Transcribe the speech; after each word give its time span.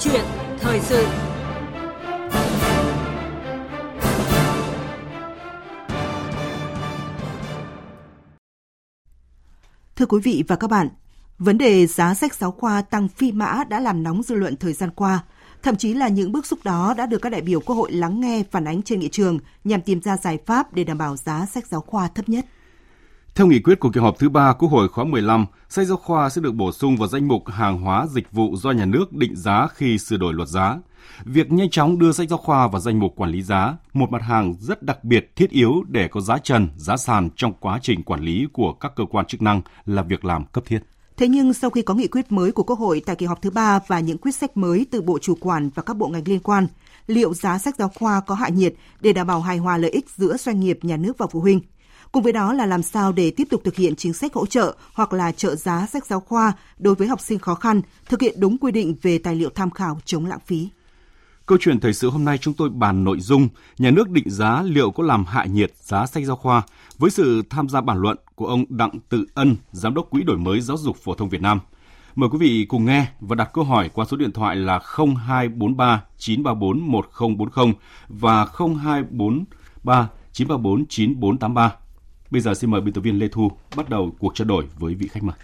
chuyện 0.00 0.24
thời 0.58 0.80
sự. 0.80 1.06
Thưa 9.96 10.06
quý 10.06 10.20
vị 10.22 10.44
và 10.48 10.56
các 10.56 10.70
bạn, 10.70 10.88
vấn 11.38 11.58
đề 11.58 11.86
giá 11.86 12.14
sách 12.14 12.34
giáo 12.34 12.50
khoa 12.50 12.82
tăng 12.82 13.08
phi 13.08 13.32
mã 13.32 13.64
đã 13.68 13.80
làm 13.80 14.02
nóng 14.02 14.22
dư 14.22 14.34
luận 14.34 14.56
thời 14.56 14.72
gian 14.72 14.90
qua. 14.90 15.24
Thậm 15.62 15.76
chí 15.76 15.94
là 15.94 16.08
những 16.08 16.32
bức 16.32 16.46
xúc 16.46 16.58
đó 16.64 16.94
đã 16.96 17.06
được 17.06 17.18
các 17.22 17.30
đại 17.30 17.40
biểu 17.40 17.60
Quốc 17.60 17.76
hội 17.76 17.92
lắng 17.92 18.20
nghe 18.20 18.42
phản 18.50 18.64
ánh 18.64 18.82
trên 18.82 19.00
nghị 19.00 19.08
trường 19.08 19.38
nhằm 19.64 19.80
tìm 19.80 20.02
ra 20.02 20.16
giải 20.16 20.38
pháp 20.46 20.74
để 20.74 20.84
đảm 20.84 20.98
bảo 20.98 21.16
giá 21.16 21.46
sách 21.46 21.66
giáo 21.66 21.80
khoa 21.80 22.08
thấp 22.08 22.28
nhất. 22.28 22.46
Theo 23.36 23.46
nghị 23.46 23.60
quyết 23.60 23.80
của 23.80 23.90
kỳ 23.90 24.00
họp 24.00 24.18
thứ 24.18 24.28
ba 24.28 24.52
Quốc 24.52 24.68
hội 24.68 24.88
khóa 24.88 25.04
15, 25.04 25.46
sách 25.68 25.86
giáo 25.86 25.96
khoa 25.96 26.30
sẽ 26.30 26.40
được 26.40 26.52
bổ 26.52 26.72
sung 26.72 26.96
vào 26.96 27.08
danh 27.08 27.28
mục 27.28 27.48
hàng 27.48 27.80
hóa 27.80 28.06
dịch 28.06 28.32
vụ 28.32 28.56
do 28.56 28.70
nhà 28.70 28.84
nước 28.84 29.12
định 29.12 29.36
giá 29.36 29.66
khi 29.74 29.98
sửa 29.98 30.16
đổi 30.16 30.34
luật 30.34 30.48
giá. 30.48 30.78
Việc 31.24 31.52
nhanh 31.52 31.70
chóng 31.70 31.98
đưa 31.98 32.12
sách 32.12 32.28
giáo 32.28 32.38
khoa 32.38 32.68
vào 32.68 32.80
danh 32.80 32.98
mục 32.98 33.12
quản 33.16 33.30
lý 33.30 33.42
giá, 33.42 33.76
một 33.92 34.10
mặt 34.10 34.22
hàng 34.22 34.54
rất 34.60 34.82
đặc 34.82 35.04
biệt 35.04 35.36
thiết 35.36 35.50
yếu 35.50 35.84
để 35.88 36.08
có 36.08 36.20
giá 36.20 36.38
trần, 36.38 36.68
giá 36.76 36.96
sàn 36.96 37.30
trong 37.36 37.52
quá 37.60 37.78
trình 37.82 38.02
quản 38.02 38.20
lý 38.20 38.46
của 38.52 38.72
các 38.72 38.92
cơ 38.96 39.04
quan 39.10 39.26
chức 39.26 39.42
năng 39.42 39.62
là 39.86 40.02
việc 40.02 40.24
làm 40.24 40.44
cấp 40.44 40.64
thiết. 40.66 40.78
Thế 41.16 41.28
nhưng 41.28 41.52
sau 41.52 41.70
khi 41.70 41.82
có 41.82 41.94
nghị 41.94 42.08
quyết 42.08 42.32
mới 42.32 42.52
của 42.52 42.62
Quốc 42.62 42.78
hội 42.78 43.02
tại 43.06 43.16
kỳ 43.16 43.26
họp 43.26 43.42
thứ 43.42 43.50
ba 43.50 43.80
và 43.86 44.00
những 44.00 44.18
quyết 44.18 44.32
sách 44.32 44.56
mới 44.56 44.86
từ 44.90 45.02
Bộ 45.02 45.18
Chủ 45.18 45.34
quản 45.40 45.70
và 45.74 45.82
các 45.82 45.96
bộ 45.96 46.08
ngành 46.08 46.28
liên 46.28 46.40
quan, 46.40 46.66
liệu 47.06 47.34
giá 47.34 47.58
sách 47.58 47.76
giáo 47.76 47.88
khoa 47.94 48.20
có 48.20 48.34
hạ 48.34 48.48
nhiệt 48.48 48.74
để 49.00 49.12
đảm 49.12 49.26
bảo 49.26 49.40
hài 49.40 49.58
hòa 49.58 49.76
lợi 49.76 49.90
ích 49.90 50.10
giữa 50.16 50.36
doanh 50.36 50.60
nghiệp, 50.60 50.78
nhà 50.82 50.96
nước 50.96 51.18
và 51.18 51.26
phụ 51.26 51.40
huynh? 51.40 51.60
Cùng 52.16 52.22
với 52.22 52.32
đó 52.32 52.52
là 52.52 52.66
làm 52.66 52.82
sao 52.82 53.12
để 53.12 53.30
tiếp 53.30 53.48
tục 53.50 53.60
thực 53.64 53.76
hiện 53.76 53.96
chính 53.96 54.12
sách 54.12 54.34
hỗ 54.34 54.46
trợ 54.46 54.76
hoặc 54.92 55.12
là 55.12 55.32
trợ 55.32 55.56
giá 55.56 55.86
sách 55.86 56.06
giáo 56.06 56.20
khoa 56.20 56.52
đối 56.78 56.94
với 56.94 57.08
học 57.08 57.20
sinh 57.20 57.38
khó 57.38 57.54
khăn, 57.54 57.80
thực 58.08 58.20
hiện 58.20 58.34
đúng 58.40 58.58
quy 58.58 58.72
định 58.72 58.96
về 59.02 59.18
tài 59.18 59.34
liệu 59.34 59.50
tham 59.54 59.70
khảo 59.70 59.98
chống 60.04 60.26
lãng 60.26 60.38
phí. 60.46 60.68
Câu 61.46 61.58
chuyện 61.60 61.80
thời 61.80 61.92
sự 61.92 62.10
hôm 62.10 62.24
nay 62.24 62.38
chúng 62.38 62.54
tôi 62.54 62.70
bàn 62.70 63.04
nội 63.04 63.20
dung 63.20 63.48
nhà 63.78 63.90
nước 63.90 64.10
định 64.10 64.30
giá 64.30 64.62
liệu 64.62 64.90
có 64.90 65.02
làm 65.02 65.24
hạ 65.24 65.44
nhiệt 65.44 65.72
giá 65.80 66.06
sách 66.06 66.24
giáo 66.24 66.36
khoa 66.36 66.62
với 66.98 67.10
sự 67.10 67.42
tham 67.50 67.68
gia 67.68 67.80
bản 67.80 67.98
luận 67.98 68.16
của 68.34 68.46
ông 68.46 68.64
Đặng 68.68 68.98
Tự 69.08 69.26
Ân, 69.34 69.56
Giám 69.72 69.94
đốc 69.94 70.10
Quỹ 70.10 70.22
đổi 70.22 70.38
mới 70.38 70.60
giáo 70.60 70.76
dục 70.76 70.96
phổ 70.96 71.14
thông 71.14 71.28
Việt 71.28 71.42
Nam. 71.42 71.60
Mời 72.14 72.28
quý 72.32 72.38
vị 72.38 72.66
cùng 72.68 72.84
nghe 72.84 73.06
và 73.20 73.34
đặt 73.34 73.50
câu 73.52 73.64
hỏi 73.64 73.90
qua 73.94 74.04
số 74.04 74.16
điện 74.16 74.32
thoại 74.32 74.56
là 74.56 74.80
0243 74.96 76.04
934 76.18 76.80
1040 76.80 77.74
và 78.08 78.46
0243 78.58 80.08
934 80.32 80.86
9483. 80.86 81.72
Bây 82.30 82.40
giờ 82.40 82.54
xin 82.54 82.70
mời 82.70 82.80
biên 82.80 82.94
tập 82.94 83.00
viên 83.00 83.18
Lê 83.18 83.28
Thu 83.28 83.50
bắt 83.76 83.88
đầu 83.88 84.10
cuộc 84.18 84.34
trao 84.34 84.44
đổi 84.44 84.64
với 84.78 84.94
vị 84.94 85.08
khách 85.08 85.22
mời. 85.22 85.36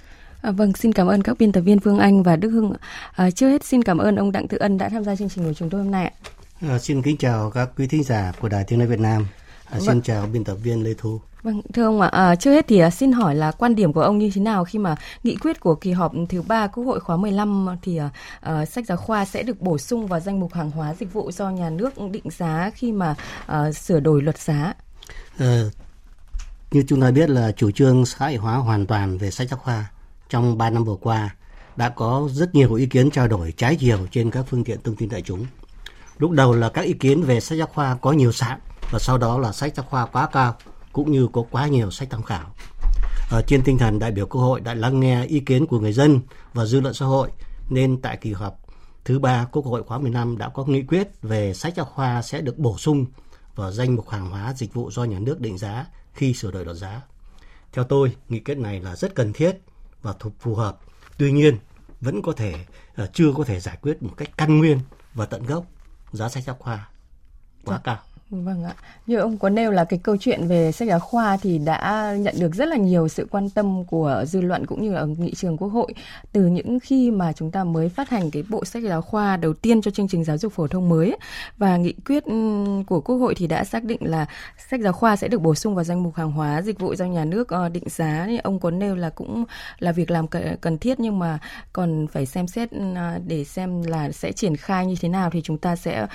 À, 0.42 0.50
vâng, 0.50 0.72
xin 0.72 0.92
cảm 0.92 1.06
ơn 1.06 1.22
các 1.22 1.38
biên 1.38 1.52
tập 1.52 1.60
viên 1.60 1.80
Phương 1.80 1.98
Anh 1.98 2.22
và 2.22 2.36
Đức 2.36 2.50
Hưng. 2.50 2.72
À, 3.12 3.30
trước 3.30 3.48
hết 3.48 3.64
xin 3.64 3.82
cảm 3.82 3.98
ơn 3.98 4.16
ông 4.16 4.32
Đặng 4.32 4.48
Tự 4.48 4.58
Ân 4.58 4.78
đã 4.78 4.88
tham 4.88 5.04
gia 5.04 5.16
chương 5.16 5.28
trình 5.28 5.44
của 5.44 5.54
chúng 5.54 5.70
tôi 5.70 5.82
hôm 5.82 5.90
nay. 5.90 6.12
À, 6.60 6.78
xin 6.78 7.02
kính 7.02 7.16
chào 7.16 7.50
các 7.50 7.70
quý 7.76 7.86
thính 7.86 8.02
giả 8.02 8.32
của 8.40 8.48
Đài 8.48 8.64
Tiếng 8.64 8.78
nói 8.78 8.88
Việt 8.88 9.00
Nam. 9.00 9.26
À, 9.64 9.78
xin 9.78 9.86
vâng. 9.86 10.02
chào 10.02 10.26
biên 10.32 10.44
tập 10.44 10.54
viên 10.54 10.84
Lê 10.84 10.94
Thu. 10.98 11.20
Vâng, 11.42 11.62
thưa 11.74 11.84
ông 11.84 12.00
ạ, 12.00 12.08
à, 12.08 12.36
trước 12.36 12.50
hết 12.50 12.64
thì 12.68 12.78
à, 12.78 12.90
xin 12.90 13.12
hỏi 13.12 13.34
là 13.34 13.50
quan 13.50 13.74
điểm 13.74 13.92
của 13.92 14.00
ông 14.00 14.18
như 14.18 14.30
thế 14.34 14.40
nào 14.40 14.64
khi 14.64 14.78
mà 14.78 14.96
nghị 15.22 15.36
quyết 15.36 15.60
của 15.60 15.74
kỳ 15.74 15.92
họp 15.92 16.12
thứ 16.28 16.42
ba 16.42 16.66
Quốc 16.66 16.84
hội 16.84 17.00
khóa 17.00 17.16
15 17.16 17.66
thì 17.82 17.96
à, 17.96 18.10
à, 18.40 18.64
sách 18.64 18.86
giáo 18.86 18.96
khoa 18.96 19.24
sẽ 19.24 19.42
được 19.42 19.60
bổ 19.60 19.78
sung 19.78 20.06
vào 20.06 20.20
danh 20.20 20.40
mục 20.40 20.54
hàng 20.54 20.70
hóa 20.70 20.94
dịch 20.94 21.12
vụ 21.12 21.32
do 21.32 21.50
nhà 21.50 21.70
nước 21.70 21.92
định 22.10 22.30
giá 22.30 22.70
khi 22.74 22.92
mà 22.92 23.14
à, 23.46 23.72
sửa 23.72 24.00
đổi 24.00 24.22
luật 24.22 24.38
giá? 24.38 24.74
À, 25.38 25.62
như 26.74 26.84
chúng 26.88 27.00
ta 27.00 27.10
biết 27.10 27.30
là 27.30 27.52
chủ 27.52 27.70
trương 27.70 28.06
xã 28.06 28.26
hội 28.26 28.36
hóa 28.36 28.56
hoàn 28.56 28.86
toàn 28.86 29.18
về 29.18 29.30
sách 29.30 29.48
giáo 29.48 29.58
khoa 29.58 29.90
trong 30.28 30.58
3 30.58 30.70
năm 30.70 30.84
vừa 30.84 30.96
qua 31.00 31.34
đã 31.76 31.88
có 31.88 32.28
rất 32.32 32.54
nhiều 32.54 32.74
ý 32.74 32.86
kiến 32.86 33.10
trao 33.10 33.28
đổi 33.28 33.52
trái 33.56 33.76
chiều 33.76 33.98
trên 34.10 34.30
các 34.30 34.44
phương 34.48 34.64
tiện 34.64 34.82
thông 34.84 34.96
tin 34.96 35.08
đại 35.08 35.22
chúng. 35.22 35.46
Lúc 36.18 36.30
đầu 36.30 36.54
là 36.54 36.68
các 36.68 36.82
ý 36.82 36.92
kiến 36.92 37.22
về 37.22 37.40
sách 37.40 37.58
giáo 37.58 37.66
khoa 37.66 37.94
có 37.94 38.12
nhiều 38.12 38.32
sạn 38.32 38.58
và 38.90 38.98
sau 38.98 39.18
đó 39.18 39.38
là 39.38 39.52
sách 39.52 39.72
giáo 39.76 39.86
khoa 39.90 40.06
quá 40.06 40.28
cao 40.32 40.56
cũng 40.92 41.12
như 41.12 41.28
có 41.32 41.44
quá 41.50 41.66
nhiều 41.66 41.90
sách 41.90 42.08
tham 42.10 42.22
khảo. 42.22 42.54
Ở 43.30 43.42
trên 43.46 43.62
tinh 43.62 43.78
thần 43.78 43.98
đại 43.98 44.10
biểu 44.10 44.26
Quốc 44.26 44.40
hội 44.40 44.60
đã 44.60 44.74
lắng 44.74 45.00
nghe 45.00 45.24
ý 45.24 45.40
kiến 45.40 45.66
của 45.66 45.80
người 45.80 45.92
dân 45.92 46.20
và 46.54 46.64
dư 46.64 46.80
luận 46.80 46.94
xã 46.94 47.06
hội, 47.06 47.30
nên 47.70 48.00
tại 48.00 48.18
kỳ 48.20 48.32
họp 48.32 48.58
thứ 49.04 49.18
ba 49.18 49.46
Quốc 49.52 49.64
hội 49.64 49.82
khóa 49.82 49.98
15 49.98 50.38
đã 50.38 50.48
có 50.48 50.64
nghị 50.64 50.82
quyết 50.82 51.08
về 51.22 51.54
sách 51.54 51.74
giáo 51.76 51.86
khoa 51.86 52.22
sẽ 52.22 52.40
được 52.40 52.58
bổ 52.58 52.78
sung 52.78 53.06
vào 53.54 53.72
danh 53.72 53.96
mục 53.96 54.08
hàng 54.08 54.30
hóa 54.30 54.54
dịch 54.56 54.74
vụ 54.74 54.90
do 54.90 55.04
nhà 55.04 55.18
nước 55.18 55.40
định 55.40 55.58
giá 55.58 55.86
khi 56.14 56.34
sửa 56.34 56.50
đổi 56.50 56.64
luật 56.64 56.76
giá. 56.76 57.00
Theo 57.72 57.84
tôi, 57.84 58.16
nghị 58.28 58.40
quyết 58.40 58.58
này 58.58 58.80
là 58.80 58.96
rất 58.96 59.14
cần 59.14 59.32
thiết 59.32 59.58
và 60.02 60.14
phù 60.38 60.54
hợp. 60.54 60.78
Tuy 61.18 61.32
nhiên, 61.32 61.58
vẫn 62.00 62.22
có 62.22 62.32
thể 62.32 62.54
uh, 63.02 63.12
chưa 63.12 63.32
có 63.36 63.44
thể 63.44 63.60
giải 63.60 63.78
quyết 63.82 64.02
một 64.02 64.14
cách 64.16 64.28
căn 64.36 64.58
nguyên 64.58 64.80
và 65.14 65.26
tận 65.26 65.42
gốc 65.42 65.64
giá 66.12 66.28
sách 66.28 66.44
giáo 66.44 66.56
khoa 66.58 66.88
quá 67.64 67.80
cao. 67.84 67.98
Vâng 68.32 68.64
ạ. 68.64 68.74
Như 69.06 69.16
ông 69.16 69.38
có 69.38 69.48
nêu 69.48 69.70
là 69.70 69.84
cái 69.84 70.00
câu 70.02 70.16
chuyện 70.16 70.46
về 70.48 70.72
sách 70.72 70.88
giáo 70.88 70.98
khoa 70.98 71.36
thì 71.36 71.58
đã 71.58 72.14
nhận 72.18 72.34
được 72.40 72.54
rất 72.54 72.68
là 72.68 72.76
nhiều 72.76 73.08
sự 73.08 73.26
quan 73.30 73.50
tâm 73.50 73.84
của 73.84 74.24
dư 74.26 74.40
luận 74.40 74.66
cũng 74.66 74.82
như 74.82 74.94
ở 74.94 75.06
nghị 75.06 75.34
trường 75.34 75.56
quốc 75.56 75.68
hội 75.68 75.94
từ 76.32 76.46
những 76.46 76.78
khi 76.80 77.10
mà 77.10 77.32
chúng 77.32 77.50
ta 77.50 77.64
mới 77.64 77.88
phát 77.88 78.10
hành 78.10 78.30
cái 78.30 78.42
bộ 78.48 78.64
sách 78.64 78.82
giáo 78.82 79.02
khoa 79.02 79.36
đầu 79.36 79.52
tiên 79.52 79.82
cho 79.82 79.90
chương 79.90 80.08
trình 80.08 80.24
giáo 80.24 80.38
dục 80.38 80.52
phổ 80.52 80.66
thông 80.66 80.88
mới 80.88 81.16
và 81.58 81.76
nghị 81.76 81.94
quyết 82.06 82.24
ừ, 82.24 82.66
của 82.86 83.00
quốc 83.00 83.16
hội 83.16 83.34
thì 83.34 83.46
đã 83.46 83.64
xác 83.64 83.84
định 83.84 84.00
là 84.00 84.26
sách 84.68 84.80
giáo 84.80 84.92
khoa 84.92 85.16
sẽ 85.16 85.28
được 85.28 85.42
bổ 85.42 85.54
sung 85.54 85.74
vào 85.74 85.84
danh 85.84 86.02
mục 86.02 86.14
hàng 86.14 86.32
hóa, 86.32 86.62
dịch 86.62 86.78
vụ 86.78 86.94
do 86.94 87.04
nhà 87.04 87.24
nước 87.24 87.48
ờ, 87.48 87.68
định 87.68 87.84
giá. 87.86 88.24
Thì 88.26 88.38
ông 88.38 88.60
có 88.60 88.70
nêu 88.70 88.96
là 88.96 89.10
cũng 89.10 89.44
là 89.78 89.92
việc 89.92 90.10
làm 90.10 90.26
cần 90.60 90.78
thiết 90.78 91.00
nhưng 91.00 91.18
mà 91.18 91.38
còn 91.72 92.06
phải 92.06 92.26
xem 92.26 92.46
xét 92.46 92.70
ừ, 92.70 92.94
à, 92.94 93.18
để 93.26 93.44
xem 93.44 93.82
là 93.82 94.12
sẽ 94.12 94.32
triển 94.32 94.56
khai 94.56 94.86
như 94.86 94.94
thế 95.00 95.08
nào 95.08 95.30
thì 95.32 95.40
chúng 95.42 95.58
ta 95.58 95.76
sẽ 95.76 96.06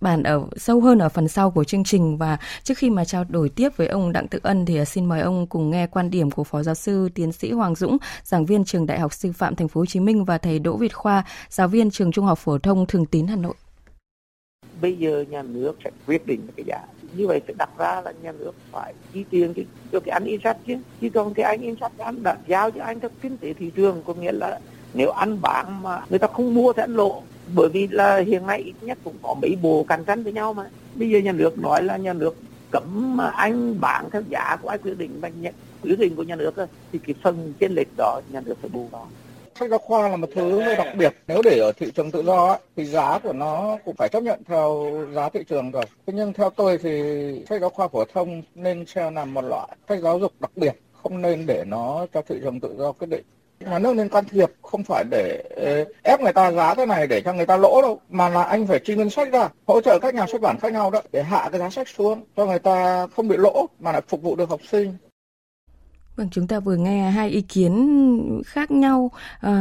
bàn 0.00 0.22
ở 0.22 0.42
sâu 0.56 0.80
hơn 0.80 0.98
ở 0.98 1.08
phần 1.18 1.28
sau 1.28 1.50
của 1.50 1.64
chương 1.64 1.84
trình. 1.84 2.18
Và 2.18 2.38
trước 2.62 2.78
khi 2.78 2.90
mà 2.90 3.04
trao 3.04 3.24
đổi 3.28 3.48
tiếp 3.48 3.68
với 3.76 3.86
ông 3.86 4.12
Đặng 4.12 4.28
Tự 4.28 4.38
Ân 4.42 4.66
thì 4.66 4.78
à, 4.78 4.84
xin 4.84 5.06
mời 5.06 5.20
ông 5.20 5.46
cùng 5.46 5.70
nghe 5.70 5.86
quan 5.86 6.10
điểm 6.10 6.30
của 6.30 6.44
Phó 6.44 6.62
giáo 6.62 6.74
sư 6.74 7.08
tiến 7.14 7.32
sĩ 7.32 7.52
Hoàng 7.52 7.74
Dũng, 7.74 7.96
giảng 8.24 8.46
viên 8.46 8.64
trường 8.64 8.86
Đại 8.86 9.00
học 9.00 9.12
Sư 9.12 9.32
phạm 9.32 9.56
Thành 9.56 9.68
phố 9.68 9.80
Hồ 9.80 9.86
Chí 9.86 10.00
Minh 10.00 10.24
và 10.24 10.38
thầy 10.38 10.58
Đỗ 10.58 10.76
Việt 10.76 10.94
Khoa, 10.94 11.24
giáo 11.48 11.68
viên 11.68 11.90
trường 11.90 12.12
Trung 12.12 12.24
học 12.24 12.38
phổ 12.38 12.58
thông 12.58 12.86
Thường 12.86 13.06
Tín 13.06 13.26
Hà 13.26 13.36
Nội. 13.36 13.54
Bây 14.80 14.96
giờ 14.96 15.24
nhà 15.30 15.42
nước 15.42 15.76
sẽ 15.84 15.90
quyết 16.06 16.26
định 16.26 16.40
cái 16.56 16.64
giá. 16.66 16.78
Như 17.16 17.26
vậy 17.26 17.40
phải 17.46 17.54
đặt 17.58 17.70
ra 17.78 18.00
là 18.04 18.12
nhà 18.22 18.32
nước 18.32 18.52
phải 18.72 18.94
chi 19.12 19.24
tiền 19.30 19.54
cho, 19.56 19.62
cho 19.92 20.00
cái 20.00 20.12
anh 20.12 20.24
in 20.24 20.40
sách 20.44 20.56
chứ. 20.66 20.76
Chứ 21.00 21.08
còn 21.14 21.34
cái 21.34 21.44
anh 21.44 21.60
in 21.62 21.74
sách 21.80 21.92
anh 21.98 22.22
đã 22.22 22.36
giao 22.46 22.70
cho 22.70 22.82
anh 22.84 23.00
theo 23.00 23.10
kinh 23.22 23.36
tế 23.36 23.52
thị 23.52 23.70
trường. 23.70 24.02
Có 24.06 24.14
nghĩa 24.14 24.32
là 24.32 24.60
nếu 24.94 25.10
anh 25.10 25.40
bán 25.40 25.82
mà 25.82 26.04
người 26.10 26.18
ta 26.18 26.26
không 26.26 26.54
mua 26.54 26.72
thì 26.72 26.82
anh 26.82 26.94
lộ 26.94 27.22
bởi 27.54 27.68
vì 27.68 27.88
là 27.88 28.16
hiện 28.16 28.46
nay 28.46 28.60
ít 28.60 28.74
nhất 28.80 28.98
cũng 29.04 29.14
có 29.22 29.34
mấy 29.42 29.56
bộ 29.62 29.84
cạnh 29.88 30.04
tranh 30.04 30.22
với 30.22 30.32
nhau 30.32 30.54
mà. 30.54 30.64
Bây 30.94 31.10
giờ 31.10 31.18
nhà 31.18 31.32
nước 31.32 31.58
nói 31.58 31.82
là 31.82 31.96
nhà 31.96 32.12
nước 32.12 32.36
cấm 32.70 33.18
anh 33.34 33.80
bán 33.80 34.10
theo 34.12 34.22
giá 34.28 34.56
của 34.62 34.68
ai 34.68 34.78
quyết 34.78 34.98
định 34.98 35.20
mà 35.20 35.28
nhận 35.28 35.54
quyết 35.82 35.98
định 35.98 36.16
của 36.16 36.22
nhà 36.22 36.36
nước 36.36 36.54
thì 36.92 36.98
cái 37.06 37.14
phần 37.22 37.52
trên 37.60 37.72
lệch 37.74 37.88
đó 37.96 38.20
nhà 38.32 38.40
nước 38.40 38.54
phải 38.60 38.70
bù 38.70 38.88
đó 38.92 39.06
sách 39.60 39.70
giáo 39.70 39.78
khoa 39.78 40.08
là 40.08 40.16
một 40.16 40.28
thứ 40.34 40.60
hơi 40.60 40.76
đặc 40.76 40.88
biệt. 40.98 41.14
Nếu 41.28 41.42
để 41.44 41.58
ở 41.58 41.72
thị 41.72 41.90
trường 41.94 42.10
tự 42.10 42.22
do 42.22 42.46
ấy, 42.46 42.58
thì 42.76 42.84
giá 42.84 43.18
của 43.18 43.32
nó 43.32 43.78
cũng 43.84 43.94
phải 43.98 44.08
chấp 44.08 44.22
nhận 44.22 44.44
theo 44.44 44.92
giá 45.14 45.28
thị 45.28 45.40
trường 45.48 45.70
rồi. 45.70 45.84
Thế 46.06 46.12
nhưng 46.16 46.32
theo 46.32 46.50
tôi 46.50 46.78
thì 46.78 46.90
sách 47.48 47.60
giáo 47.60 47.70
khoa 47.70 47.88
phổ 47.88 48.04
thông 48.04 48.42
nên 48.54 48.86
treo 48.86 49.10
làm 49.10 49.34
một 49.34 49.44
loại. 49.44 49.76
Sách 49.88 49.98
giáo 50.02 50.18
dục 50.18 50.32
đặc 50.40 50.50
biệt 50.56 50.72
không 51.02 51.22
nên 51.22 51.44
để 51.46 51.64
nó 51.66 52.06
cho 52.14 52.22
thị 52.28 52.36
trường 52.42 52.60
tự 52.60 52.74
do 52.78 52.92
quyết 52.92 53.08
định 53.10 53.24
nhà 53.60 53.78
nước 53.78 53.96
nên 53.96 54.08
can 54.08 54.24
thiệp, 54.24 54.50
không 54.62 54.84
phải 54.84 55.04
để 55.10 55.42
ờ, 55.56 55.84
ép 56.02 56.20
người 56.20 56.32
ta 56.32 56.52
giá 56.52 56.74
thế 56.74 56.86
này 56.86 57.06
để 57.06 57.20
cho 57.20 57.32
người 57.32 57.46
ta 57.46 57.56
lỗ 57.56 57.82
đâu, 57.82 58.00
mà 58.08 58.28
là 58.28 58.42
anh 58.42 58.66
phải 58.66 58.80
chi 58.84 58.94
ngân 58.96 59.10
sách 59.10 59.32
ra, 59.32 59.48
hỗ 59.66 59.80
trợ 59.80 59.98
các 59.98 60.14
nhà 60.14 60.26
xuất 60.26 60.40
bản 60.40 60.58
khác 60.60 60.72
nhau 60.72 60.90
đó, 60.90 61.02
để 61.12 61.22
hạ 61.22 61.48
cái 61.52 61.60
giá 61.60 61.70
sách 61.70 61.88
xuống, 61.88 62.24
cho 62.36 62.46
người 62.46 62.58
ta 62.58 63.06
không 63.06 63.28
bị 63.28 63.36
lỗ, 63.36 63.66
mà 63.80 63.92
lại 63.92 64.02
phục 64.08 64.22
vụ 64.22 64.36
được 64.36 64.50
học 64.50 64.60
sinh. 64.70 64.96
Vâng, 66.18 66.28
chúng 66.30 66.46
ta 66.46 66.60
vừa 66.60 66.76
nghe 66.76 67.10
hai 67.10 67.28
ý 67.28 67.40
kiến 67.40 68.42
khác 68.46 68.70
nhau 68.70 69.10
uh, 69.46 69.52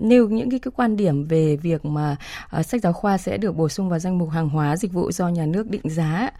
nêu 0.00 0.28
những 0.28 0.50
cái, 0.50 0.58
cái 0.58 0.72
quan 0.76 0.96
điểm 0.96 1.24
về 1.24 1.56
việc 1.56 1.84
mà 1.84 2.16
uh, 2.58 2.66
sách 2.66 2.82
giáo 2.82 2.92
khoa 2.92 3.18
sẽ 3.18 3.36
được 3.36 3.56
bổ 3.56 3.68
sung 3.68 3.88
vào 3.88 3.98
danh 3.98 4.18
mục 4.18 4.30
hàng 4.30 4.48
hóa 4.48 4.76
dịch 4.76 4.92
vụ 4.92 5.12
do 5.12 5.28
nhà 5.28 5.46
nước 5.46 5.70
định 5.70 5.82
giá. 5.84 6.30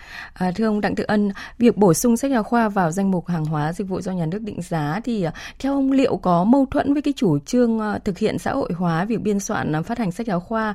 Uh, 0.48 0.54
thưa 0.54 0.66
ông 0.66 0.80
Đặng 0.80 0.94
Tự 0.94 1.04
Ân, 1.04 1.30
việc 1.58 1.76
bổ 1.76 1.94
sung 1.94 2.16
sách 2.16 2.30
giáo 2.30 2.42
khoa 2.42 2.68
vào 2.68 2.90
danh 2.90 3.10
mục 3.10 3.26
hàng 3.26 3.44
hóa 3.44 3.72
dịch 3.72 3.88
vụ 3.88 4.00
do 4.00 4.12
nhà 4.12 4.26
nước 4.26 4.42
định 4.42 4.62
giá 4.62 5.00
thì 5.04 5.26
uh, 5.26 5.32
theo 5.58 5.72
ông 5.72 5.92
liệu 5.92 6.16
có 6.16 6.44
mâu 6.44 6.66
thuẫn 6.70 6.92
với 6.92 7.02
cái 7.02 7.14
chủ 7.16 7.38
trương 7.38 7.78
uh, 7.78 8.04
thực 8.04 8.18
hiện 8.18 8.38
xã 8.38 8.52
hội 8.52 8.72
hóa 8.72 9.04
việc 9.04 9.20
biên 9.20 9.40
soạn 9.40 9.72
uh, 9.78 9.86
phát 9.86 9.98
hành 9.98 10.12
sách 10.12 10.26
giáo 10.26 10.40
khoa 10.40 10.74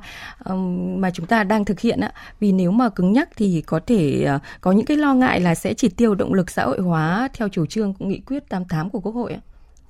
uh, 0.50 0.58
mà 0.98 1.10
chúng 1.10 1.26
ta 1.26 1.44
đang 1.44 1.64
thực 1.64 1.80
hiện 1.80 2.00
ạ? 2.00 2.12
Vì 2.40 2.52
nếu 2.52 2.70
mà 2.70 2.88
cứng 2.88 3.12
nhắc 3.12 3.28
thì 3.36 3.62
có 3.66 3.80
thể 3.86 4.26
uh, 4.36 4.42
có 4.60 4.72
những 4.72 4.86
cái 4.86 4.96
lo 4.96 5.14
ngại 5.14 5.40
là 5.40 5.54
sẽ 5.54 5.74
chỉ 5.74 5.88
tiêu 5.88 6.14
động 6.14 6.34
lực 6.34 6.50
xã 6.50 6.64
hội 6.64 6.80
hóa 6.80 7.28
theo 7.34 7.48
chủ 7.48 7.66
trương 7.66 7.94
nghị 7.98 8.18
quyết 8.18 8.48
88 8.48 8.83
của 8.90 9.00
Quốc 9.00 9.12
hội 9.12 9.32
ạ? 9.32 9.40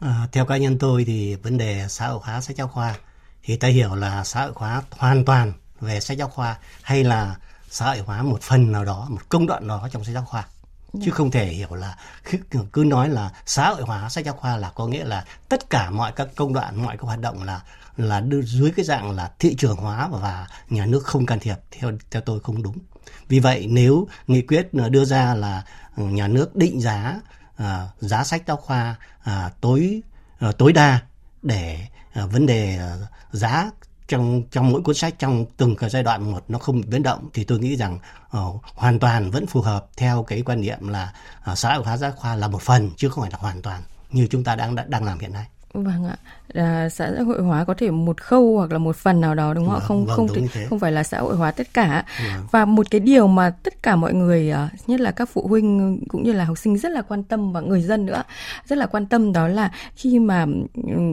À, 0.01 0.29
theo 0.33 0.47
cá 0.47 0.57
nhân 0.57 0.79
tôi 0.79 1.05
thì 1.05 1.35
vấn 1.35 1.59
đề 1.59 1.87
xã 1.89 2.07
hội 2.07 2.21
hóa 2.23 2.41
sách 2.41 2.57
giáo 2.57 2.69
khoa 2.69 2.95
thì 3.43 3.57
ta 3.57 3.69
hiểu 3.69 3.95
là 3.95 4.25
xã 4.25 4.43
hội 4.43 4.53
hóa 4.55 4.83
hoàn 4.91 5.25
toàn 5.25 5.53
về 5.81 6.01
sách 6.01 6.19
giáo 6.19 6.29
khoa 6.29 6.59
hay 6.83 7.05
là 7.05 7.37
xã 7.71 7.87
hội 7.87 7.99
hóa 7.99 8.23
một 8.23 8.43
phần 8.43 8.73
nào 8.73 8.85
đó, 8.85 9.07
một 9.11 9.21
công 9.29 9.47
đoạn 9.47 9.69
đó 9.69 9.89
trong 9.93 10.05
sách 10.05 10.15
giáo 10.15 10.25
khoa. 10.25 10.47
chứ 11.03 11.11
không 11.11 11.31
thể 11.31 11.47
hiểu 11.47 11.75
là 11.75 11.97
cứ 12.73 12.85
nói 12.87 13.09
là 13.09 13.31
xã 13.47 13.69
hội 13.69 13.83
hóa 13.83 14.09
sách 14.09 14.25
giáo 14.25 14.35
khoa 14.35 14.57
là 14.57 14.71
có 14.75 14.87
nghĩa 14.87 15.05
là 15.05 15.25
tất 15.49 15.71
cả 15.71 15.91
mọi 15.91 16.13
các 16.13 16.29
công 16.37 16.53
đoạn 16.53 16.83
mọi 16.83 16.97
các 16.97 17.03
hoạt 17.05 17.21
động 17.21 17.43
là 17.43 17.61
là 17.97 18.21
đưa 18.21 18.43
dưới 18.43 18.71
cái 18.77 18.85
dạng 18.85 19.11
là 19.11 19.33
thị 19.39 19.55
trường 19.59 19.77
hóa 19.77 20.09
và 20.09 20.47
nhà 20.71 20.87
nước 20.87 21.05
không 21.05 21.27
can 21.27 21.41
thiệp 21.41 21.57
theo 21.71 21.93
theo 22.11 22.23
tôi 22.23 22.41
không 22.41 22.63
đúng 22.63 22.79
vì 23.29 23.41
vậy 23.41 23.67
nếu 23.71 24.09
nghị 24.27 24.43
quyết 24.43 24.69
đưa 24.91 25.05
ra 25.05 25.35
là 25.35 25.63
nhà 25.97 26.29
nước 26.29 26.57
định 26.57 26.81
giá 26.81 27.21
à, 27.57 27.89
giá 27.99 28.25
sách 28.25 28.43
giáo 28.47 28.57
khoa 28.57 28.97
à, 29.23 29.51
tối 29.61 30.03
à, 30.39 30.53
tối 30.59 30.73
đa 30.73 31.01
để 31.43 31.87
à, 32.13 32.27
vấn 32.27 32.47
đề 32.47 32.77
à, 32.77 32.97
giá 33.33 33.71
trong 34.09 34.43
trong 34.51 34.71
mỗi 34.71 34.83
cuốn 34.83 34.95
sách 34.95 35.15
trong 35.19 35.47
từng 35.57 35.77
cái 35.77 35.91
giai 35.91 36.03
đoạn 36.03 36.33
một 36.33 36.45
nó 36.49 36.59
không 36.59 36.83
biến 36.87 37.03
động 37.03 37.29
thì 37.35 37.45
tôi 37.45 37.59
nghĩ 37.59 37.77
rằng 37.77 37.99
uh, 38.37 38.63
hoàn 38.65 38.99
toàn 38.99 39.31
vẫn 39.31 39.47
phù 39.47 39.61
hợp 39.61 39.87
theo 39.97 40.23
cái 40.23 40.43
quan 40.43 40.61
niệm 40.61 40.89
là 40.89 41.13
uh, 41.53 41.59
xã 41.59 41.75
hội 41.75 41.85
hóa 41.85 41.97
giáo 41.97 42.13
khoa 42.13 42.35
là 42.35 42.49
một 42.49 42.63
phần 42.63 42.91
chứ 42.97 43.09
không 43.09 43.23
phải 43.23 43.31
là 43.31 43.39
hoàn 43.41 43.63
toàn 43.63 43.83
như 44.11 44.27
chúng 44.31 44.45
ta 44.45 44.57
đang 44.57 44.75
đang 44.91 45.05
làm 45.05 45.19
hiện 45.19 45.33
nay. 45.33 45.47
Vâng 45.75 46.05
ạ, 46.05 46.17
à, 46.55 46.89
xã 46.89 47.11
hội 47.27 47.43
hóa 47.43 47.65
có 47.65 47.75
thể 47.75 47.91
một 47.91 48.21
khâu 48.21 48.57
hoặc 48.57 48.73
là 48.73 48.79
một 48.79 48.97
phần 48.97 49.21
nào 49.21 49.35
đó 49.35 49.55
đúng 49.55 49.65
không? 49.67 49.75
Vâng, 49.75 49.83
không 49.85 50.07
vâng, 50.07 50.17
không 50.17 50.27
đúng 50.35 50.47
không 50.69 50.79
phải 50.79 50.93
là 50.93 51.03
xã 51.03 51.19
hội 51.19 51.37
hóa 51.37 51.51
tất 51.51 51.67
cả. 51.75 52.05
Vâng. 52.19 52.47
Và 52.51 52.65
một 52.65 52.87
cái 52.91 53.01
điều 53.01 53.27
mà 53.27 53.51
tất 53.51 53.83
cả 53.83 53.97
mọi 53.97 54.15
người 54.15 54.51
à, 54.51 54.69
nhất 54.87 55.01
là 55.01 55.11
các 55.11 55.29
phụ 55.29 55.47
huynh 55.47 56.01
cũng 56.09 56.23
như 56.23 56.33
là 56.33 56.45
học 56.45 56.59
sinh 56.59 56.79
rất 56.79 56.93
là 56.93 57.03
quan 57.03 57.23
tâm 57.23 57.53
và 57.53 57.61
người 57.61 57.83
dân 57.83 58.07
nữa 58.07 58.23
rất 58.67 58.79
là 58.79 58.87
quan 58.87 59.07
tâm 59.07 59.33
đó 59.33 59.49
là 59.49 59.71
khi 59.97 60.19
mà 60.19 60.47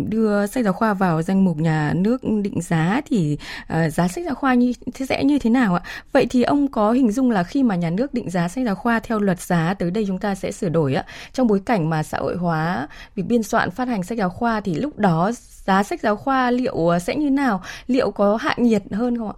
đưa 0.10 0.48
sách 0.48 0.64
giáo 0.64 0.74
khoa 0.74 0.94
vào 0.94 1.22
danh 1.22 1.46
mục 1.46 1.58
nhà 1.58 1.94
nước 1.96 2.22
định 2.42 2.62
giá 2.62 3.02
thì 3.06 3.38
uh, 3.64 3.94
giá 3.94 4.08
sách 4.08 4.26
giáo 4.26 4.36
khoa 4.36 4.54
như 4.54 4.74
thế 4.94 5.06
sẽ 5.06 5.24
như 5.24 5.40
thế 5.40 5.50
nào 5.50 5.76
ạ? 5.76 5.82
Vậy 6.12 6.28
thì 6.30 6.44
ông 6.44 6.68
có 6.68 6.92
hình 6.92 7.12
dung 7.12 7.32
là 7.32 7.44
khi 7.44 7.64
mà 7.64 7.76
nhà 7.76 7.90
nước 7.90 8.14
định 8.14 8.30
giá 8.30 8.48
sách 8.48 8.66
giáo 8.66 8.76
khoa 8.76 9.00
theo 9.00 9.20
luật 9.20 9.42
giá 9.42 9.74
tới 9.74 9.92
đây 9.92 10.06
chúng 10.08 10.20
ta 10.20 10.36
sẽ 10.36 10.52
sửa 10.52 10.70
đổi 10.70 10.94
ạ 10.94 11.06
trong 11.34 11.48
bối 11.48 11.62
cảnh 11.66 11.90
mà 11.90 12.04
xã 12.04 12.18
hội 12.18 12.36
hóa 12.36 12.88
việc 13.16 13.24
biên 13.26 13.44
soạn 13.44 13.72
phát 13.72 13.88
hành 13.88 14.04
sách 14.04 14.18
giáo 14.18 14.30
khoa 14.30 14.51
khoa 14.52 14.62
thì 14.62 14.74
lúc 14.76 14.98
đó 14.98 15.32
giá 15.66 15.84
sách 15.84 16.02
giáo 16.02 16.16
khoa 16.16 16.52
liệu 16.52 16.88
ờ, 16.88 17.00
sẽ 17.00 17.16
như 17.16 17.30
nào? 17.30 17.62
Liệu 17.88 18.12
có 18.12 18.36
hạ 18.36 18.56
nhiệt 18.58 18.84
hơn 18.92 19.18
không 19.18 19.28
ạ? 19.28 19.38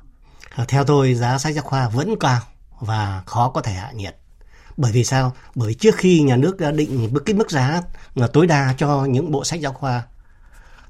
À, 0.55 0.65
theo 0.67 0.83
tôi, 0.83 1.13
giá 1.13 1.37
sách 1.37 1.53
giáo 1.53 1.63
khoa 1.63 1.89
vẫn 1.89 2.15
cao 2.19 2.39
và 2.79 3.23
khó 3.25 3.49
có 3.49 3.61
thể 3.61 3.73
hạ 3.73 3.91
nhiệt. 3.95 4.15
Bởi 4.77 4.91
vì 4.91 5.03
sao? 5.03 5.33
Bởi 5.55 5.73
trước 5.73 5.95
khi 5.95 6.21
nhà 6.21 6.35
nước 6.35 6.59
đã 6.59 6.71
định 6.71 7.13
cái 7.25 7.33
mức 7.35 7.51
giá 7.51 7.81
là 8.15 8.27
tối 8.27 8.47
đa 8.47 8.73
cho 8.77 9.05
những 9.05 9.31
bộ 9.31 9.43
sách 9.43 9.59
giáo 9.59 9.73
khoa, 9.73 10.03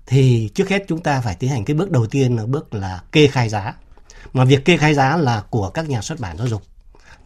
thì 0.06 0.50
trước 0.56 0.70
hết 0.70 0.84
chúng 0.88 1.04
ta 1.04 1.22
phải 1.22 1.36
tiến 1.36 1.50
hành 1.50 1.66
cái 1.66 1.75
bước 1.75 1.92
đầu 1.92 2.06
tiên 2.06 2.36
là 2.36 2.46
bước 2.46 2.74
là 2.74 3.02
kê 3.12 3.28
khai 3.28 3.50
giá. 3.50 3.74
Mà 4.34 4.46
việc 4.46 4.66
kê 4.66 4.78
khai 4.78 4.94
giá 4.94 5.18
là 5.18 5.44
của 5.50 5.70
các 5.70 5.90
nhà 5.90 6.02
xuất 6.02 6.20
bản 6.20 6.38
giáo 6.38 6.48
dục 6.48 6.62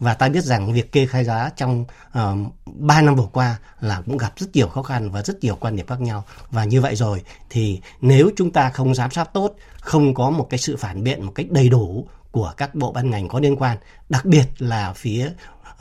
và 0.00 0.14
ta 0.14 0.28
biết 0.28 0.44
rằng 0.44 0.72
việc 0.72 0.92
kê 0.92 1.06
khai 1.06 1.24
giá 1.24 1.50
trong 1.56 1.84
ờ, 2.12 2.36
uh, 2.66 2.76
3 2.76 3.02
năm 3.02 3.14
vừa 3.14 3.28
qua 3.32 3.58
là 3.80 4.00
cũng 4.06 4.16
gặp 4.16 4.32
rất 4.36 4.46
nhiều 4.52 4.68
khó 4.68 4.82
khăn 4.82 5.10
và 5.10 5.22
rất 5.22 5.44
nhiều 5.44 5.56
quan 5.60 5.76
điểm 5.76 5.86
khác 5.86 6.00
nhau. 6.00 6.24
Và 6.50 6.64
như 6.64 6.80
vậy 6.80 6.96
rồi 6.96 7.22
thì 7.50 7.80
nếu 8.00 8.30
chúng 8.36 8.50
ta 8.50 8.70
không 8.70 8.94
giám 8.94 9.10
sát 9.10 9.32
tốt 9.32 9.54
không 9.80 10.14
có 10.14 10.30
một 10.30 10.46
cái 10.50 10.58
sự 10.58 10.76
phản 10.76 11.04
biện 11.04 11.26
một 11.26 11.32
cách 11.34 11.46
đầy 11.50 11.68
đủ 11.68 12.08
của 12.30 12.52
các 12.56 12.74
bộ 12.74 12.92
ban 12.92 13.10
ngành 13.10 13.28
có 13.28 13.40
liên 13.40 13.56
quan 13.56 13.78
đặc 14.08 14.24
biệt 14.24 14.46
là 14.58 14.92
phía 14.92 15.32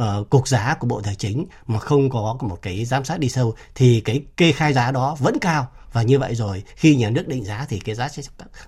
uh, 0.03 0.29
cục 0.29 0.47
giá 0.47 0.75
của 0.79 0.87
bộ 0.87 1.01
tài 1.01 1.15
chính 1.15 1.45
mà 1.67 1.79
không 1.79 2.09
có 2.09 2.37
một 2.41 2.59
cái 2.61 2.85
giám 2.85 3.05
sát 3.05 3.19
đi 3.19 3.29
sâu 3.29 3.55
thì 3.75 4.01
cái 4.01 4.23
kê 4.37 4.51
khai 4.51 4.73
giá 4.73 4.91
đó 4.91 5.15
vẫn 5.19 5.39
cao. 5.41 5.67
Và 5.93 6.01
như 6.01 6.19
vậy 6.19 6.35
rồi 6.35 6.63
khi 6.75 6.95
nhà 6.95 7.09
nước 7.09 7.27
định 7.27 7.45
giá 7.45 7.65
thì 7.69 7.79
cái 7.79 7.95
giá 7.95 8.09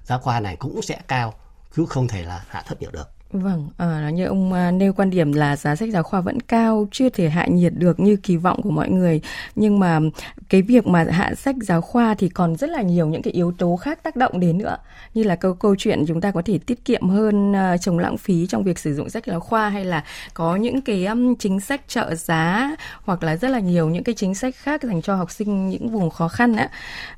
giá 0.04 0.18
khoa 0.18 0.40
này 0.40 0.56
cũng 0.56 0.82
sẽ 0.82 1.00
cao 1.08 1.34
chứ 1.76 1.86
không 1.90 2.08
thể 2.08 2.24
là 2.24 2.44
hạ 2.48 2.64
thấp 2.68 2.82
nhiều 2.82 2.92
được. 2.92 3.19
Vâng, 3.32 3.70
à, 3.78 4.10
như 4.10 4.26
ông 4.26 4.54
à, 4.54 4.72
nêu 4.72 4.94
quan 4.94 5.10
điểm 5.10 5.34
là 5.34 5.56
giá 5.56 5.76
sách 5.76 5.90
giáo 5.90 6.04
khoa 6.04 6.22
vẫn 6.22 6.40
cao, 6.40 6.88
chưa 6.92 7.10
thể 7.10 7.30
hạ 7.30 7.46
nhiệt 7.48 7.74
được 7.76 8.00
như 8.00 8.16
kỳ 8.16 8.38
vọng 8.38 8.62
của 8.62 8.70
mọi 8.72 8.90
người. 8.90 9.22
Nhưng 9.56 9.80
mà 9.80 10.00
cái 10.50 10.62
việc 10.62 10.88
mà 10.88 11.06
hạ 11.12 11.36
sách 11.36 11.56
giáo 11.62 11.82
khoa 11.82 12.14
thì 12.14 12.30
còn 12.30 12.56
rất 12.56 12.70
là 12.70 12.82
nhiều 12.82 13.08
những 13.08 13.22
cái 13.22 13.34
yếu 13.34 13.52
tố 13.58 13.76
khác 13.76 14.04
tác 14.04 14.16
động 14.16 14.40
đến 14.40 14.58
nữa. 14.58 14.78
Như 15.14 15.24
là 15.24 15.36
câu 15.36 15.54
câu 15.54 15.76
chuyện 15.76 16.06
chúng 16.08 16.22
ta 16.22 16.32
có 16.32 16.42
thể 16.46 16.60
tiết 16.66 16.86
kiệm 16.86 17.10
hơn 17.10 17.56
à, 17.56 17.78
chống 17.78 18.00
lãng 18.00 18.18
phí 18.18 18.48
trong 18.48 18.64
việc 18.64 18.80
sử 18.80 18.94
dụng 18.94 19.10
sách 19.10 19.26
giáo 19.26 19.40
khoa 19.40 19.70
hay 19.70 19.86
là 19.86 20.04
có 20.34 20.56
những 20.56 20.82
cái 20.82 21.06
um, 21.06 21.36
chính 21.36 21.60
sách 21.60 21.82
trợ 21.88 22.16
giá 22.16 22.76
hoặc 23.04 23.24
là 23.24 23.36
rất 23.36 23.50
là 23.50 23.60
nhiều 23.60 23.90
những 23.90 24.04
cái 24.04 24.16
chính 24.16 24.36
sách 24.36 24.56
khác 24.56 24.84
dành 24.84 25.02
cho 25.02 25.16
học 25.16 25.32
sinh 25.32 25.70
những 25.70 25.90
vùng 25.90 26.10
khó 26.10 26.28
khăn 26.28 26.56
á. 26.56 26.70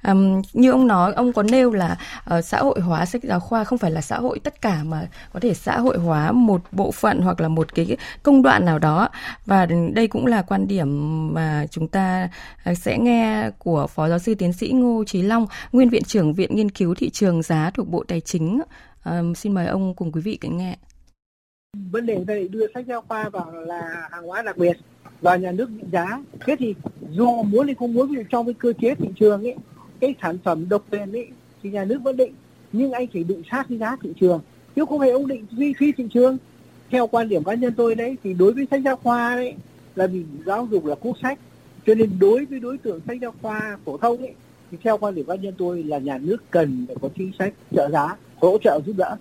À, 0.02 0.14
như 0.54 0.72
ông 0.72 0.88
nói, 0.88 1.14
ông 1.14 1.34
có 1.34 1.44
nêu 1.44 1.72
là 1.72 1.98
uh, 2.38 2.46
xã 2.46 2.60
hội 2.60 2.80
hóa 2.80 3.06
sách 3.06 3.24
giáo 3.24 3.40
khoa 3.40 3.64
không 3.64 3.78
phải 3.78 3.92
là 3.92 4.02
xã 4.02 4.18
hội 4.18 4.40
tất 4.40 4.62
cả 4.62 4.84
mà 4.84 5.08
có 5.34 5.40
thể 5.40 5.54
xã 5.54 5.80
hội 5.80 5.98
hóa 6.02 6.32
một 6.32 6.62
bộ 6.72 6.92
phận 6.92 7.20
hoặc 7.22 7.42
là 7.42 7.48
một 7.48 7.76
cái 7.76 7.98
công 8.24 8.42
đoạn 8.42 8.66
nào 8.66 8.80
đó. 8.80 9.10
Và 9.46 9.68
đây 9.94 10.08
cũng 10.08 10.26
là 10.26 10.42
quan 10.42 10.68
điểm 10.68 10.88
mà 11.34 11.66
chúng 11.72 11.88
ta 11.88 12.30
à, 12.64 12.74
sẽ 12.74 12.98
nghe 12.98 13.50
của 13.58 13.88
phó 13.88 14.10
giáo 14.10 14.20
sư 14.20 14.36
tiến 14.36 14.54
sĩ 14.54 14.72
Ngô 14.74 15.04
Chí 15.08 15.22
Long 15.22 15.48
nguyên 15.72 15.90
viện 15.90 16.04
trưởng 16.04 16.34
viện 16.34 16.56
nghiên 16.56 16.70
cứu 16.70 16.96
thị 16.96 17.10
trường 17.10 17.42
giá 17.42 17.72
thuộc 17.74 17.88
Bộ 17.88 18.04
Tài 18.08 18.22
chính. 18.22 18.62
À, 19.04 19.22
xin 19.36 19.54
mời 19.54 19.68
ông 19.68 19.96
cùng 19.96 20.12
quý 20.12 20.22
vị 20.22 20.38
cùng 20.42 20.58
nghe. 20.58 20.78
Vấn 21.92 22.06
đề 22.06 22.24
đây 22.28 22.48
đưa 22.48 22.66
sách 22.74 22.86
giáo 22.88 23.02
khoa 23.08 23.30
vào 23.30 23.52
là 23.52 24.08
hàng 24.12 24.24
hóa 24.24 24.42
đặc 24.42 24.58
biệt 24.58 24.78
và 25.22 25.36
nhà 25.36 25.52
nước 25.52 25.70
định 25.70 25.90
giá. 25.92 26.20
Thế 26.46 26.56
thì 26.60 26.76
do 27.10 27.26
muốn 27.26 27.66
hay 27.66 27.76
không 27.76 27.94
muốn 27.94 28.08
ví 28.10 28.16
dụ 28.16 28.24
trong 28.30 28.46
cái 28.46 28.54
cơ 28.54 28.74
chế 28.82 28.96
thị 28.96 29.08
trường 29.16 29.44
ấy 29.44 29.56
cái 30.00 30.16
sản 30.22 30.38
phẩm 30.44 30.70
độc 30.70 30.84
quyền 30.92 31.12
ấy 31.12 31.28
thì 31.64 31.70
nhà 31.70 31.86
nước 31.86 32.00
vẫn 32.04 32.18
định. 32.18 32.34
Nhưng 32.72 32.92
anh 32.92 33.08
chỉ 33.08 33.24
định 33.24 33.42
sát 33.52 33.66
cái 33.70 33.78
giá 33.78 33.96
thị 34.04 34.10
trường 34.20 34.42
chứ 34.76 34.86
không 34.90 35.00
hề 35.00 35.10
ông 35.10 35.28
định 35.28 35.46
duy 35.52 35.74
phi 35.74 35.92
thị 35.92 36.06
trường. 36.14 36.38
Theo 36.90 37.08
quan 37.08 37.30
điểm 37.30 37.44
cá 37.44 37.54
nhân 37.54 37.74
tôi 37.78 37.96
đấy, 37.96 38.18
thì 38.24 38.34
đối 38.34 38.54
với 38.54 38.68
sách 38.72 38.82
giáo 38.86 38.96
khoa 38.96 39.36
đấy 39.36 39.54
là 39.96 40.08
vì 40.08 40.24
giáo 40.46 40.68
dục 40.72 40.86
là 40.86 40.96
quốc 40.96 41.18
sách. 41.22 41.40
Cho 41.86 41.96
nên 41.96 42.10
đối 42.20 42.46
với 42.46 42.60
đối 42.60 42.78
tượng 42.78 43.00
sách 43.08 43.18
giáo 43.22 43.34
khoa 43.42 43.78
phổ 43.86 43.98
thông 43.98 44.18
ấy, 44.18 44.34
thì 44.72 44.78
theo 44.84 44.98
quan 44.98 45.16
điểm 45.16 45.26
cá 45.26 45.36
nhân 45.36 45.54
tôi 45.58 45.84
là 45.84 45.98
nhà 45.98 46.18
nước 46.18 46.38
cần 46.52 46.86
phải 46.88 46.96
có 47.02 47.10
chính 47.18 47.32
sách 47.40 47.54
trợ 47.76 47.90
giá, 47.90 48.16
hỗ 48.40 48.58
trợ 48.64 48.80
giúp 48.86 48.94
đỡ. 48.98 49.16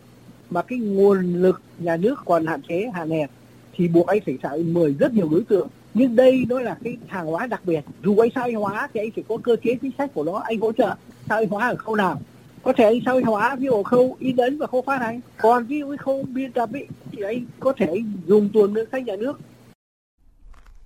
Mà 0.51 0.63
cái 0.63 0.79
nguồn 0.79 1.43
lực 1.43 1.61
nhà 1.79 1.97
nước 1.97 2.15
còn 2.25 2.47
hạn 2.47 2.63
chế, 2.69 2.91
hạn 2.95 3.11
hẹp, 3.11 3.31
thì 3.73 3.89
buộc 3.89 4.07
anh 4.07 4.21
phải 4.27 4.39
xã 4.43 4.57
mời 4.67 4.95
rất 4.99 5.15
nhiều 5.15 5.29
đối 5.31 5.45
tượng. 5.45 5.69
Nhưng 5.95 6.17
đây 6.17 6.45
nó 6.49 6.61
là 6.61 6.77
cái 6.85 6.97
hàng 7.07 7.27
hóa 7.27 7.47
đặc 7.47 7.61
biệt. 7.65 7.81
Dù 8.05 8.19
anh 8.19 8.31
xã 8.35 8.41
hội 8.41 8.53
hóa 8.53 8.89
thì 8.95 9.01
anh 9.01 9.11
phải 9.11 9.25
có 9.29 9.37
cơ 9.43 9.57
chế 9.65 9.75
chính 9.83 9.91
sách 9.99 10.11
của 10.15 10.25
nó, 10.25 10.33
anh 10.33 10.61
hỗ 10.61 10.73
trợ 10.73 10.95
xã 11.29 11.35
hội 11.35 11.47
hóa 11.47 11.69
ở 11.69 11.77
khâu 11.77 11.97
nào 11.97 12.21
có 12.63 12.73
thể 12.73 12.85
anh 12.85 13.01
xã 13.05 13.13
hội 13.13 13.23
hóa 13.23 13.57
ví 13.57 13.67
dụ 13.67 13.83
khâu 13.83 14.17
in 14.19 14.37
ấn 14.37 14.59
và 14.59 14.67
khâu 14.67 14.83
phát 14.83 15.01
hành. 15.01 15.21
Còn 15.37 15.67
ví 15.67 15.79
dụ 15.79 15.97
khâu 15.97 16.23
biên 16.23 16.53
tập 16.53 16.69
ấy, 16.73 16.87
thì 17.13 17.23
anh 17.23 17.45
có 17.61 17.73
thể 17.77 18.01
dùng 18.27 18.49
tuần 18.53 18.73
ngân 18.73 18.87
sách 18.93 19.05
nhà 19.05 19.17
nước. 19.17 19.41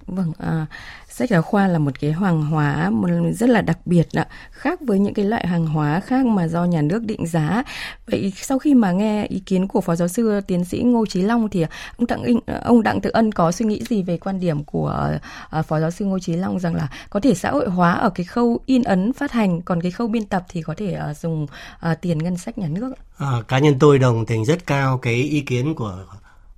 Vâng, 0.06 0.32
à, 0.38 0.66
sách 1.08 1.30
giáo 1.30 1.42
khoa 1.42 1.68
là 1.68 1.78
một 1.78 2.00
cái 2.00 2.12
hàng 2.12 2.42
hóa 2.42 2.90
rất 3.34 3.48
là 3.48 3.60
đặc 3.60 3.78
biệt 3.84 4.08
ạ, 4.12 4.26
khác 4.50 4.80
với 4.80 4.98
những 4.98 5.14
cái 5.14 5.24
loại 5.24 5.46
hàng 5.46 5.66
hóa 5.66 6.00
khác 6.00 6.26
mà 6.26 6.48
do 6.48 6.64
nhà 6.64 6.82
nước 6.82 7.04
định 7.04 7.26
giá. 7.26 7.62
Vậy 8.06 8.32
sau 8.36 8.58
khi 8.58 8.74
mà 8.74 8.92
nghe 8.92 9.26
ý 9.26 9.38
kiến 9.38 9.68
của 9.68 9.80
phó 9.80 9.96
giáo 9.96 10.08
sư 10.08 10.40
tiến 10.46 10.64
sĩ 10.64 10.82
Ngô 10.82 11.06
Chí 11.06 11.22
Long 11.22 11.48
thì 11.48 11.64
ông 11.96 12.06
Đặng 12.06 12.40
ông 12.64 12.82
Đặng 12.82 13.00
Tự 13.00 13.10
Ân 13.10 13.32
có 13.32 13.52
suy 13.52 13.66
nghĩ 13.66 13.82
gì 13.88 14.02
về 14.02 14.18
quan 14.18 14.40
điểm 14.40 14.64
của 14.64 15.18
à, 15.50 15.62
phó 15.62 15.80
giáo 15.80 15.90
sư 15.90 16.04
Ngô 16.04 16.18
Chí 16.18 16.32
Long 16.32 16.58
rằng 16.60 16.74
là 16.74 16.88
có 17.10 17.20
thể 17.20 17.34
xã 17.34 17.50
hội 17.50 17.68
hóa 17.68 17.92
ở 17.92 18.10
cái 18.10 18.24
khâu 18.24 18.58
in 18.66 18.82
ấn 18.82 19.12
phát 19.12 19.32
hành, 19.32 19.62
còn 19.62 19.82
cái 19.82 19.90
khâu 19.90 20.08
biên 20.08 20.24
tập 20.24 20.44
thì 20.48 20.62
có 20.62 20.74
thể 20.76 20.92
à, 20.92 21.14
dùng 21.14 21.46
à, 21.80 21.94
tiền 21.94 22.18
ngân 22.18 22.36
sách 22.36 22.58
nhà 22.58 22.68
nước? 22.68 22.92
À, 23.18 23.32
cá 23.48 23.58
nhân 23.58 23.74
tôi 23.80 23.98
đồng 23.98 24.26
tình 24.26 24.44
rất 24.44 24.66
cao 24.66 24.98
cái 24.98 25.14
ý 25.14 25.40
kiến 25.40 25.74
của 25.74 25.98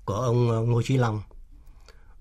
của 0.04 0.14
ông 0.14 0.70
Ngô 0.70 0.82
Chí 0.82 0.96
Long 0.96 1.20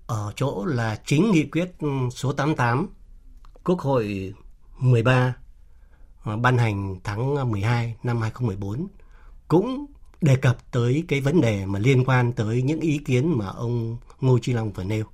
ở 0.06 0.32
chỗ 0.36 0.64
là 0.64 1.00
chính 1.06 1.30
nghị 1.30 1.44
quyết 1.44 1.78
ừ, 1.78 1.88
số 2.10 2.32
88 2.32 2.88
Quốc 3.64 3.80
hội 3.80 4.34
13 4.78 5.34
ờ, 6.24 6.36
ban 6.36 6.58
hành 6.58 6.96
tháng 7.04 7.50
12 7.50 7.96
năm 8.02 8.20
2014 8.20 8.86
cũng 9.48 9.86
đề 10.20 10.36
cập 10.36 10.56
tới 10.70 11.04
cái 11.08 11.20
vấn 11.20 11.40
đề 11.40 11.66
mà 11.66 11.78
liên 11.78 12.04
quan 12.04 12.32
tới 12.32 12.62
những 12.62 12.80
ý 12.80 12.98
kiến 12.98 13.38
mà 13.38 13.46
ông 13.46 13.96
Ngô 14.20 14.38
Chi 14.42 14.52
Long 14.52 14.72
vừa 14.72 14.84
nêu. 14.84 15.04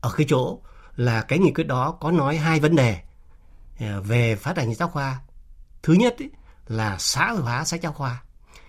Ở 0.00 0.12
cái 0.16 0.26
chỗ 0.30 0.60
là 0.96 1.22
cái 1.22 1.38
nghị 1.38 1.52
quyết 1.52 1.64
đó 1.64 1.96
có 2.00 2.10
nói 2.10 2.36
hai 2.36 2.60
vấn 2.60 2.76
đề 2.76 3.00
ờ, 3.80 4.00
về 4.00 4.36
phát 4.36 4.56
hành 4.56 4.74
giáo 4.74 4.88
khoa. 4.88 5.20
Thứ 5.82 5.92
nhất 5.92 6.14
ý, 6.18 6.28
là 6.66 6.96
xã 6.98 7.30
hội 7.30 7.40
hóa 7.40 7.64
sách 7.64 7.82
giáo 7.82 7.92
khoa. 7.92 8.22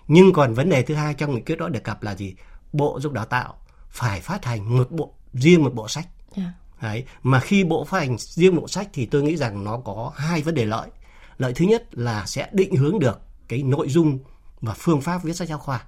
Nhưng 0.08 0.34
còn 0.34 0.54
vấn 0.54 0.70
đề 0.70 0.82
thứ 0.82 0.96
hai 0.96 1.13
trong 1.13 1.36
nghị 1.36 1.42
quyết 1.42 1.56
đó 1.56 1.68
đề 1.68 1.80
cập 1.80 2.04
là 2.04 2.16
gì? 2.16 2.36
Bộ 2.74 3.00
dục 3.01 3.13
Đào 3.13 3.25
tạo 3.25 3.58
phải 3.90 4.22
phát 4.22 4.46
hành 4.46 4.78
một 4.78 4.92
bộ 4.92 5.13
riêng 5.34 5.64
một 5.64 5.74
bộ 5.74 5.88
sách. 5.88 6.08
Yeah. 6.36 6.50
Dạ. 6.82 6.88
Đấy. 6.88 7.06
Mà 7.24 7.40
khi 7.40 7.64
bộ 7.64 7.86
phát 7.86 8.00
hành 8.00 8.18
riêng 8.18 8.56
bộ 8.56 8.68
sách 8.68 8.88
thì 8.94 9.06
tôi 9.06 9.24
nghĩ 9.24 9.38
rằng 9.38 9.64
nó 9.64 9.78
có 9.78 10.12
hai 10.16 10.42
vấn 10.42 10.56
đề 10.56 10.66
lợi. 10.66 10.90
Lợi 11.38 11.54
thứ 11.54 11.66
nhất 11.66 11.88
là 11.92 12.26
sẽ 12.26 12.50
định 12.54 12.76
hướng 12.76 13.00
được 13.00 13.20
cái 13.48 13.64
nội 13.64 13.90
dung 13.90 14.20
và 14.62 14.74
phương 14.74 15.02
pháp 15.02 15.24
viết 15.24 15.34
sách 15.34 15.48
giáo 15.48 15.58
khoa 15.58 15.84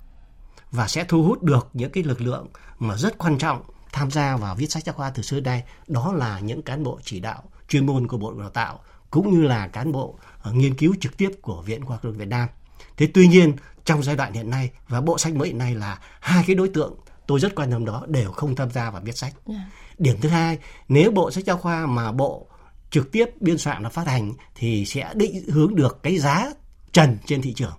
và 0.71 0.87
sẽ 0.87 1.03
thu 1.03 1.23
hút 1.23 1.43
được 1.43 1.69
những 1.73 1.91
cái 1.91 2.03
lực 2.03 2.21
lượng 2.21 2.47
mà 2.79 2.97
rất 2.97 3.17
quan 3.17 3.37
trọng 3.37 3.61
tham 3.91 4.11
gia 4.11 4.37
vào 4.37 4.55
viết 4.55 4.71
sách 4.71 4.83
giáo 4.83 4.95
khoa 4.95 5.09
từ 5.09 5.23
xưa 5.23 5.39
đây 5.39 5.63
đó 5.87 6.13
là 6.13 6.39
những 6.39 6.61
cán 6.61 6.83
bộ 6.83 6.99
chỉ 7.03 7.19
đạo 7.19 7.43
chuyên 7.67 7.85
môn 7.85 8.07
của 8.07 8.17
bộ 8.17 8.33
đào 8.33 8.49
tạo 8.49 8.79
cũng 9.09 9.33
như 9.33 9.47
là 9.47 9.67
cán 9.67 9.91
bộ 9.91 10.19
uh, 10.49 10.55
nghiên 10.55 10.75
cứu 10.75 10.95
trực 11.01 11.17
tiếp 11.17 11.31
của 11.41 11.61
viện 11.61 11.85
khoa 11.85 11.97
học 12.03 12.13
Việt 12.17 12.27
Nam. 12.27 12.49
Thế 12.97 13.07
tuy 13.13 13.27
nhiên 13.27 13.53
trong 13.85 14.03
giai 14.03 14.15
đoạn 14.15 14.33
hiện 14.33 14.49
nay 14.49 14.71
và 14.87 15.01
bộ 15.01 15.17
sách 15.17 15.35
mới 15.35 15.47
hiện 15.47 15.57
nay 15.57 15.75
là 15.75 15.99
hai 16.19 16.43
cái 16.47 16.55
đối 16.55 16.69
tượng 16.69 16.95
tôi 17.27 17.39
rất 17.39 17.55
quan 17.55 17.71
tâm 17.71 17.85
đó 17.85 18.05
đều 18.07 18.31
không 18.31 18.55
tham 18.55 18.71
gia 18.71 18.91
vào 18.91 19.01
viết 19.05 19.17
sách. 19.17 19.33
Yeah. 19.47 19.61
Dạ. 19.61 19.71
điểm 19.97 20.17
thứ 20.21 20.29
hai 20.29 20.57
nếu 20.87 21.11
bộ 21.11 21.31
sách 21.31 21.45
giáo 21.45 21.57
khoa 21.57 21.85
mà 21.85 22.11
bộ 22.11 22.47
trực 22.93 23.11
tiếp 23.11 23.25
biên 23.39 23.57
soạn 23.57 23.83
và 23.83 23.89
phát 23.89 24.07
hành 24.07 24.33
thì 24.55 24.85
sẽ 24.85 25.11
định 25.13 25.49
hướng 25.49 25.75
được 25.75 25.99
cái 26.03 26.19
giá 26.19 26.51
trần 26.91 27.17
trên 27.25 27.41
thị 27.41 27.53
trường 27.53 27.73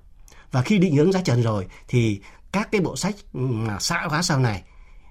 và 0.53 0.63
khi 0.63 0.79
định 0.79 0.97
hướng 0.97 1.13
giá 1.13 1.21
trần 1.21 1.43
rồi 1.43 1.67
thì 1.89 2.21
các 2.53 2.69
cái 2.73 2.81
bộ 2.81 2.97
sách 2.97 3.15
mà 3.33 3.79
xã 3.81 4.07
hóa 4.09 4.23
sau 4.23 4.39
này 4.39 4.63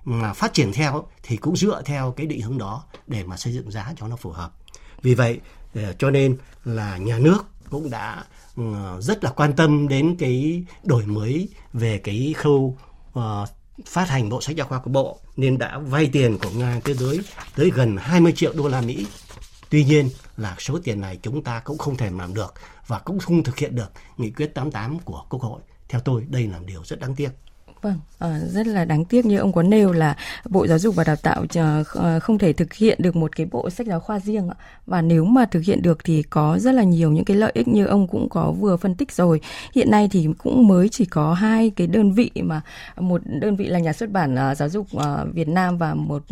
mà 0.03 0.33
phát 0.33 0.53
triển 0.53 0.73
theo 0.73 1.07
thì 1.23 1.37
cũng 1.37 1.55
dựa 1.55 1.81
theo 1.85 2.11
cái 2.11 2.27
định 2.27 2.41
hướng 2.41 2.57
đó 2.57 2.83
để 3.07 3.23
mà 3.23 3.37
xây 3.37 3.53
dựng 3.53 3.71
giá 3.71 3.93
cho 3.95 4.07
nó 4.07 4.15
phù 4.15 4.31
hợp 4.31 4.53
vì 5.01 5.15
vậy 5.15 5.39
ờ, 5.75 5.93
cho 5.93 6.09
nên 6.09 6.37
là 6.65 6.97
nhà 6.97 7.17
nước 7.17 7.45
cũng 7.69 7.89
đã 7.89 8.25
ừ, 8.55 8.63
rất 8.99 9.23
là 9.23 9.31
quan 9.31 9.53
tâm 9.53 9.87
đến 9.87 10.15
cái 10.19 10.63
đổi 10.83 11.05
mới 11.05 11.49
về 11.73 11.97
cái 11.97 12.33
khâu 12.37 12.77
uh, 13.19 13.23
phát 13.85 14.09
hành 14.09 14.29
bộ 14.29 14.41
sách 14.41 14.55
giáo 14.55 14.67
khoa 14.67 14.79
của 14.79 14.89
bộ 14.89 15.19
nên 15.35 15.57
đã 15.57 15.77
vay 15.77 16.09
tiền 16.11 16.37
của 16.37 16.49
ngân 16.49 16.67
hàng 16.67 16.81
thế 16.81 16.93
giới 16.93 17.19
tới 17.55 17.71
gần 17.75 17.97
20 17.97 18.33
triệu 18.35 18.53
đô 18.53 18.67
la 18.67 18.81
Mỹ. 18.81 19.07
Tuy 19.69 19.83
nhiên 19.83 20.09
là 20.37 20.55
số 20.59 20.79
tiền 20.83 21.01
này 21.01 21.19
chúng 21.21 21.43
ta 21.43 21.59
cũng 21.59 21.77
không 21.77 21.97
thể 21.97 22.09
làm 22.11 22.33
được 22.33 22.53
và 22.87 22.99
cũng 22.99 23.19
không 23.19 23.43
thực 23.43 23.57
hiện 23.57 23.75
được 23.75 23.91
nghị 24.17 24.31
quyết 24.31 24.47
88 24.55 24.99
của 24.99 25.25
Quốc 25.29 25.41
hội. 25.41 25.61
Theo 25.89 26.01
tôi, 26.01 26.25
đây 26.29 26.47
là 26.47 26.59
điều 26.65 26.81
rất 26.85 26.99
đáng 26.99 27.15
tiếc. 27.15 27.29
Vâng, 27.83 27.99
à, 28.19 28.39
rất 28.39 28.67
là 28.67 28.85
đáng 28.85 29.05
tiếc 29.05 29.25
như 29.25 29.37
ông 29.37 29.53
có 29.53 29.63
nêu 29.63 29.91
là 29.91 30.15
Bộ 30.49 30.67
Giáo 30.67 30.79
dục 30.79 30.95
và 30.95 31.03
Đào 31.03 31.15
tạo 31.15 31.45
ờ, 31.55 31.83
ờ, 31.93 32.19
không 32.19 32.37
thể 32.37 32.53
thực 32.53 32.73
hiện 32.73 32.97
được 33.01 33.15
một 33.15 33.35
cái 33.35 33.47
bộ 33.51 33.69
sách 33.69 33.87
giáo 33.87 33.99
khoa 33.99 34.19
riêng 34.19 34.49
ạ. 34.49 34.55
Và 34.85 35.01
nếu 35.01 35.25
mà 35.25 35.45
thực 35.45 35.63
hiện 35.63 35.81
được 35.81 36.03
thì 36.03 36.23
có 36.23 36.59
rất 36.59 36.71
là 36.71 36.83
nhiều 36.83 37.11
những 37.11 37.25
cái 37.25 37.37
lợi 37.37 37.51
ích 37.55 37.67
như 37.67 37.85
ông 37.85 38.07
cũng 38.07 38.29
có 38.29 38.51
vừa 38.51 38.77
phân 38.77 38.95
tích 38.95 39.11
rồi. 39.11 39.41
Hiện 39.75 39.91
nay 39.91 40.07
thì 40.11 40.27
cũng 40.37 40.67
mới 40.67 40.89
chỉ 40.89 41.05
có 41.05 41.33
hai 41.33 41.69
cái 41.69 41.87
đơn 41.87 42.11
vị 42.11 42.31
mà 42.35 42.61
một 42.97 43.21
đơn 43.25 43.55
vị 43.55 43.65
là 43.65 43.79
nhà 43.79 43.93
xuất 43.93 44.11
bản 44.11 44.35
giáo 44.57 44.69
dục 44.69 44.87
Việt 45.33 45.47
Nam 45.47 45.77
và 45.77 45.93
một 45.93 46.23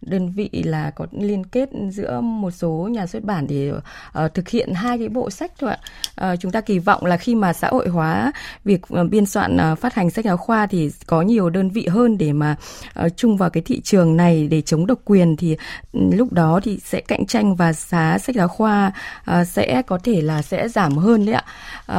đơn 0.00 0.32
vị 0.32 0.50
là 0.52 0.90
có 0.90 1.06
liên 1.12 1.44
kết 1.44 1.68
giữa 1.90 2.20
một 2.20 2.50
số 2.50 2.88
nhà 2.92 3.06
xuất 3.06 3.24
bản 3.24 3.46
để 3.46 3.72
thực 4.34 4.48
hiện 4.48 4.74
hai 4.74 4.98
cái 4.98 5.08
bộ 5.08 5.30
sách 5.30 5.52
thôi 5.58 5.70
ạ. 6.16 6.36
Chúng 6.40 6.52
ta 6.52 6.60
kỳ 6.60 6.78
vọng 6.78 7.04
là 7.04 7.16
khi 7.16 7.34
mà 7.34 7.52
xã 7.52 7.68
hội 7.68 7.88
hóa 7.88 8.32
việc 8.64 8.80
biên 9.10 9.26
soạn 9.26 9.58
phát 9.80 9.94
hành 9.94 10.10
sách 10.10 10.24
giáo 10.24 10.36
khoa 10.36 10.66
thì 10.66 10.90
có 11.06 11.22
nhiều 11.22 11.50
đơn 11.50 11.70
vị 11.70 11.86
hơn 11.86 12.18
để 12.18 12.32
mà 12.32 12.56
uh, 13.04 13.12
chung 13.16 13.36
vào 13.36 13.50
cái 13.50 13.62
thị 13.62 13.80
trường 13.80 14.16
này 14.16 14.48
để 14.50 14.60
chống 14.60 14.86
độc 14.86 14.98
quyền 15.04 15.36
thì 15.36 15.56
ừ, 15.92 16.00
lúc 16.12 16.32
đó 16.32 16.60
thì 16.62 16.78
sẽ 16.84 17.00
cạnh 17.00 17.26
tranh 17.26 17.54
và 17.54 17.72
giá 17.72 18.18
sách 18.18 18.36
giáo 18.36 18.48
khoa 18.48 18.92
uh, 19.30 19.46
sẽ 19.46 19.82
có 19.82 19.98
thể 19.98 20.20
là 20.20 20.42
sẽ 20.42 20.68
giảm 20.68 20.96
hơn 20.96 21.26
đấy 21.26 21.34
ạ. 21.34 21.44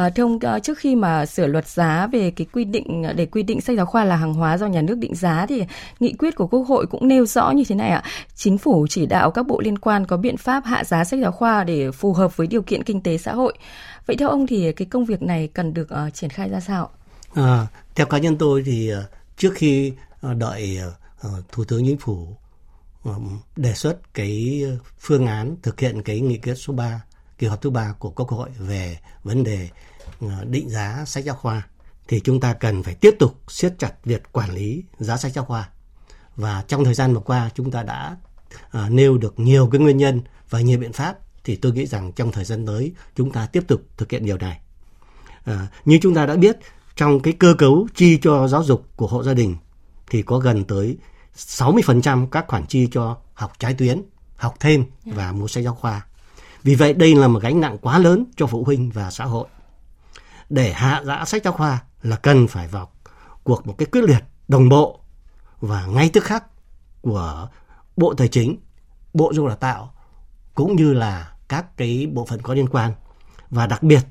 Uh, 0.07 0.15
thưa 0.15 0.23
ông 0.23 0.35
uh, 0.35 0.63
trước 0.63 0.77
khi 0.77 0.95
mà 0.95 1.25
sửa 1.25 1.47
luật 1.47 1.67
giá 1.67 2.07
về 2.07 2.31
cái 2.31 2.47
quy 2.53 2.63
định 2.63 3.05
để 3.15 3.25
quy 3.25 3.43
định 3.43 3.61
sách 3.61 3.77
giáo 3.77 3.85
khoa 3.85 4.03
là 4.03 4.15
hàng 4.15 4.33
hóa 4.33 4.57
do 4.57 4.67
nhà 4.67 4.81
nước 4.81 4.97
định 4.97 5.15
giá 5.15 5.45
thì 5.45 5.63
nghị 5.99 6.13
quyết 6.13 6.35
của 6.35 6.47
Quốc 6.47 6.63
hội 6.67 6.85
cũng 6.87 7.07
nêu 7.07 7.25
rõ 7.25 7.51
như 7.51 7.63
thế 7.67 7.75
này 7.75 7.89
ạ. 7.89 8.03
Chính 8.35 8.57
phủ 8.57 8.87
chỉ 8.89 9.05
đạo 9.05 9.31
các 9.31 9.47
bộ 9.47 9.61
liên 9.61 9.77
quan 9.77 10.05
có 10.05 10.17
biện 10.17 10.37
pháp 10.37 10.65
hạ 10.65 10.83
giá 10.83 11.03
sách 11.03 11.19
giáo 11.19 11.31
khoa 11.31 11.63
để 11.63 11.91
phù 11.91 12.13
hợp 12.13 12.37
với 12.37 12.47
điều 12.47 12.61
kiện 12.61 12.83
kinh 12.83 13.01
tế 13.01 13.17
xã 13.17 13.33
hội. 13.33 13.53
Vậy 14.07 14.15
theo 14.15 14.29
ông 14.29 14.47
thì 14.47 14.71
cái 14.71 14.85
công 14.85 15.05
việc 15.05 15.21
này 15.21 15.49
cần 15.53 15.73
được 15.73 15.87
uh, 16.07 16.13
triển 16.13 16.29
khai 16.29 16.49
ra 16.49 16.59
sao? 16.59 16.89
À, 17.33 17.67
theo 17.95 18.07
cá 18.07 18.17
nhân 18.17 18.37
tôi 18.37 18.63
thì 18.65 18.89
ờ, 18.89 19.09
trước 19.37 19.53
khi 19.55 19.93
ờ, 20.21 20.33
đợi 20.33 20.79
Thủ 21.51 21.63
tướng 21.63 21.85
Chính 21.85 21.97
phủ 21.97 22.37
đề 23.55 23.73
xuất 23.73 24.13
cái 24.13 24.63
phương 24.99 25.27
án 25.27 25.55
thực 25.61 25.79
hiện 25.79 26.03
cái 26.03 26.19
nghị 26.19 26.37
quyết 26.37 26.55
số 26.55 26.73
3 26.73 27.01
kỳ 27.37 27.47
họp 27.47 27.61
thứ 27.61 27.69
ba 27.69 27.93
của 27.99 28.09
Quốc 28.09 28.29
hội 28.29 28.49
về 28.57 28.97
vấn 29.23 29.43
đề 29.43 29.69
định 30.43 30.69
giá 30.69 31.03
sách 31.05 31.23
giáo 31.23 31.35
khoa 31.35 31.67
thì 32.07 32.19
chúng 32.19 32.39
ta 32.39 32.53
cần 32.53 32.83
phải 32.83 32.95
tiếp 32.95 33.15
tục 33.19 33.41
siết 33.47 33.73
chặt 33.79 33.93
việc 34.03 34.31
quản 34.31 34.51
lý 34.51 34.83
giá 34.99 35.17
sách 35.17 35.31
giáo 35.31 35.45
khoa. 35.45 35.69
Và 36.35 36.63
trong 36.67 36.85
thời 36.85 36.93
gian 36.93 37.13
vừa 37.13 37.19
qua 37.19 37.49
chúng 37.55 37.71
ta 37.71 37.83
đã 37.83 38.17
nêu 38.89 39.17
được 39.17 39.39
nhiều 39.39 39.69
cái 39.71 39.81
nguyên 39.81 39.97
nhân 39.97 40.21
và 40.49 40.61
nhiều 40.61 40.79
biện 40.79 40.93
pháp 40.93 41.17
thì 41.43 41.55
tôi 41.55 41.71
nghĩ 41.71 41.85
rằng 41.85 42.11
trong 42.11 42.31
thời 42.31 42.45
gian 42.45 42.65
tới 42.65 42.93
chúng 43.15 43.31
ta 43.31 43.45
tiếp 43.45 43.63
tục 43.67 43.81
thực 43.97 44.11
hiện 44.11 44.25
điều 44.25 44.37
này. 44.37 44.59
À, 45.45 45.67
như 45.85 45.99
chúng 46.01 46.15
ta 46.15 46.25
đã 46.25 46.35
biết 46.35 46.57
trong 46.99 47.19
cái 47.19 47.33
cơ 47.33 47.53
cấu 47.57 47.87
chi 47.95 48.17
cho 48.21 48.47
giáo 48.47 48.63
dục 48.63 48.85
của 48.95 49.07
hộ 49.07 49.23
gia 49.23 49.33
đình 49.33 49.55
thì 50.09 50.21
có 50.21 50.37
gần 50.37 50.63
tới 50.63 50.97
60% 51.35 52.27
các 52.27 52.45
khoản 52.47 52.65
chi 52.65 52.87
cho 52.91 53.17
học 53.33 53.53
trái 53.59 53.73
tuyến, 53.73 54.01
học 54.35 54.55
thêm 54.59 54.85
và 55.05 55.31
mua 55.31 55.47
sách 55.47 55.63
giáo 55.63 55.75
khoa. 55.75 56.05
Vì 56.63 56.75
vậy 56.75 56.93
đây 56.93 57.15
là 57.15 57.27
một 57.27 57.39
gánh 57.41 57.61
nặng 57.61 57.77
quá 57.81 57.99
lớn 57.99 58.25
cho 58.35 58.47
phụ 58.47 58.63
huynh 58.63 58.89
và 58.89 59.11
xã 59.11 59.25
hội. 59.25 59.47
Để 60.49 60.73
hạ 60.73 61.01
giá 61.05 61.25
sách 61.25 61.43
giáo 61.43 61.53
khoa 61.53 61.83
là 62.01 62.15
cần 62.15 62.47
phải 62.47 62.67
vào 62.67 62.91
cuộc 63.43 63.67
một 63.67 63.75
cái 63.77 63.85
quyết 63.85 64.03
liệt 64.03 64.23
đồng 64.47 64.69
bộ 64.69 64.99
và 65.61 65.85
ngay 65.85 66.09
tức 66.13 66.23
khắc 66.23 66.43
của 67.01 67.47
Bộ 67.97 68.13
Tài 68.13 68.27
chính, 68.27 68.57
Bộ 69.13 69.33
Giáo 69.33 69.35
dục 69.35 69.47
Đào 69.47 69.57
tạo 69.57 69.93
cũng 70.55 70.75
như 70.75 70.93
là 70.93 71.33
các 71.47 71.77
cái 71.77 72.07
bộ 72.13 72.25
phận 72.25 72.41
có 72.41 72.53
liên 72.53 72.69
quan. 72.69 72.93
Và 73.49 73.67
đặc 73.67 73.83
biệt 73.83 74.01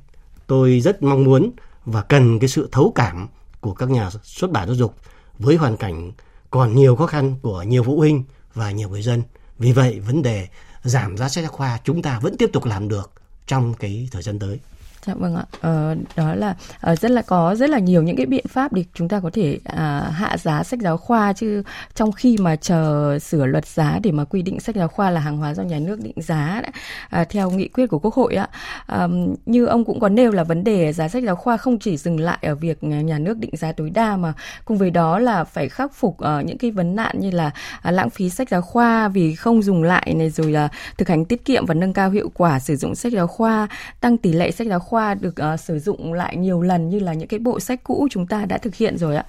tôi 0.47 0.80
rất 0.80 1.02
mong 1.02 1.25
muốn 1.25 1.50
và 1.92 2.02
cần 2.02 2.38
cái 2.38 2.49
sự 2.49 2.68
thấu 2.73 2.92
cảm 2.95 3.28
của 3.61 3.75
các 3.75 3.90
nhà 3.90 4.11
xuất 4.23 4.50
bản 4.50 4.68
giáo 4.68 4.76
dục 4.76 4.95
với 5.38 5.57
hoàn 5.57 5.76
cảnh 5.76 6.12
còn 6.50 6.75
nhiều 6.75 6.97
khó 6.97 7.07
khăn 7.07 7.35
của 7.42 7.62
nhiều 7.62 7.83
phụ 7.83 7.99
huynh 7.99 8.25
và 8.54 8.71
nhiều 8.71 8.88
người 8.88 9.02
dân. 9.02 9.23
Vì 9.59 9.73
vậy, 9.73 10.00
vấn 10.00 10.23
đề 10.23 10.49
giảm 10.83 11.16
giá 11.16 11.28
sách 11.28 11.45
giáo 11.45 11.52
khoa 11.52 11.78
chúng 11.85 12.02
ta 12.02 12.18
vẫn 12.18 12.37
tiếp 12.38 12.50
tục 12.52 12.64
làm 12.64 12.88
được 12.88 13.12
trong 13.47 13.75
cái 13.75 14.09
thời 14.12 14.23
gian 14.23 14.38
tới. 14.38 14.61
Dạ 15.09 15.15
vâng 15.15 15.37
ạ. 15.37 15.45
Ờ, 15.61 15.95
đó 16.17 16.35
là 16.35 16.55
ờ, 16.81 16.97
rất 16.97 17.11
là 17.11 17.23
có 17.23 17.55
rất 17.55 17.71
là 17.71 17.79
nhiều 17.79 18.03
những 18.03 18.17
cái 18.17 18.27
biện 18.27 18.45
pháp 18.49 18.73
để 18.73 18.85
chúng 18.95 19.09
ta 19.09 19.21
có 19.21 19.31
thể 19.33 19.59
à, 19.65 20.00
hạ 20.00 20.37
giá 20.37 20.62
sách 20.62 20.81
giáo 20.81 20.97
khoa 20.97 21.33
chứ 21.33 21.62
trong 21.95 22.12
khi 22.12 22.37
mà 22.41 22.57
chờ 22.57 23.19
sửa 23.19 23.47
luật 23.47 23.67
giá 23.67 23.99
để 24.03 24.12
mà 24.12 24.25
quy 24.25 24.43
định 24.43 24.61
sách 24.61 24.77
giáo 24.77 24.88
khoa 24.88 25.11
là 25.11 25.21
hàng 25.21 25.37
hóa 25.37 25.55
do 25.55 25.62
nhà 25.62 25.79
nước 25.79 26.00
định 26.03 26.23
giá 26.23 26.61
đã, 26.62 26.71
à, 27.11 27.25
theo 27.25 27.50
nghị 27.50 27.69
quyết 27.69 27.87
của 27.87 27.99
Quốc 27.99 28.15
hội 28.15 28.35
ạ. 28.35 28.49
À, 28.87 29.09
như 29.47 29.67
ông 29.67 29.85
cũng 29.85 30.00
có 30.00 30.09
nêu 30.09 30.33
là 30.33 30.45
vấn 30.45 30.65
đề 30.65 30.93
giá 30.93 31.09
sách 31.09 31.23
giáo 31.23 31.37
khoa 31.37 31.57
không 31.57 31.79
chỉ 31.79 31.97
dừng 31.97 32.21
lại 32.21 32.38
ở 32.43 32.55
việc 32.55 32.83
nhà 32.83 33.19
nước 33.19 33.38
định 33.38 33.57
giá 33.57 33.73
tối 33.73 33.91
đa 33.91 34.17
mà 34.17 34.33
cùng 34.65 34.79
với 34.79 34.91
đó 34.91 35.19
là 35.19 35.45
phải 35.45 35.69
khắc 35.69 35.95
phục 35.95 36.17
uh, 36.23 36.45
những 36.45 36.59
cái 36.59 36.71
vấn 36.71 36.97
nạn 36.97 37.21
như 37.21 37.31
là 37.31 37.47
uh, 37.88 37.95
lãng 37.95 38.11
phí 38.11 38.31
sách 38.31 38.49
giáo 38.49 38.62
khoa 38.62 39.09
vì 39.09 39.35
không 39.35 39.62
dùng 39.62 39.83
lại 39.83 40.15
này 40.17 40.31
rồi 40.31 40.53
là 40.53 40.69
thực 40.99 41.09
hành 41.09 41.25
tiết 41.25 41.45
kiệm 41.45 41.67
và 41.67 41.75
nâng 41.75 41.93
cao 41.93 42.11
hiệu 42.11 42.31
quả 42.35 42.59
sử 42.59 42.77
dụng 42.77 42.95
sách 42.95 43.12
giáo 43.12 43.27
khoa, 43.27 43.69
tăng 44.00 44.17
tỷ 44.17 44.33
lệ 44.33 44.50
sách 44.50 44.67
giáo 44.67 44.81
khoa 44.81 44.98
khoa 44.99 45.14
được 45.14 45.35
uh, 45.55 45.61
sử 45.61 45.78
dụng 45.78 46.12
lại 46.12 46.37
nhiều 46.37 46.62
lần 46.62 46.88
như 46.88 46.99
là 46.99 47.12
những 47.12 47.28
cái 47.28 47.40
bộ 47.40 47.61
sách 47.61 47.81
cũ 47.85 48.09
chúng 48.11 48.26
ta 48.26 48.45
đã 48.45 48.59
thực 48.59 48.75
hiện 48.75 48.99
rồi 48.99 49.17
ạ. 49.17 49.25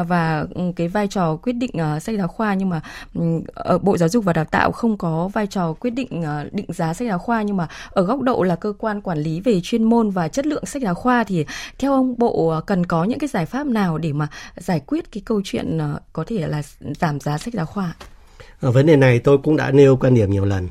Uh, 0.00 0.08
và 0.08 0.46
ừ, 0.54 0.62
cái 0.76 0.88
vai 0.88 1.08
trò 1.08 1.36
quyết 1.36 1.52
định 1.52 1.70
uh, 1.74 2.02
sách 2.02 2.16
giáo 2.18 2.28
khoa 2.28 2.54
nhưng 2.54 2.68
mà 2.68 2.80
ừ, 3.14 3.22
ở 3.54 3.74
uh, 3.74 3.82
bộ 3.82 3.96
giáo 3.96 4.08
dục 4.08 4.24
và 4.24 4.32
đào 4.32 4.44
tạo 4.44 4.72
không 4.72 4.98
có 4.98 5.28
vai 5.28 5.46
trò 5.46 5.72
quyết 5.72 5.90
định 5.90 6.20
uh, 6.20 6.52
định 6.52 6.66
giá 6.68 6.94
sách 6.94 7.08
giáo 7.08 7.18
khoa 7.18 7.42
nhưng 7.42 7.56
mà 7.56 7.68
ở 7.90 8.02
góc 8.02 8.20
độ 8.20 8.42
là 8.42 8.56
cơ 8.56 8.72
quan 8.78 9.00
quản 9.00 9.18
lý 9.18 9.40
về 9.40 9.60
chuyên 9.62 9.84
môn 9.84 10.10
và 10.10 10.28
chất 10.28 10.46
lượng 10.46 10.66
sách 10.66 10.82
giáo 10.82 10.94
khoa 10.94 11.24
thì 11.24 11.46
theo 11.78 11.92
ông 11.92 12.14
bộ 12.18 12.60
cần 12.66 12.86
có 12.86 13.04
những 13.04 13.18
cái 13.18 13.28
giải 13.28 13.46
pháp 13.46 13.66
nào 13.66 13.98
để 13.98 14.12
mà 14.12 14.28
giải 14.56 14.80
quyết 14.86 15.12
cái 15.12 15.22
câu 15.24 15.40
chuyện 15.44 15.76
uh, 15.76 16.00
có 16.12 16.24
thể 16.26 16.46
là 16.48 16.62
giảm 17.00 17.20
giá 17.20 17.38
sách 17.38 17.54
giáo 17.54 17.66
khoa 17.66 17.92
ở 18.60 18.70
vấn 18.70 18.86
đề 18.86 18.96
này 18.96 19.18
tôi 19.18 19.38
cũng 19.38 19.56
đã 19.56 19.70
nêu 19.70 19.96
quan 19.96 20.14
điểm 20.14 20.30
nhiều 20.30 20.44
lần 20.44 20.68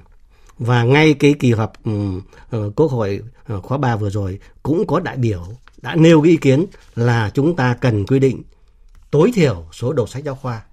và 0.62 0.84
ngay 0.84 1.14
cái 1.14 1.34
kỳ 1.40 1.52
họp 1.52 1.74
uh, 1.90 2.76
Quốc 2.76 2.92
hội 2.92 3.22
uh, 3.54 3.64
khóa 3.64 3.78
3 3.78 3.96
vừa 3.96 4.10
rồi 4.10 4.40
cũng 4.64 4.88
có 4.88 5.00
đại 5.00 5.18
biểu 5.18 5.44
đã 5.82 5.96
nêu 5.96 6.22
cái 6.22 6.32
ý 6.32 6.38
kiến 6.38 6.66
là 6.96 7.32
chúng 7.34 7.56
ta 7.56 7.78
cần 7.82 8.06
quy 8.06 8.20
định 8.20 8.44
tối 9.12 9.32
thiểu 9.34 9.66
số 9.72 9.94
đầu 9.94 10.08
sách 10.08 10.24
giáo 10.24 10.36
khoa. 10.36 10.64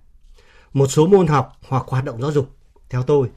Một 0.72 0.86
số 0.86 1.06
môn 1.06 1.26
học 1.26 1.56
hoặc 1.68 1.84
hoạt 1.86 2.04
động 2.04 2.22
giáo 2.22 2.32
dục 2.32 2.48
theo 2.90 3.02
tôi 3.02 3.28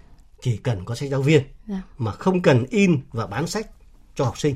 chỉ 0.41 0.57
cần 0.57 0.85
có 0.85 0.95
sách 0.95 1.09
giáo 1.09 1.21
viên 1.21 1.41
yeah. 1.41 1.51
Dạ. 1.67 1.81
mà 1.97 2.11
không 2.11 2.41
cần 2.41 2.65
in 2.69 2.99
và 3.11 3.27
bán 3.27 3.47
sách 3.47 3.67
cho 4.15 4.25
học 4.25 4.37
sinh. 4.37 4.55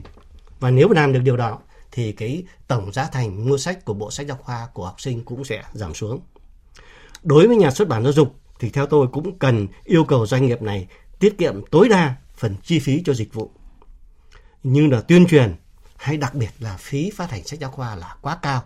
Và 0.59 0.71
nếu 0.71 0.89
làm 0.89 1.13
được 1.13 1.21
điều 1.23 1.37
đó 1.37 1.59
thì 1.91 2.11
cái 2.11 2.43
tổng 2.67 2.91
giá 2.91 3.07
thành 3.11 3.49
mua 3.49 3.57
sách 3.57 3.85
của 3.85 3.93
bộ 3.93 4.11
sách 4.11 4.27
giáo 4.27 4.37
khoa 4.37 4.67
của 4.73 4.85
học 4.85 5.01
sinh 5.01 5.23
cũng 5.23 5.43
sẽ 5.43 5.63
giảm 5.73 5.93
xuống. 5.93 6.19
Đối 7.23 7.47
với 7.47 7.57
nhà 7.57 7.71
xuất 7.71 7.87
bản 7.87 8.03
giáo 8.03 8.13
dục 8.13 8.35
thì 8.59 8.69
theo 8.69 8.85
tôi 8.85 9.07
cũng 9.07 9.39
cần 9.39 9.67
yêu 9.83 10.03
cầu 10.03 10.25
doanh 10.25 10.45
nghiệp 10.45 10.61
này 10.61 10.87
tiết 11.19 11.37
kiệm 11.37 11.65
tối 11.71 11.89
đa 11.89 12.15
phần 12.35 12.55
chi 12.63 12.79
phí 12.79 13.01
cho 13.05 13.13
dịch 13.13 13.33
vụ. 13.33 13.51
Như 14.63 14.87
là 14.87 15.01
tuyên 15.01 15.27
truyền 15.27 15.55
hay 15.97 16.17
đặc 16.17 16.35
biệt 16.35 16.49
là 16.59 16.77
phí 16.77 17.11
phát 17.15 17.31
hành 17.31 17.43
sách 17.43 17.59
giáo 17.59 17.71
khoa 17.71 17.95
là 17.95 18.15
quá 18.21 18.37
cao. 18.41 18.63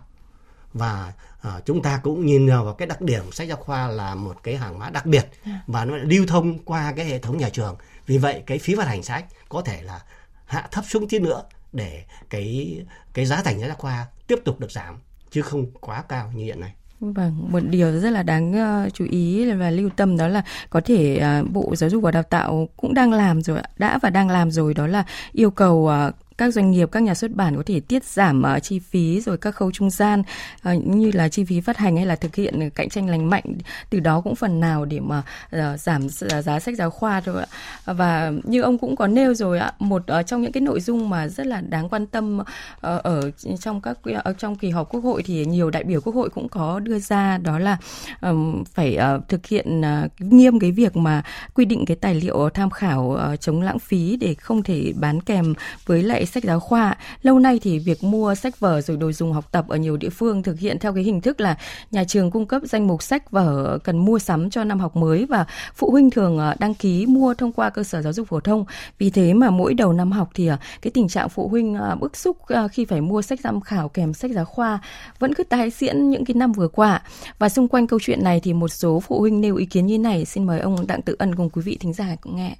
Và 0.72 1.12
uh, 1.48 1.66
chúng 1.66 1.82
ta 1.82 2.00
cũng 2.02 2.26
nhìn 2.26 2.48
vào 2.48 2.74
cái 2.74 2.88
đặc 2.88 3.00
điểm 3.00 3.32
sách 3.32 3.48
giáo 3.48 3.56
khoa 3.56 3.88
là 3.88 4.14
một 4.14 4.42
cái 4.42 4.56
hàng 4.56 4.74
hóa 4.74 4.90
đặc 4.90 5.06
biệt 5.06 5.26
dạ. 5.46 5.60
và 5.66 5.84
nó 5.84 5.96
lưu 5.96 6.26
thông 6.26 6.58
qua 6.58 6.92
cái 6.96 7.06
hệ 7.06 7.18
thống 7.18 7.38
nhà 7.38 7.48
trường. 7.48 7.76
Vì 8.06 8.18
vậy 8.18 8.42
cái 8.46 8.58
phí 8.58 8.74
phát 8.74 8.86
hành 8.86 9.02
sách 9.02 9.24
có 9.48 9.62
thể 9.62 9.82
là 9.82 10.00
hạ 10.44 10.68
thấp 10.70 10.84
xuống 10.88 11.08
tí 11.08 11.18
nữa 11.18 11.42
để 11.72 12.04
cái 12.30 12.78
cái 13.12 13.26
giá 13.26 13.42
thành 13.42 13.60
sách 13.60 13.68
giáo 13.68 13.76
khoa 13.76 14.06
tiếp 14.26 14.38
tục 14.44 14.60
được 14.60 14.72
giảm 14.72 14.98
chứ 15.30 15.42
không 15.42 15.70
quá 15.80 16.04
cao 16.08 16.32
như 16.34 16.44
hiện 16.44 16.60
nay 16.60 16.72
Vâng, 17.00 17.52
một 17.52 17.60
điều 17.70 18.00
rất 18.00 18.10
là 18.10 18.22
đáng 18.22 18.52
uh, 18.86 18.94
chú 18.94 19.04
ý 19.10 19.50
và 19.52 19.70
lưu 19.70 19.90
tâm 19.96 20.16
đó 20.16 20.28
là 20.28 20.42
có 20.70 20.80
thể 20.84 21.22
uh, 21.40 21.50
Bộ 21.50 21.76
Giáo 21.76 21.90
dục 21.90 22.02
và 22.02 22.10
Đào 22.10 22.22
tạo 22.22 22.68
cũng 22.76 22.94
đang 22.94 23.12
làm 23.12 23.42
rồi, 23.42 23.58
đã 23.78 23.98
và 24.02 24.10
đang 24.10 24.30
làm 24.30 24.50
rồi 24.50 24.74
đó 24.74 24.86
là 24.86 25.04
yêu 25.32 25.50
cầu 25.50 25.90
uh, 26.08 26.14
các 26.40 26.54
doanh 26.54 26.70
nghiệp, 26.70 26.88
các 26.92 27.02
nhà 27.02 27.14
xuất 27.14 27.30
bản 27.30 27.56
có 27.56 27.62
thể 27.66 27.80
tiết 27.80 28.04
giảm 28.04 28.42
uh, 28.56 28.62
chi 28.62 28.78
phí 28.78 29.20
rồi 29.20 29.38
các 29.38 29.54
khâu 29.54 29.70
trung 29.70 29.90
gian 29.90 30.20
uh, 30.20 30.86
như 30.86 31.10
là 31.14 31.28
chi 31.28 31.44
phí 31.44 31.60
phát 31.60 31.76
hành 31.76 31.96
hay 31.96 32.06
là 32.06 32.16
thực 32.16 32.34
hiện 32.34 32.70
cạnh 32.74 32.88
tranh 32.88 33.08
lành 33.08 33.30
mạnh 33.30 33.44
từ 33.90 34.00
đó 34.00 34.20
cũng 34.20 34.34
phần 34.34 34.60
nào 34.60 34.84
để 34.84 35.00
mà 35.00 35.22
uh, 35.56 35.80
giảm 35.80 36.08
giá 36.42 36.60
sách 36.60 36.74
giáo 36.76 36.90
khoa 36.90 37.20
thôi 37.20 37.42
ạ. 37.42 37.46
Và 37.94 38.32
như 38.44 38.62
ông 38.62 38.78
cũng 38.78 38.96
có 38.96 39.06
nêu 39.06 39.34
rồi 39.34 39.58
ạ, 39.58 39.72
một 39.78 40.02
uh, 40.20 40.26
trong 40.26 40.42
những 40.42 40.52
cái 40.52 40.60
nội 40.60 40.80
dung 40.80 41.10
mà 41.10 41.28
rất 41.28 41.46
là 41.46 41.60
đáng 41.60 41.88
quan 41.88 42.06
tâm 42.06 42.38
uh, 42.38 42.46
ở 42.80 43.30
trong 43.60 43.80
các 43.80 43.98
uh, 44.10 44.38
trong 44.38 44.56
kỳ 44.56 44.70
họp 44.70 44.88
Quốc 44.90 45.00
hội 45.00 45.22
thì 45.22 45.44
nhiều 45.44 45.70
đại 45.70 45.84
biểu 45.84 46.00
Quốc 46.00 46.14
hội 46.14 46.30
cũng 46.30 46.48
có 46.48 46.80
đưa 46.80 46.98
ra 46.98 47.38
đó 47.38 47.58
là 47.58 47.76
um, 48.20 48.64
phải 48.64 48.98
uh, 49.16 49.28
thực 49.28 49.46
hiện 49.46 49.80
uh, 49.80 50.10
nghiêm 50.20 50.58
cái 50.58 50.72
việc 50.72 50.96
mà 50.96 51.22
quy 51.54 51.64
định 51.64 51.84
cái 51.86 51.96
tài 51.96 52.14
liệu 52.14 52.50
tham 52.54 52.70
khảo 52.70 53.18
uh, 53.32 53.40
chống 53.40 53.62
lãng 53.62 53.78
phí 53.78 54.16
để 54.16 54.34
không 54.34 54.62
thể 54.62 54.92
bán 55.00 55.20
kèm 55.20 55.54
với 55.86 56.02
lại 56.02 56.26
sách 56.30 56.44
giáo 56.44 56.60
khoa. 56.60 56.96
Lâu 57.22 57.38
nay 57.38 57.58
thì 57.62 57.78
việc 57.78 58.04
mua 58.04 58.34
sách 58.34 58.60
vở 58.60 58.80
rồi 58.80 58.96
đồ 58.96 59.12
dùng 59.12 59.32
học 59.32 59.52
tập 59.52 59.64
ở 59.68 59.76
nhiều 59.76 59.96
địa 59.96 60.08
phương 60.10 60.42
thực 60.42 60.58
hiện 60.58 60.78
theo 60.78 60.94
cái 60.94 61.02
hình 61.02 61.20
thức 61.20 61.40
là 61.40 61.56
nhà 61.90 62.04
trường 62.04 62.30
cung 62.30 62.46
cấp 62.46 62.62
danh 62.64 62.86
mục 62.86 63.02
sách 63.02 63.30
vở 63.30 63.78
cần 63.84 63.98
mua 63.98 64.18
sắm 64.18 64.50
cho 64.50 64.64
năm 64.64 64.80
học 64.80 64.96
mới 64.96 65.26
và 65.26 65.46
phụ 65.74 65.90
huynh 65.90 66.10
thường 66.10 66.38
ờ, 66.38 66.54
đăng 66.58 66.74
ký 66.74 67.06
mua 67.06 67.34
thông 67.34 67.52
qua 67.52 67.70
cơ 67.70 67.82
sở 67.82 68.02
giáo 68.02 68.12
dục 68.12 68.28
phổ 68.28 68.40
thông. 68.40 68.64
Vì 68.98 69.10
thế 69.10 69.34
mà 69.34 69.50
mỗi 69.50 69.74
đầu 69.74 69.92
năm 69.92 70.12
học 70.12 70.30
thì 70.34 70.46
ờ, 70.46 70.56
cái 70.82 70.90
tình 70.90 71.08
trạng 71.08 71.28
phụ 71.28 71.48
huynh 71.48 71.74
ờ, 71.74 71.96
bức 72.00 72.16
xúc 72.16 72.36
khi 72.72 72.84
phải 72.84 73.00
mua 73.00 73.22
sách 73.22 73.40
tham 73.42 73.60
khảo 73.60 73.88
kèm 73.88 74.14
sách 74.14 74.30
giáo 74.30 74.44
khoa 74.44 74.78
vẫn 75.18 75.34
cứ 75.34 75.44
tái 75.44 75.70
diễn 75.70 76.10
những 76.10 76.24
cái 76.24 76.34
năm 76.34 76.52
vừa 76.52 76.68
qua. 76.68 77.02
Và 77.38 77.48
xung 77.48 77.68
quanh 77.68 77.86
câu 77.86 77.98
chuyện 78.02 78.24
này 78.24 78.40
thì 78.40 78.52
một 78.52 78.68
số 78.68 79.00
phụ 79.00 79.20
huynh 79.20 79.40
nêu 79.40 79.56
ý 79.56 79.66
kiến 79.66 79.86
như 79.86 79.98
này. 79.98 80.24
Xin 80.24 80.46
mời 80.46 80.60
ông 80.60 80.86
Đặng 80.86 81.02
Tự 81.02 81.16
Ân 81.18 81.34
cùng 81.34 81.50
quý 81.50 81.62
vị 81.62 81.76
thính 81.80 81.92
giả 81.92 82.16
cũng 82.20 82.36
nghe 82.36 82.56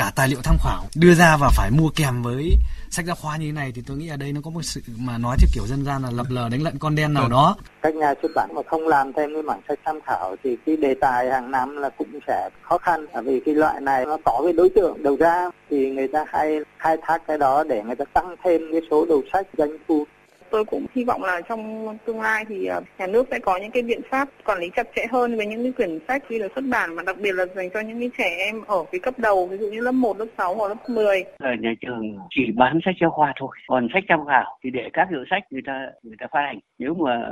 cả 0.00 0.12
tài 0.16 0.28
liệu 0.28 0.38
tham 0.44 0.56
khảo 0.64 0.84
đưa 0.96 1.14
ra 1.14 1.36
và 1.40 1.48
phải 1.56 1.70
mua 1.70 1.88
kèm 1.96 2.22
với 2.22 2.52
sách 2.90 3.04
giáo 3.06 3.16
khoa 3.16 3.36
như 3.36 3.46
thế 3.46 3.52
này 3.52 3.72
thì 3.74 3.82
tôi 3.86 3.96
nghĩ 3.96 4.08
ở 4.08 4.16
đây 4.16 4.32
nó 4.32 4.40
có 4.44 4.50
một 4.50 4.62
sự 4.62 4.80
mà 4.98 5.18
nói 5.18 5.36
theo 5.40 5.48
kiểu 5.54 5.66
dân 5.66 5.84
gian 5.84 6.02
là 6.02 6.10
lập 6.10 6.26
lờ 6.28 6.48
đánh 6.48 6.62
lận 6.62 6.78
con 6.78 6.94
đen 6.94 7.14
nào 7.14 7.28
đó. 7.28 7.56
Các 7.82 7.94
nhà 7.94 8.14
xuất 8.22 8.32
bản 8.34 8.50
mà 8.54 8.62
không 8.66 8.88
làm 8.88 9.12
thêm 9.12 9.34
cái 9.34 9.42
mảng 9.42 9.60
sách 9.68 9.78
tham 9.84 9.98
khảo 10.06 10.36
thì 10.44 10.56
cái 10.66 10.76
đề 10.76 10.94
tài 11.00 11.30
hàng 11.30 11.50
năm 11.50 11.76
là 11.76 11.88
cũng 11.88 12.20
sẽ 12.26 12.48
khó 12.62 12.78
khăn. 12.78 13.06
Vì 13.24 13.40
cái 13.46 13.54
loại 13.54 13.80
này 13.80 14.06
nó 14.06 14.18
có 14.24 14.40
cái 14.44 14.52
đối 14.52 14.70
tượng 14.70 15.02
đầu 15.02 15.16
ra 15.16 15.50
thì 15.70 15.90
người 15.90 16.08
ta 16.08 16.24
hay 16.28 16.58
khai 16.78 16.96
thác 17.02 17.22
cái 17.26 17.38
đó 17.38 17.64
để 17.64 17.82
người 17.82 17.96
ta 17.96 18.04
tăng 18.04 18.36
thêm 18.44 18.60
cái 18.72 18.80
số 18.90 19.06
đầu 19.06 19.22
sách 19.32 19.46
doanh 19.58 19.76
thu 19.88 20.04
tôi 20.50 20.64
cũng 20.64 20.86
hy 20.94 21.04
vọng 21.04 21.22
là 21.24 21.40
trong 21.48 21.88
tương 22.04 22.20
lai 22.20 22.44
thì 22.48 22.66
ờ, 22.66 22.80
nhà 22.98 23.06
nước 23.06 23.26
sẽ 23.30 23.38
có 23.38 23.56
những 23.56 23.70
cái 23.70 23.82
biện 23.82 24.00
pháp 24.10 24.28
quản 24.44 24.58
lý 24.58 24.70
chặt 24.76 24.86
chẽ 24.96 25.06
hơn 25.10 25.36
với 25.36 25.46
những 25.46 25.62
cái 25.62 25.72
quyển 25.72 25.98
sách 26.08 26.22
khi 26.28 26.38
được 26.38 26.52
xuất 26.54 26.64
bản 26.70 26.96
mà 26.96 27.02
đặc 27.06 27.16
biệt 27.22 27.32
là 27.32 27.46
dành 27.54 27.70
cho 27.74 27.80
những 27.80 28.00
cái 28.00 28.10
trẻ 28.18 28.36
em 28.38 28.62
ở 28.66 28.84
cái 28.92 28.98
cấp 28.98 29.14
đầu 29.18 29.46
ví 29.46 29.58
dụ 29.58 29.66
như 29.66 29.80
lớp 29.80 29.92
1, 29.92 30.18
lớp 30.18 30.26
6 30.38 30.54
hoặc 30.54 30.68
lớp 30.68 30.88
10. 30.88 31.22
Ở 31.22 31.28
ờ, 31.38 31.50
nhà 31.60 31.74
trường 31.80 32.18
chỉ 32.30 32.42
bán 32.56 32.78
sách 32.84 32.94
giáo 33.00 33.10
khoa 33.10 33.32
thôi, 33.36 33.56
còn 33.68 33.88
sách 33.94 34.04
tham 34.08 34.20
khảo 34.26 34.58
thì 34.64 34.70
để 34.70 34.88
các 34.92 35.08
hiệu 35.10 35.24
sách 35.30 35.42
người 35.50 35.62
ta 35.66 35.86
người 36.02 36.16
ta 36.20 36.26
phát 36.32 36.40
hành. 36.40 36.58
Nếu 36.78 36.94
mà 36.94 37.28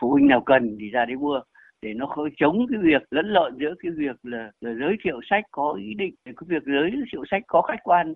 phụ 0.00 0.10
huynh 0.10 0.26
nào 0.26 0.42
cần 0.46 0.76
thì 0.80 0.90
ra 0.90 1.04
đấy 1.04 1.16
mua 1.16 1.40
để 1.82 1.94
nó 1.94 2.06
không 2.06 2.28
chống 2.36 2.66
cái 2.70 2.80
việc 2.82 3.02
lẫn 3.10 3.26
lộn 3.26 3.56
giữa 3.58 3.74
cái 3.82 3.92
việc 3.96 4.16
là, 4.22 4.50
là 4.60 4.70
giới 4.80 4.96
thiệu 5.04 5.20
sách 5.30 5.44
có 5.50 5.72
ý 5.72 5.94
định 5.94 6.14
cái 6.24 6.46
việc 6.46 6.62
giới 6.66 6.90
thiệu 7.12 7.24
sách 7.30 7.42
có 7.46 7.62
khách 7.62 7.82
quan 7.84 8.14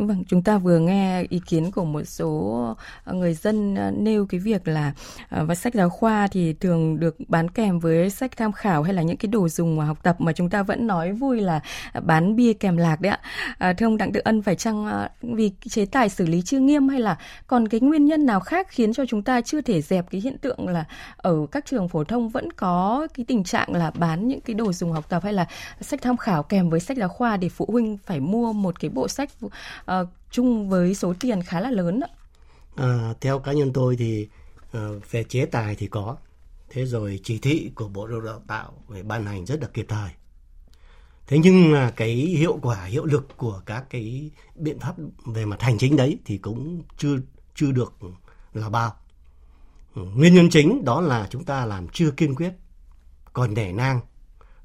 Vâng, 0.00 0.24
chúng 0.28 0.42
ta 0.42 0.58
vừa 0.58 0.78
nghe 0.78 1.24
ý 1.28 1.40
kiến 1.46 1.70
của 1.70 1.84
một 1.84 2.04
số 2.04 2.60
ờ, 3.04 3.14
người 3.14 3.34
dân 3.34 3.74
ờ, 3.74 3.90
nêu 3.90 4.26
cái 4.26 4.40
việc 4.40 4.68
là 4.68 4.92
ờ, 5.28 5.44
và 5.44 5.54
sách 5.54 5.74
giáo 5.74 5.90
khoa 5.90 6.28
thì 6.30 6.52
thường 6.52 7.00
được 7.00 7.16
bán 7.28 7.50
kèm 7.50 7.78
với 7.78 8.10
sách 8.10 8.36
tham 8.36 8.52
khảo 8.52 8.82
hay 8.82 8.94
là 8.94 9.02
những 9.02 9.16
cái 9.16 9.28
đồ 9.28 9.48
dùng 9.48 9.76
mà 9.76 9.84
học 9.84 9.98
tập 10.02 10.16
mà 10.20 10.32
chúng 10.32 10.50
ta 10.50 10.62
vẫn 10.62 10.86
nói 10.86 11.12
vui 11.12 11.40
là 11.40 11.60
bán 12.02 12.36
bia 12.36 12.52
kèm 12.52 12.76
lạc 12.76 13.00
đấy 13.00 13.10
ạ. 13.10 13.20
À, 13.58 13.72
thưa 13.72 13.86
ông 13.86 13.96
Đặng 13.96 14.12
Tự 14.12 14.20
Ân 14.24 14.42
phải 14.42 14.56
chăng 14.56 15.06
vì 15.22 15.50
chế 15.68 15.86
tài 15.86 16.08
xử 16.08 16.26
lý 16.26 16.42
chưa 16.42 16.58
nghiêm 16.58 16.88
hay 16.88 17.00
là 17.00 17.16
còn 17.46 17.68
cái 17.68 17.80
nguyên 17.80 18.04
nhân 18.04 18.26
nào 18.26 18.40
khác 18.40 18.66
khiến 18.70 18.92
cho 18.92 19.04
chúng 19.08 19.22
ta 19.22 19.40
chưa 19.40 19.60
thể 19.60 19.82
dẹp 19.82 20.10
cái 20.10 20.20
hiện 20.20 20.38
tượng 20.38 20.68
là 20.68 20.84
ở 21.16 21.46
các 21.52 21.66
trường 21.66 21.88
phổ 21.88 22.04
thông 22.04 22.28
vẫn 22.28 22.52
có 22.52 23.06
cái 23.14 23.24
tình 23.28 23.44
trạng 23.44 23.72
là 23.72 23.90
bán 23.90 24.28
những 24.28 24.40
cái 24.40 24.54
đồ 24.54 24.72
dùng 24.72 24.92
học 24.92 25.08
tập 25.08 25.22
hay 25.24 25.32
là 25.32 25.46
sách 25.80 26.02
tham 26.02 26.16
khảo 26.16 26.42
kèm 26.42 26.70
với 26.70 26.80
sách 26.80 26.96
giáo 26.96 27.08
khoa 27.08 27.36
để 27.36 27.48
phụ 27.48 27.66
huynh 27.68 27.98
phải 28.06 28.20
mua 28.20 28.52
một 28.52 28.80
cái 28.80 28.90
bộ 28.90 29.08
sách 29.08 29.30
uh, 30.00 30.08
chung 30.30 30.68
với 30.68 30.94
số 30.94 31.14
tiền 31.20 31.42
khá 31.42 31.60
là 31.60 31.70
lớn. 31.70 32.00
À, 32.76 33.14
theo 33.20 33.38
cá 33.38 33.52
nhân 33.52 33.72
tôi 33.72 33.96
thì 33.96 34.28
uh, 34.76 35.10
về 35.10 35.24
chế 35.24 35.46
tài 35.46 35.74
thì 35.74 35.86
có, 35.86 36.16
thế 36.68 36.86
rồi 36.86 37.20
chỉ 37.24 37.38
thị 37.38 37.70
của 37.74 37.88
Bộ 37.88 38.08
Giáo 38.10 38.20
đào 38.20 38.42
tạo 38.46 38.72
về 38.88 39.02
ban 39.02 39.26
hành 39.26 39.46
rất 39.46 39.60
là 39.60 39.68
kịp 39.74 39.86
thời. 39.88 40.10
Thế 41.26 41.38
nhưng 41.38 41.72
mà 41.72 41.90
cái 41.96 42.14
hiệu 42.14 42.58
quả, 42.62 42.84
hiệu 42.84 43.04
lực 43.04 43.28
của 43.36 43.62
các 43.66 43.84
cái 43.90 44.30
biện 44.54 44.78
pháp 44.78 44.94
về 45.26 45.44
mặt 45.44 45.62
hành 45.62 45.78
chính 45.78 45.96
đấy 45.96 46.18
thì 46.24 46.38
cũng 46.38 46.82
chưa 46.96 47.16
chưa 47.54 47.72
được 47.72 47.92
là 48.52 48.68
bao. 48.68 48.96
Ừ, 49.94 50.02
nguyên 50.14 50.34
nhân 50.34 50.50
chính 50.50 50.84
đó 50.84 51.00
là 51.00 51.26
chúng 51.30 51.44
ta 51.44 51.66
làm 51.66 51.88
chưa 51.88 52.10
kiên 52.10 52.34
quyết, 52.34 52.52
còn 53.32 53.54
nể 53.54 53.72
nang 53.72 54.00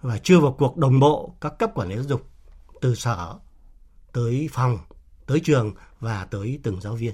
và 0.01 0.17
chưa 0.17 0.39
vào 0.39 0.55
cuộc 0.59 0.77
đồng 0.77 0.99
bộ 0.99 1.35
các 1.41 1.59
cấp 1.59 1.71
quản 1.75 1.89
lý 1.89 1.95
giáo 1.95 2.03
dục 2.03 2.21
từ 2.81 2.95
sở 2.95 3.39
tới 4.13 4.49
phòng 4.51 4.77
tới 5.25 5.39
trường 5.39 5.73
và 5.99 6.25
tới 6.25 6.59
từng 6.63 6.81
giáo 6.81 6.95
viên. 6.95 7.13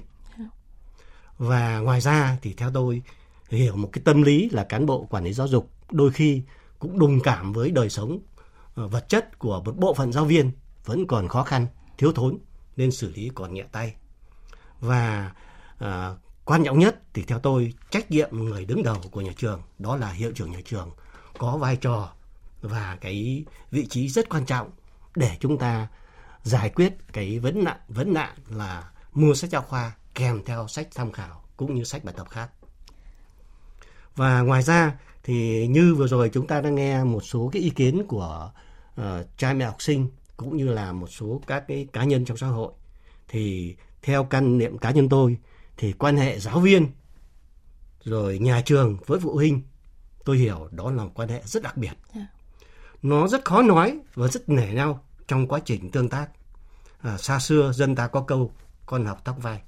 Và 1.38 1.78
ngoài 1.78 2.00
ra 2.00 2.38
thì 2.42 2.52
theo 2.52 2.70
tôi 2.70 3.02
hiểu 3.48 3.76
một 3.76 3.88
cái 3.92 4.02
tâm 4.04 4.22
lý 4.22 4.48
là 4.50 4.64
cán 4.64 4.86
bộ 4.86 5.06
quản 5.10 5.24
lý 5.24 5.32
giáo 5.32 5.48
dục 5.48 5.70
đôi 5.90 6.12
khi 6.12 6.42
cũng 6.78 6.98
đồng 6.98 7.20
cảm 7.20 7.52
với 7.52 7.70
đời 7.70 7.90
sống 7.90 8.18
ờ, 8.74 8.88
vật 8.88 9.08
chất 9.08 9.38
của 9.38 9.62
một 9.64 9.76
bộ 9.76 9.94
phận 9.94 10.12
giáo 10.12 10.24
viên 10.24 10.50
vẫn 10.84 11.06
còn 11.06 11.28
khó 11.28 11.42
khăn, 11.42 11.66
thiếu 11.98 12.12
thốn 12.12 12.38
nên 12.76 12.92
xử 12.92 13.12
lý 13.14 13.30
còn 13.34 13.54
nhẹ 13.54 13.64
tay. 13.72 13.94
Và 14.80 15.32
à, 15.78 16.14
quan 16.44 16.64
trọng 16.64 16.78
nhất 16.78 17.02
thì 17.14 17.22
theo 17.22 17.38
tôi 17.38 17.72
trách 17.90 18.10
nhiệm 18.10 18.28
người 18.32 18.64
đứng 18.64 18.82
đầu 18.82 18.96
của 19.10 19.20
nhà 19.20 19.32
trường 19.36 19.62
đó 19.78 19.96
là 19.96 20.10
hiệu 20.10 20.32
trưởng 20.34 20.50
nhà 20.50 20.60
trường 20.64 20.90
có 21.38 21.56
vai 21.56 21.76
trò 21.76 22.12
và 22.62 22.98
cái 23.00 23.44
vị 23.70 23.86
trí 23.86 24.08
rất 24.08 24.28
quan 24.28 24.46
trọng 24.46 24.70
để 25.16 25.36
chúng 25.40 25.58
ta 25.58 25.88
giải 26.42 26.70
quyết 26.70 26.92
cái 27.12 27.38
vấn 27.38 27.64
nạn 27.64 27.76
vấn 27.88 28.14
nạn 28.14 28.34
là 28.48 28.90
mua 29.12 29.34
sách 29.34 29.50
giáo 29.50 29.62
khoa 29.62 29.96
kèm 30.14 30.42
theo 30.44 30.68
sách 30.68 30.88
tham 30.94 31.12
khảo 31.12 31.44
cũng 31.56 31.74
như 31.74 31.84
sách 31.84 32.04
bài 32.04 32.14
tập 32.18 32.26
khác. 32.30 32.50
Và 34.16 34.40
ngoài 34.40 34.62
ra 34.62 34.98
thì 35.22 35.66
như 35.66 35.94
vừa 35.94 36.06
rồi 36.06 36.30
chúng 36.32 36.46
ta 36.46 36.60
đã 36.60 36.70
nghe 36.70 37.04
một 37.04 37.20
số 37.20 37.50
cái 37.52 37.62
ý 37.62 37.70
kiến 37.70 38.06
của 38.08 38.52
uh, 39.00 39.04
cha 39.36 39.52
mẹ 39.52 39.64
học 39.64 39.82
sinh 39.82 40.08
cũng 40.36 40.56
như 40.56 40.68
là 40.68 40.92
một 40.92 41.06
số 41.10 41.40
các 41.46 41.64
cái 41.68 41.86
cá 41.92 42.04
nhân 42.04 42.24
trong 42.24 42.36
xã 42.36 42.46
hội 42.46 42.72
thì 43.28 43.76
theo 44.02 44.24
căn 44.24 44.58
niệm 44.58 44.78
cá 44.78 44.90
nhân 44.90 45.08
tôi 45.08 45.36
thì 45.76 45.92
quan 45.92 46.16
hệ 46.16 46.38
giáo 46.38 46.60
viên 46.60 46.86
rồi 48.04 48.38
nhà 48.38 48.62
trường 48.64 48.96
với 49.06 49.20
phụ 49.20 49.34
huynh 49.34 49.62
tôi 50.24 50.38
hiểu 50.38 50.68
đó 50.70 50.90
là 50.90 51.04
một 51.04 51.10
quan 51.14 51.28
hệ 51.28 51.42
rất 51.44 51.62
đặc 51.62 51.76
biệt. 51.76 51.92
Dạ. 52.14 52.26
Nó 53.02 53.28
rất 53.28 53.44
khó 53.44 53.62
nói 53.62 53.98
và 54.14 54.28
rất 54.28 54.48
nể 54.48 54.72
nhau 54.72 55.04
trong 55.32 55.48
quá 55.48 55.60
trình 55.64 55.90
tương 55.90 56.08
tác. 56.08 56.28
À, 57.02 57.18
xa 57.18 57.38
xưa 57.38 57.72
dân 57.72 57.96
ta 57.96 58.06
có 58.06 58.20
câu 58.20 58.52
con 58.86 59.04
học 59.04 59.20
tóc 59.24 59.36
vai. 59.42 59.62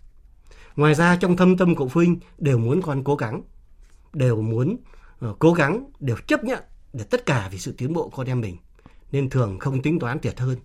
Ngoài 0.76 0.94
ra 0.94 1.16
trong 1.16 1.36
thâm 1.36 1.56
tâm 1.56 1.74
của 1.74 1.88
phụ 1.88 2.00
huynh 2.00 2.18
đều 2.38 2.58
muốn 2.58 2.82
con 2.82 3.04
cố 3.04 3.16
gắng, 3.16 3.42
đều 4.12 4.42
muốn 4.42 4.76
uh, 5.28 5.36
cố 5.38 5.52
gắng, 5.52 5.90
đều 6.00 6.16
chấp 6.26 6.44
nhận 6.44 6.62
để 6.92 7.04
tất 7.04 7.26
cả 7.26 7.48
vì 7.52 7.58
sự 7.58 7.74
tiến 7.78 7.92
bộ 7.92 8.08
con 8.08 8.26
em 8.26 8.40
mình. 8.40 8.56
Nên 9.12 9.30
thường 9.30 9.58
không 9.58 9.82
tính 9.82 9.98
toán 9.98 10.18
thiệt 10.18 10.40
hơn, 10.40 10.58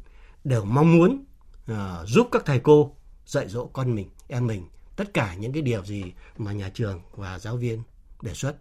đều 0.44 0.66
mong 0.66 0.98
muốn 0.98 1.26
uh, 1.72 1.78
giúp 2.06 2.28
các 2.32 2.42
thầy 2.46 2.60
cô 2.60 2.96
dạy 3.26 3.48
dỗ 3.48 3.66
con 3.66 3.96
mình, 3.96 4.10
em 4.28 4.48
mình 4.48 4.68
tất 4.96 5.14
cả 5.14 5.36
những 5.36 5.54
cái 5.54 5.62
điều 5.62 5.86
gì 5.86 6.04
mà 6.38 6.52
nhà 6.52 6.70
trường 6.74 7.02
và 7.12 7.40
giáo 7.40 7.58
viên 7.58 7.84
đề 8.22 8.34
xuất. 8.34 8.56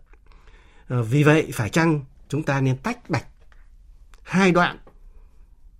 Uh, 0.95 1.07
vì 1.09 1.23
vậy 1.23 1.51
phải 1.53 1.71
chăng 1.71 2.05
chúng 2.29 2.43
ta 2.43 2.61
nên 2.61 2.79
tách 2.79 3.11
bạch 3.11 3.27
hai 4.23 4.53
đoạn 4.53 4.79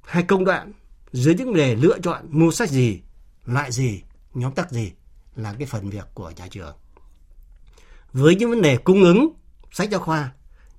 hai 0.09 0.23
công 0.23 0.45
đoạn 0.45 0.73
dưới 1.13 1.35
những 1.35 1.55
đề 1.55 1.75
lựa 1.75 1.99
chọn 1.99 2.27
mua 2.31 2.51
sách 2.51 2.71
gì, 2.71 3.01
loại 3.45 3.73
gì, 3.73 4.03
nhóm 4.35 4.53
tác 4.53 4.71
gì 4.71 4.93
là 5.37 5.55
cái 5.59 5.67
phần 5.67 5.91
việc 5.91 6.07
của 6.15 6.33
nhà 6.37 6.47
trường. 6.51 6.77
Với 8.13 8.35
những 8.35 8.51
vấn 8.51 8.63
đề 8.63 8.77
cung 8.77 9.03
ứng 9.03 9.29
sách 9.73 9.91
giáo 9.91 10.01
khoa 10.01 10.33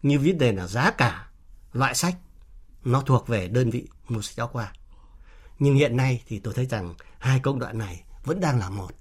như 0.04 0.20
vấn 0.20 0.38
đề 0.38 0.52
là 0.52 0.68
giá 0.68 0.92
cả 0.92 1.30
loại 1.74 1.96
sách 1.96 2.16
nó 2.86 3.02
thuộc 3.02 3.28
về 3.28 3.48
đơn 3.48 3.70
vị 3.70 3.88
mua 4.08 4.22
sách 4.22 4.36
giáo 4.36 4.48
khoa. 4.48 4.74
Nhưng 5.60 5.76
hiện 5.76 5.98
nay 5.98 6.22
thì 6.28 6.40
tôi 6.40 6.54
thấy 6.54 6.66
rằng 6.66 6.94
hai 7.20 7.40
công 7.40 7.60
đoạn 7.60 7.78
này 7.78 8.04
vẫn 8.24 8.40
đang 8.40 8.60
là 8.60 8.70
một. 8.70 8.92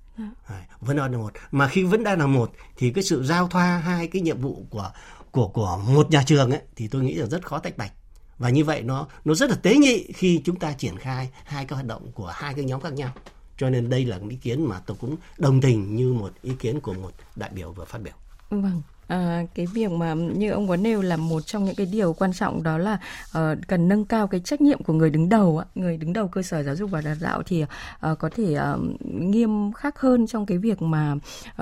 À, 0.47 0.67
vẫn 0.81 0.97
đang 0.97 1.13
là 1.13 1.19
một. 1.19 1.33
Mà 1.51 1.69
khi 1.69 1.85
vẫn 1.85 2.05
đang 2.05 2.19
là 2.19 2.27
một 2.27 2.53
thì 2.77 2.91
cái 2.91 3.05
sự 3.05 3.25
giao 3.25 3.49
thoa 3.49 3.79
hai 3.79 4.09
cái 4.09 4.23
nhiệm 4.23 4.41
vụ 4.41 4.67
của 4.71 4.93
của 5.31 5.49
của 5.49 5.81
một 5.87 6.11
nhà 6.11 6.23
trường 6.27 6.51
ấy 6.51 6.61
thì 6.77 6.89
tôi 6.89 7.03
nghĩ 7.03 7.15
là 7.15 7.27
rất 7.27 7.47
khó 7.47 7.59
tách 7.59 7.77
bạch 7.77 7.93
và 8.39 8.51
như 8.51 8.65
vậy 8.65 8.83
nó 8.83 9.07
nó 9.25 9.35
rất 9.35 9.51
là 9.51 9.57
tế 9.57 9.77
nhị 9.77 10.07
khi 10.15 10.43
chúng 10.45 10.59
ta 10.59 10.73
triển 10.73 10.97
khai 10.97 11.29
hai 11.45 11.65
cái 11.65 11.75
hoạt 11.75 11.87
động 11.87 12.13
của 12.13 12.27
hai 12.27 12.55
cái 12.55 12.65
nhóm 12.65 12.81
khác 12.81 12.93
nhau. 12.93 13.13
Cho 13.59 13.71
nên 13.71 13.91
đây 13.91 14.05
là 14.05 14.19
một 14.19 14.27
ý 14.31 14.37
kiến 14.37 14.69
mà 14.69 14.81
tôi 14.87 14.97
cũng 15.01 15.17
đồng 15.39 15.61
tình 15.61 15.97
như 15.97 16.13
một 16.13 16.33
ý 16.43 16.53
kiến 16.59 16.81
của 16.81 16.95
một 16.95 17.11
đại 17.37 17.51
biểu 17.55 17.73
vừa 17.73 17.85
phát 17.85 18.03
biểu. 18.03 18.15
Vâng. 18.51 18.83
À, 19.09 19.43
cái 19.55 19.67
việc 19.67 19.91
mà 19.91 20.15
như 20.15 20.51
ông 20.51 20.69
có 20.69 20.77
nêu 20.77 21.03
là 21.03 21.17
một 21.17 21.41
trong 21.41 21.65
những 21.65 21.75
cái 21.75 21.87
điều 21.87 22.13
quan 22.13 22.33
trọng 22.33 22.63
đó 22.63 22.79
là 22.79 22.99
uh, 23.39 23.59
cần 23.67 23.89
nâng 23.89 24.05
cao 24.05 24.27
cái 24.27 24.41
trách 24.41 24.61
nhiệm 24.61 24.83
của 24.83 24.93
người 24.93 25.11
đứng 25.11 25.29
đầu, 25.29 25.63
người 25.75 25.97
đứng 25.97 26.13
đầu 26.13 26.29
cơ 26.29 26.43
sở 26.43 26.63
giáo 26.63 26.77
dục 26.77 26.91
và 26.91 27.01
đào 27.01 27.15
tạo 27.21 27.43
thì 27.43 27.63
uh, 27.63 28.19
có 28.19 28.31
thể 28.37 28.57
uh, 28.75 28.81
nghiêm 29.05 29.73
khắc 29.73 30.01
hơn 30.01 30.27
trong 30.27 30.47
cái 30.47 30.59
việc 30.59 30.83
mà 30.83 31.15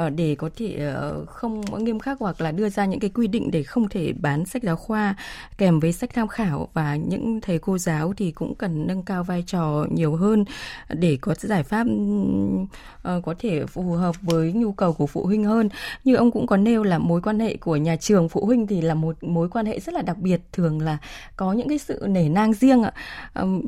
uh, 0.07 0.13
để 0.17 0.35
có 0.35 0.51
thể 0.57 0.93
uh, 1.23 1.29
không 1.29 1.85
nghiêm 1.85 1.99
khắc 1.99 2.19
hoặc 2.21 2.41
là 2.41 2.53
đưa 2.53 2.69
ra 2.69 2.85
những 2.85 3.01
cái 3.01 3.11
quy 3.11 3.27
định 3.27 3.51
để 3.51 3.63
không 3.63 3.89
thể 3.89 4.13
bán 4.13 4.47
sách 4.47 4.63
giáo 4.63 4.77
khoa 4.77 5.17
kèm 5.59 5.81
với 5.81 5.93
sách 5.93 6.11
tham 6.15 6.29
khảo 6.29 6.69
và 6.75 6.97
những 6.97 7.41
thầy 7.41 7.59
cô 7.59 7.79
giáo 7.79 8.15
thì 8.17 8.31
cũng 8.31 8.55
cần 8.55 8.87
nâng 8.87 9.03
cao 9.03 9.25
vai 9.25 9.45
trò 9.47 9.87
nhiều 9.91 10.17
hơn 10.17 10.45
để 10.89 11.19
có 11.21 11.35
giải 11.39 11.63
pháp 11.63 11.87
uh, 11.87 13.25
có 13.25 13.35
thể 13.39 13.67
phù 13.67 13.83
hợp 13.83 14.17
với 14.23 14.53
nhu 14.53 14.73
cầu 14.73 14.93
của 14.93 15.07
phụ 15.07 15.27
huynh 15.27 15.45
hơn. 15.45 15.69
Như 16.05 16.15
ông 16.15 16.31
cũng 16.31 16.47
có 16.47 16.57
nêu 16.57 16.83
là 16.83 16.99
mối 16.99 17.21
quan 17.23 17.36
quan 17.37 17.41
hệ 17.41 17.57
của 17.57 17.77
nhà 17.77 17.97
trường, 17.97 18.29
phụ 18.29 18.47
huynh 18.47 18.67
thì 18.67 18.81
là 18.81 18.95
một 18.95 19.17
mối 19.25 19.49
quan 19.49 19.67
hệ 19.67 19.81
rất 19.81 19.95
là 19.95 20.03
đặc 20.03 20.19
biệt, 20.19 20.41
thường 20.53 20.81
là 20.81 20.99
có 21.37 21.53
những 21.53 21.69
cái 21.69 21.79
sự 21.79 22.03
nể 22.09 22.29
nang 22.29 22.53
riêng 22.53 22.83
ạ. 22.83 22.93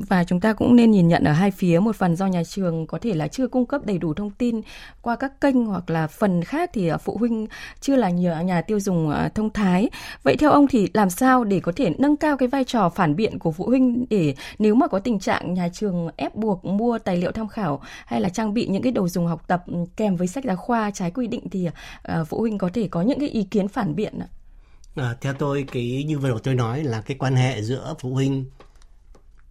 Và 0.09 0.23
chúng 0.23 0.39
ta 0.39 0.53
cũng 0.53 0.75
nên 0.75 0.91
nhìn 0.91 1.07
nhận 1.07 1.23
ở 1.23 1.31
hai 1.31 1.51
phía, 1.51 1.79
một 1.79 1.95
phần 1.95 2.15
do 2.15 2.27
nhà 2.27 2.43
trường 2.43 2.87
có 2.87 2.99
thể 3.01 3.13
là 3.13 3.27
chưa 3.27 3.47
cung 3.47 3.65
cấp 3.65 3.85
đầy 3.85 3.97
đủ 3.97 4.13
thông 4.13 4.29
tin 4.31 4.61
qua 5.01 5.15
các 5.15 5.41
kênh 5.41 5.65
hoặc 5.65 5.89
là 5.89 6.07
phần 6.07 6.43
khác 6.43 6.69
thì 6.73 6.87
à, 6.87 6.97
phụ 6.97 7.17
huynh 7.17 7.47
chưa 7.79 7.95
là 7.95 8.09
nhiều 8.09 8.35
nhà 8.41 8.61
tiêu 8.61 8.79
dùng 8.79 9.09
à, 9.09 9.29
thông 9.35 9.49
thái. 9.49 9.89
Vậy 10.23 10.35
theo 10.39 10.51
ông 10.51 10.67
thì 10.67 10.87
làm 10.93 11.09
sao 11.09 11.43
để 11.43 11.59
có 11.59 11.71
thể 11.75 11.93
nâng 11.97 12.17
cao 12.17 12.37
cái 12.37 12.47
vai 12.47 12.63
trò 12.63 12.89
phản 12.89 13.15
biện 13.15 13.39
của 13.39 13.51
phụ 13.51 13.65
huynh 13.65 14.05
để 14.09 14.35
nếu 14.59 14.75
mà 14.75 14.87
có 14.87 14.99
tình 14.99 15.19
trạng 15.19 15.53
nhà 15.53 15.69
trường 15.73 16.09
ép 16.15 16.35
buộc 16.35 16.65
mua 16.65 16.97
tài 16.99 17.17
liệu 17.17 17.31
tham 17.31 17.47
khảo 17.47 17.81
hay 18.05 18.21
là 18.21 18.29
trang 18.29 18.53
bị 18.53 18.67
những 18.67 18.81
cái 18.81 18.91
đồ 18.91 19.07
dùng 19.07 19.27
học 19.27 19.47
tập 19.47 19.63
kèm 19.97 20.15
với 20.15 20.27
sách 20.27 20.43
giáo 20.43 20.55
khoa 20.55 20.91
trái 20.91 21.11
quy 21.11 21.27
định 21.27 21.49
thì 21.49 21.67
à, 22.03 22.23
phụ 22.23 22.39
huynh 22.39 22.57
có 22.57 22.69
thể 22.73 22.87
có 22.87 23.01
những 23.01 23.19
cái 23.19 23.29
ý 23.29 23.43
kiến 23.43 23.58
kiến 23.59 23.67
phản 23.67 23.95
biện 23.95 24.19
ạ? 24.19 24.27
À, 24.95 25.15
theo 25.21 25.33
tôi 25.33 25.65
cái 25.71 26.03
như 26.07 26.19
vừa 26.19 26.29
rồi 26.29 26.39
tôi 26.43 26.55
nói 26.55 26.83
là 26.83 27.01
cái 27.01 27.17
quan 27.17 27.35
hệ 27.35 27.61
giữa 27.61 27.95
phụ 27.99 28.13
huynh 28.13 28.45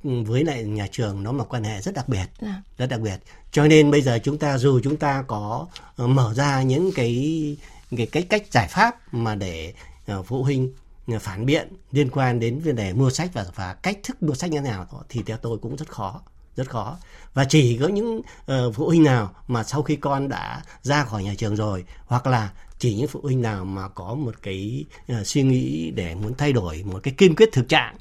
với 0.02 0.44
lại 0.44 0.64
nhà 0.64 0.86
trường 0.90 1.22
nó 1.22 1.32
là 1.32 1.44
quan 1.44 1.64
hệ 1.64 1.80
rất 1.80 1.94
đặc 1.94 2.08
biệt 2.08 2.26
à. 2.40 2.62
rất 2.78 2.86
đặc 2.86 3.00
biệt 3.00 3.16
cho 3.52 3.66
nên 3.66 3.90
bây 3.90 4.02
giờ 4.02 4.18
chúng 4.24 4.38
ta 4.38 4.58
dù 4.58 4.80
chúng 4.84 4.96
ta 4.96 5.22
có 5.26 5.66
ờ, 5.96 6.06
mở 6.06 6.34
ra 6.34 6.62
những 6.62 6.92
cái 6.94 7.56
cái 7.96 8.06
cái 8.06 8.22
cách 8.22 8.42
giải 8.50 8.68
pháp 8.68 9.14
mà 9.14 9.34
để 9.34 9.74
uh, 10.12 10.26
phụ 10.26 10.42
huynh 10.42 10.72
ờ, 11.06 11.18
phản 11.18 11.46
biện 11.46 11.68
liên 11.92 12.10
quan 12.10 12.40
đến 12.40 12.60
vấn 12.60 12.76
đề 12.76 12.92
mua 12.92 13.10
sách 13.10 13.30
và 13.32 13.46
và 13.54 13.74
cách 13.74 13.98
thức 14.02 14.22
mua 14.22 14.34
sách 14.34 14.50
như 14.50 14.60
thế 14.60 14.68
nào 14.68 14.86
thì 15.08 15.22
theo 15.26 15.36
tôi 15.36 15.58
cũng 15.58 15.76
rất 15.76 15.88
khó 15.88 16.20
rất 16.56 16.70
khó 16.70 16.96
và 17.34 17.44
chỉ 17.44 17.78
có 17.78 17.88
những 17.88 18.18
uh, 18.18 18.74
phụ 18.74 18.86
huynh 18.86 19.04
nào 19.04 19.34
mà 19.48 19.64
sau 19.64 19.82
khi 19.82 19.96
con 19.96 20.28
đã 20.28 20.62
ra 20.82 21.04
khỏi 21.04 21.24
nhà 21.24 21.34
trường 21.38 21.56
rồi 21.56 21.84
hoặc 22.06 22.26
là 22.26 22.50
chỉ 22.78 22.94
những 22.94 23.08
phụ 23.08 23.20
huynh 23.22 23.42
nào 23.42 23.64
mà 23.64 23.88
có 23.88 24.14
một 24.14 24.34
cái 24.42 24.84
uh, 25.12 25.26
suy 25.26 25.42
nghĩ 25.42 25.90
để 25.90 26.14
muốn 26.14 26.34
thay 26.38 26.52
đổi 26.52 26.82
một 26.82 27.00
cái 27.02 27.14
kiên 27.16 27.36
quyết 27.36 27.48
thực 27.52 27.68
trạng 27.68 27.96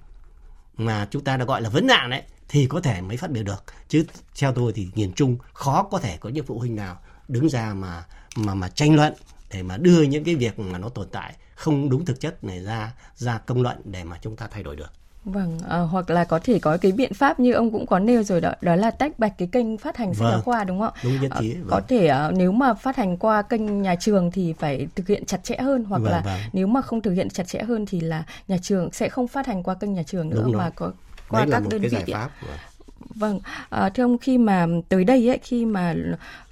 mà 0.77 1.07
chúng 1.11 1.23
ta 1.23 1.37
đã 1.37 1.45
gọi 1.45 1.61
là 1.61 1.69
vấn 1.69 1.87
nạn 1.87 2.09
đấy 2.09 2.23
thì 2.49 2.67
có 2.67 2.81
thể 2.81 3.01
mới 3.01 3.17
phát 3.17 3.31
biểu 3.31 3.43
được. 3.43 3.63
Chứ 3.87 4.05
theo 4.39 4.53
tôi 4.53 4.73
thì 4.73 4.87
nhìn 4.95 5.13
chung 5.13 5.37
khó 5.53 5.83
có 5.83 5.99
thể 5.99 6.17
có 6.17 6.29
những 6.29 6.45
phụ 6.45 6.59
huynh 6.59 6.75
nào 6.75 6.99
đứng 7.27 7.49
ra 7.49 7.73
mà 7.73 8.03
mà 8.35 8.53
mà 8.53 8.69
tranh 8.69 8.95
luận 8.95 9.13
để 9.51 9.63
mà 9.63 9.77
đưa 9.77 10.01
những 10.01 10.23
cái 10.23 10.35
việc 10.35 10.59
mà 10.59 10.77
nó 10.77 10.89
tồn 10.89 11.07
tại 11.11 11.35
không 11.55 11.89
đúng 11.89 12.05
thực 12.05 12.19
chất 12.19 12.43
này 12.43 12.63
ra 12.63 12.93
ra 13.15 13.37
công 13.37 13.61
luận 13.61 13.81
để 13.85 14.03
mà 14.03 14.19
chúng 14.21 14.35
ta 14.35 14.47
thay 14.47 14.63
đổi 14.63 14.75
được. 14.75 14.91
Vâng, 15.27 15.59
à, 15.69 15.79
hoặc 15.79 16.09
là 16.09 16.23
có 16.23 16.39
thể 16.39 16.59
có 16.59 16.77
cái 16.77 16.91
biện 16.91 17.13
pháp 17.13 17.39
như 17.39 17.53
ông 17.53 17.71
cũng 17.71 17.85
có 17.85 17.99
nêu 17.99 18.23
rồi 18.23 18.41
đó, 18.41 18.51
đó 18.61 18.75
là 18.75 18.91
tách 18.91 19.19
bạch 19.19 19.37
cái 19.37 19.47
kênh 19.51 19.77
phát 19.77 19.97
hành 19.97 20.13
sách 20.13 20.23
vâng, 20.23 20.31
giáo 20.31 20.41
khoa 20.41 20.63
đúng 20.63 20.79
không 20.79 20.93
ạ? 20.95 21.01
Đúng 21.03 21.21
nhất 21.21 21.31
trí. 21.39 21.53
Vâng. 21.53 21.67
Có 21.69 21.81
thể 21.87 22.07
à, 22.07 22.31
nếu 22.31 22.51
mà 22.51 22.73
phát 22.73 22.95
hành 22.95 23.17
qua 23.17 23.41
kênh 23.41 23.81
nhà 23.81 23.95
trường 23.95 24.31
thì 24.31 24.53
phải 24.53 24.87
thực 24.95 25.07
hiện 25.07 25.25
chặt 25.25 25.43
chẽ 25.43 25.57
hơn 25.57 25.83
hoặc 25.83 26.01
vâng, 26.01 26.11
là 26.11 26.21
vâng. 26.25 26.39
nếu 26.53 26.67
mà 26.67 26.81
không 26.81 27.01
thực 27.01 27.11
hiện 27.11 27.29
chặt 27.29 27.47
chẽ 27.47 27.63
hơn 27.63 27.85
thì 27.85 27.99
là 27.99 28.23
nhà 28.47 28.57
trường 28.61 28.91
sẽ 28.91 29.09
không 29.09 29.27
phát 29.27 29.47
hành 29.47 29.63
qua 29.63 29.75
kênh 29.75 29.93
nhà 29.93 30.03
trường 30.03 30.29
nữa 30.29 30.41
đúng 30.45 30.57
mà 30.57 30.69
có 30.69 30.91
qua 31.29 31.45
Đấy 31.45 31.51
các 31.51 31.69
đơn 31.69 31.81
vị. 31.81 31.89
Giải 31.89 32.03
pháp. 32.11 32.29
Vâng. 33.19 33.39
À, 33.69 33.89
thưa 33.89 34.03
ông 34.03 34.17
khi 34.17 34.37
mà 34.37 34.67
tới 34.89 35.03
đây 35.03 35.29
ấy, 35.29 35.39
khi 35.43 35.65
mà 35.65 35.95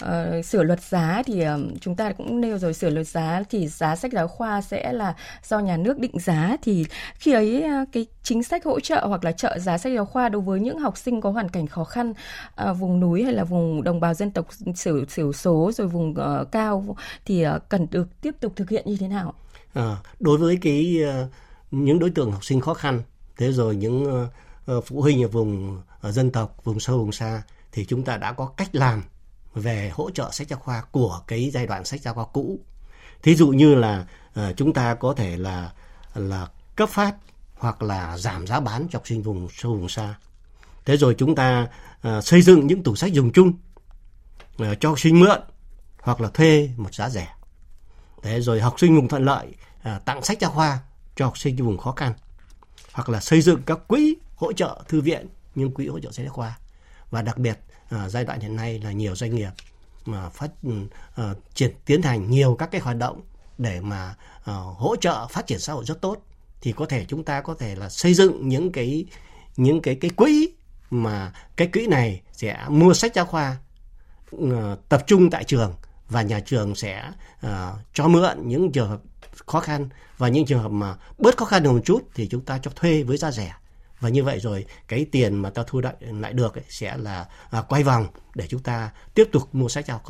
uh, 0.06 0.45
sửa 0.45 0.63
luật 0.63 0.82
giá 0.82 1.23
thì 1.25 1.43
uh, 1.47 1.82
chúng 1.82 1.95
ta 1.95 2.12
cũng 2.12 2.41
nêu 2.41 2.58
rồi 2.58 2.73
sửa 2.73 2.89
luật 2.89 3.08
giá 3.08 3.43
thì 3.49 3.67
giá 3.67 3.95
sách 3.95 4.12
giáo 4.13 4.28
khoa 4.28 4.62
sẽ 4.62 4.93
là 4.93 5.15
do 5.47 5.60
nhà 5.60 5.78
nước 5.78 5.99
định 5.99 6.19
giá 6.19 6.58
thì 6.62 6.86
khi 7.15 7.34
ấy 7.34 7.63
uh, 7.82 7.88
cái 7.91 8.06
chính 8.23 8.43
sách 8.43 8.65
hỗ 8.65 8.80
trợ 8.80 9.06
hoặc 9.08 9.23
là 9.23 9.32
trợ 9.32 9.60
giá 9.60 9.78
sách 9.78 9.93
giáo 9.95 10.06
khoa 10.06 10.30
đối 10.30 10.41
với 10.41 10.60
những 10.60 10.80
học 10.80 10.97
sinh 10.97 11.21
có 11.21 11.32
hoàn 11.32 11.49
cảnh 11.49 11.67
khó 11.67 11.84
khăn 11.84 12.13
uh, 12.69 12.78
vùng 12.80 12.99
núi 12.99 13.23
hay 13.23 13.34
là 13.34 13.43
vùng 13.43 13.84
đồng 13.84 13.99
bào 13.99 14.13
dân 14.13 14.32
tộc 14.32 14.47
thiểu 14.84 15.06
thiểu 15.15 15.34
số 15.34 15.71
rồi 15.75 15.88
vùng 15.88 16.10
uh, 16.10 16.51
cao 16.51 16.95
thì 17.25 17.47
uh, 17.47 17.69
cần 17.69 17.88
được 17.91 18.21
tiếp 18.21 18.36
tục 18.39 18.54
thực 18.56 18.69
hiện 18.69 18.84
như 18.88 18.97
thế 18.99 19.08
nào? 19.08 19.34
À, 19.73 19.97
đối 20.19 20.38
với 20.38 20.58
cái 20.62 21.01
uh, 21.23 21.30
những 21.71 21.99
đối 21.99 22.10
tượng 22.10 22.32
học 22.32 22.45
sinh 22.45 22.62
khó 22.62 22.73
khăn 22.73 23.01
thế 23.38 23.51
rồi 23.51 23.75
những 23.75 24.25
uh, 24.71 24.86
phụ 24.86 25.01
huynh 25.01 25.23
ở 25.23 25.28
vùng 25.28 25.82
dân 26.12 26.32
tộc 26.32 26.56
vùng 26.63 26.80
sâu 26.80 26.98
vùng 26.98 27.12
xa 27.12 27.44
thì 27.72 27.86
chúng 27.86 28.04
ta 28.04 28.18
đã 28.18 28.32
có 28.32 28.46
cách 28.46 28.76
làm 28.76 29.04
về 29.54 29.91
hỗ 29.94 30.10
trợ 30.10 30.30
sách 30.32 30.48
giáo 30.48 30.60
khoa 30.60 30.82
của 30.91 31.22
cái 31.28 31.50
giai 31.54 31.68
đoạn 31.68 31.86
sách 31.86 32.02
giáo 32.02 32.13
khoa 32.13 32.26
cũ. 32.34 32.60
Thí 33.24 33.36
dụ 33.36 33.48
như 33.48 33.76
là 33.76 34.06
uh, 34.39 34.58
chúng 34.58 34.74
ta 34.74 34.96
có 34.96 35.13
thể 35.13 35.38
là 35.38 35.72
là 36.15 36.48
cấp 36.76 36.89
phát 36.89 37.15
hoặc 37.54 37.82
là 37.82 38.18
giảm 38.18 38.48
giá 38.48 38.60
bán 38.60 38.88
cho 38.91 39.00
học 39.00 39.08
sinh 39.08 39.22
vùng 39.22 39.48
sâu 39.54 39.74
vùng 39.74 39.89
xa. 39.89 40.15
Thế 40.86 40.98
rồi 40.98 41.15
chúng 41.18 41.36
ta 41.36 41.68
uh, 42.08 42.24
xây 42.24 42.41
dựng 42.41 42.68
những 42.68 42.84
tủ 42.84 42.96
sách 42.96 43.13
dùng 43.13 43.32
chung 43.32 43.54
uh, 44.62 44.68
cho 44.80 44.89
học 44.89 45.00
sinh 45.00 45.20
mượn 45.20 45.39
hoặc 46.02 46.22
là 46.22 46.30
thuê 46.30 46.70
một 46.78 46.94
giá 46.94 47.10
rẻ. 47.10 47.28
Thế 48.22 48.41
rồi 48.41 48.62
học 48.62 48.76
sinh 48.80 48.96
vùng 48.96 49.08
thuận 49.08 49.26
lợi 49.26 49.48
uh, 49.80 50.06
tặng 50.06 50.24
sách 50.24 50.39
giáo 50.41 50.52
khoa 50.52 50.80
cho 51.15 51.26
học 51.26 51.38
sinh 51.38 51.56
vùng 51.56 51.78
khó 51.78 51.91
khăn 51.91 52.13
hoặc 52.94 53.10
là 53.10 53.20
xây 53.20 53.41
dựng 53.41 53.62
các 53.65 53.80
quỹ 53.88 54.15
hỗ 54.36 54.54
trợ 54.54 54.84
thư 54.88 55.02
viện 55.02 55.28
nhưng 55.56 55.74
quỹ 55.74 55.88
hỗ 55.88 56.00
trợ 56.00 56.12
sách 56.12 56.26
giáo 56.26 56.34
khoa. 56.34 56.58
Và 57.10 57.22
đặc 57.22 57.38
biệt 57.38 57.60
à, 57.89 58.10
giai 58.10 58.26
đoạn 58.26 58.39
hiện 58.39 58.56
nay 58.56 58.80
là 58.80 58.91
nhiều 58.91 59.15
doanh 59.15 59.36
nghiệp 59.36 59.52
mà 60.06 60.30
phát 60.30 60.52
ừ, 60.63 60.72
à, 61.15 61.34
triển 61.54 61.72
tiến 61.86 62.02
hành 62.02 62.30
nhiều 62.30 62.56
các 62.56 62.72
cái 62.72 62.82
hoạt 62.82 62.98
động 62.98 63.22
để 63.58 63.82
mà 63.82 64.15
à, 64.46 64.54
hỗ 64.54 64.96
trợ 64.96 65.28
phát 65.28 65.48
triển 65.48 65.60
xã 65.60 65.74
hội 65.74 65.86
rất 65.86 66.02
tốt 66.02 66.18
thì 66.62 66.72
có 66.72 66.86
thể 66.86 67.06
chúng 67.06 67.24
ta 67.24 67.41
có 67.41 67.54
thể 67.54 67.76
là 67.76 67.89
xây 67.89 68.13
dựng 68.13 68.50
những 68.50 68.72
cái 68.72 69.06
những 69.58 69.82
cái 69.82 69.96
cái 69.96 70.12
quỹ 70.12 70.50
mà 70.89 71.34
cái 71.56 71.68
quỹ 71.68 71.88
này 71.88 72.22
sẽ 72.32 72.65
mua 72.68 72.94
sách 72.94 73.15
giáo 73.15 73.26
khoa 73.26 73.58
à, 74.32 74.76
tập 74.89 75.04
trung 75.08 75.30
tại 75.30 75.44
trường 75.44 75.74
và 76.10 76.22
nhà 76.22 76.39
trường 76.39 76.76
sẽ 76.76 77.12
uh, 77.46 77.52
cho 77.94 78.08
mượn 78.08 78.48
những 78.48 78.72
trường 78.72 78.89
hợp 78.89 79.02
khó 79.46 79.60
khăn. 79.60 79.89
Và 80.18 80.28
những 80.28 80.46
trường 80.46 80.62
hợp 80.62 80.70
mà 80.70 80.96
bớt 81.18 81.38
khó 81.38 81.46
khăn 81.46 81.63
được 81.63 81.72
một 81.72 81.82
chút 81.86 82.10
thì 82.15 82.28
chúng 82.28 82.41
ta 82.41 82.60
cho 82.63 82.72
thuê 82.76 83.04
với 83.04 83.18
giá 83.18 83.32
rẻ 83.32 83.54
và 83.99 84.10
như 84.10 84.23
vậy 84.23 84.39
rồi 84.39 84.65
cái 84.88 85.05
tiền 85.12 85.36
mà 85.36 85.49
ta 85.49 85.63
thu 85.67 85.81
lại 85.81 85.95
lại 85.99 86.34
được 86.34 86.55
ấy, 86.55 86.63
sẽ 86.69 86.97
là 86.97 87.25
à, 87.49 87.62
quay 87.62 87.84
vòng 87.84 88.08
để 88.36 88.47
chúng 88.47 88.62
ta 88.62 88.91
tiếp 89.13 89.29
tục 89.31 89.55
mua 89.55 89.67
sách 89.69 89.86
giáo 89.86 90.01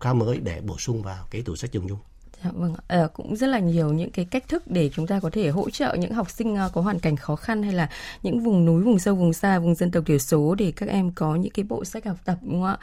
khoa 0.00 0.12
mới 0.12 0.38
để 0.38 0.60
bổ 0.60 0.78
sung 0.78 1.02
vào 1.02 1.26
cái 1.30 1.42
tủ 1.42 1.56
sách 1.56 1.72
dùng 1.72 1.88
chung. 1.88 1.98
Dạ, 2.44 2.50
vâng, 2.54 2.74
à, 2.88 3.08
cũng 3.14 3.36
rất 3.36 3.46
là 3.46 3.58
nhiều 3.58 3.92
những 3.92 4.10
cái 4.10 4.24
cách 4.24 4.48
thức 4.48 4.62
để 4.66 4.90
chúng 4.94 5.06
ta 5.06 5.20
có 5.20 5.30
thể 5.32 5.48
hỗ 5.48 5.70
trợ 5.70 5.96
những 5.98 6.12
học 6.12 6.30
sinh 6.30 6.56
ờ, 6.56 6.70
có 6.72 6.80
hoàn 6.80 6.98
cảnh 6.98 7.16
khó 7.16 7.36
khăn 7.36 7.62
hay 7.62 7.72
là 7.72 7.88
những 8.22 8.40
vùng 8.40 8.64
núi, 8.64 8.82
vùng 8.82 8.98
sâu, 8.98 9.14
vùng 9.14 9.32
xa, 9.32 9.58
vùng 9.58 9.74
dân 9.74 9.90
tộc 9.90 10.04
thiểu 10.06 10.18
số 10.18 10.54
để 10.54 10.72
các 10.76 10.88
em 10.88 11.10
có 11.12 11.34
những 11.36 11.52
cái 11.52 11.64
bộ 11.68 11.84
sách 11.84 12.06
học 12.06 12.16
tập 12.24 12.38
đúng 12.42 12.52
không 12.52 12.64
ạ? 12.64 12.76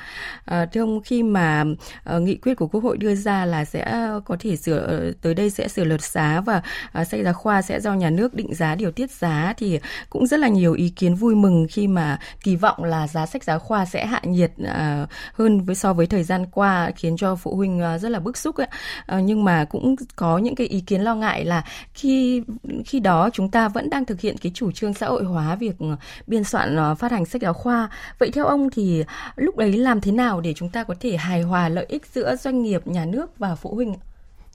À, 0.46 0.66
thưa 0.66 0.82
ông 0.82 1.02
khi 1.02 1.24
mà 1.24 1.64
à, 2.04 2.18
nghị 2.18 2.36
quyết 2.36 2.56
của 2.56 2.68
Quốc 2.68 2.84
hội 2.84 2.98
đưa 2.98 3.16
ra 3.16 3.46
là 3.46 3.66
sẽ 3.66 4.10
có 4.26 4.38
thể 4.40 4.56
sửa 4.56 5.12
tới 5.22 5.34
đây 5.34 5.50
sẽ 5.50 5.68
sửa 5.68 5.84
luật 5.84 6.02
giá 6.02 6.42
và 6.46 6.62
à, 6.92 7.06
sách 7.06 7.22
giáo 7.24 7.34
khoa 7.34 7.62
sẽ 7.62 7.80
do 7.80 7.94
nhà 7.94 8.10
nước 8.10 8.34
định 8.34 8.54
giá 8.56 8.76
điều 8.76 8.92
tiết 8.92 9.12
giá 9.12 9.54
thì 9.58 9.80
cũng 10.10 10.28
rất 10.28 10.40
là 10.40 10.48
nhiều 10.48 10.74
ý 10.74 10.90
kiến 10.90 11.16
vui 11.16 11.36
mừng 11.36 11.68
khi 11.70 11.88
mà 11.88 12.20
kỳ 12.44 12.56
vọng 12.56 12.84
là 12.84 13.08
giá 13.08 13.26
sách 13.26 13.44
giáo 13.44 13.60
khoa 13.60 13.86
sẽ 13.86 14.06
hạ 14.06 14.22
nhiệt 14.24 14.52
à, 14.66 15.08
hơn 15.34 15.62
với 15.62 15.76
so 15.76 15.94
với 15.94 16.08
thời 16.08 16.24
gian 16.24 16.46
qua 16.46 16.92
khiến 16.96 17.18
cho 17.18 17.36
phụ 17.36 17.56
huynh 17.56 17.80
à, 17.82 17.98
rất 17.98 18.10
là 18.10 18.20
bức 18.20 18.38
xúc 18.38 18.56
ấy. 18.56 18.68
À, 19.06 19.20
nhưng 19.20 19.44
mà 19.44 19.47
mà 19.48 19.66
cũng 19.66 19.96
có 20.16 20.38
những 20.38 20.56
cái 20.56 20.68
ý 20.68 20.82
kiến 20.82 21.02
lo 21.02 21.16
ngại 21.16 21.46
là 21.46 21.64
khi 21.94 22.44
khi 22.86 23.00
đó 23.00 23.30
chúng 23.34 23.52
ta 23.52 23.70
vẫn 23.70 23.90
đang 23.90 24.06
thực 24.06 24.22
hiện 24.22 24.38
cái 24.38 24.52
chủ 24.56 24.72
trương 24.72 24.94
xã 24.94 25.08
hội 25.08 25.24
hóa 25.24 25.56
việc 25.56 25.76
ờ, 25.80 25.98
biên 26.28 26.44
soạn 26.44 26.76
ờ, 26.76 26.96
phát 26.96 27.12
hành 27.12 27.26
sách 27.26 27.42
giáo 27.42 27.54
khoa. 27.54 27.90
Vậy 28.20 28.32
theo 28.32 28.46
ông 28.46 28.70
thì 28.70 29.04
lúc 29.36 29.58
đấy 29.58 29.78
làm 29.78 30.02
thế 30.02 30.12
nào 30.12 30.42
để 30.42 30.54
chúng 30.54 30.70
ta 30.70 30.84
có 30.84 30.96
thể 31.00 31.18
hài 31.18 31.42
hòa 31.42 31.70
lợi 31.70 31.86
ích 31.90 32.06
giữa 32.14 32.36
doanh 32.36 32.62
nghiệp, 32.62 32.88
nhà 32.88 33.06
nước 33.06 33.40
và 33.40 33.56
phụ 33.56 33.76
huynh? 33.76 33.96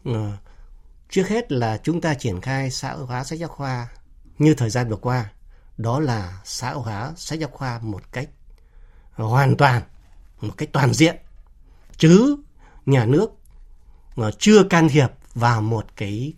Ừ. 0.04 0.28
trước 1.10 1.28
hết 1.28 1.52
là 1.52 1.78
chúng 1.82 2.00
ta 2.00 2.14
triển 2.14 2.40
khai 2.40 2.70
xã 2.70 2.92
hội 2.92 3.06
hóa 3.06 3.24
sách 3.24 3.38
giáo 3.38 3.48
khoa 3.48 3.88
như 4.38 4.54
thời 4.54 4.70
gian 4.70 4.88
vừa 4.88 4.96
qua, 4.96 5.30
đó 5.78 6.00
là 6.00 6.40
xã 6.44 6.72
hội 6.72 6.82
hóa 6.82 7.12
sách 7.16 7.38
giáo 7.38 7.48
khoa 7.52 7.78
một 7.82 8.02
cách 8.12 8.28
hoàn 9.12 9.56
toàn, 9.56 9.82
một 10.40 10.52
cách 10.56 10.68
toàn 10.72 10.92
diện, 10.92 11.16
chứ 11.96 12.36
nhà 12.86 13.04
nước 13.04 13.41
chưa 14.38 14.62
can 14.64 14.88
thiệp 14.88 15.08
vào 15.34 15.62
một 15.62 15.86
cái 15.96 16.34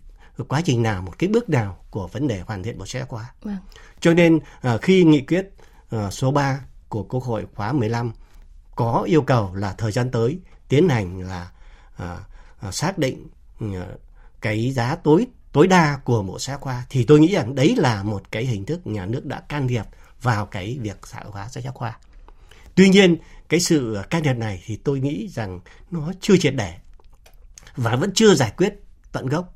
quá 0.48 0.60
trình 0.64 0.82
nào, 0.82 1.02
một 1.02 1.18
cái 1.18 1.28
bước 1.28 1.50
nào 1.50 1.78
của 1.90 2.06
vấn 2.06 2.28
đề 2.28 2.40
hoàn 2.40 2.62
thiện 2.62 2.78
bộ 2.78 2.86
sách 2.86 3.00
giáo 3.00 3.06
khoa. 3.06 3.32
Vâng. 3.42 3.56
Cho 4.00 4.14
nên 4.14 4.40
à, 4.60 4.78
khi 4.82 5.04
nghị 5.04 5.20
quyết 5.20 5.48
à, 5.90 6.10
số 6.10 6.30
3 6.30 6.60
của 6.88 7.02
Quốc 7.02 7.24
hội 7.24 7.46
khóa 7.54 7.72
15 7.72 8.12
có 8.76 9.02
yêu 9.06 9.22
cầu 9.22 9.54
là 9.54 9.74
thời 9.78 9.92
gian 9.92 10.10
tới 10.10 10.38
tiến 10.68 10.88
hành 10.88 11.20
là 11.20 11.50
à, 11.96 12.18
xác 12.72 12.98
định 12.98 13.28
cái 14.40 14.70
giá 14.70 14.96
tối 14.96 15.26
tối 15.52 15.66
đa 15.66 15.98
của 16.04 16.22
bộ 16.22 16.38
sách 16.38 16.52
giáo 16.52 16.58
khoa 16.58 16.86
thì 16.90 17.04
tôi 17.04 17.20
nghĩ 17.20 17.34
rằng 17.34 17.54
đấy 17.54 17.74
là 17.76 18.02
một 18.02 18.30
cái 18.30 18.44
hình 18.44 18.64
thức 18.64 18.86
nhà 18.86 19.06
nước 19.06 19.26
đã 19.26 19.40
can 19.40 19.68
thiệp 19.68 19.84
vào 20.22 20.46
cái 20.46 20.78
việc 20.80 20.98
xã 21.04 21.20
hội 21.20 21.32
hóa 21.32 21.48
sách 21.48 21.64
giáo 21.64 21.72
khoa. 21.72 21.98
Tuy 22.74 22.88
nhiên 22.88 23.16
cái 23.48 23.60
sự 23.60 23.98
can 24.10 24.22
thiệp 24.22 24.34
này 24.34 24.62
thì 24.66 24.76
tôi 24.76 25.00
nghĩ 25.00 25.28
rằng 25.28 25.60
nó 25.90 26.12
chưa 26.20 26.36
triệt 26.36 26.54
để 26.54 26.74
và 27.76 27.96
vẫn 27.96 28.10
chưa 28.14 28.34
giải 28.34 28.52
quyết 28.56 28.74
tận 29.12 29.26
gốc. 29.26 29.54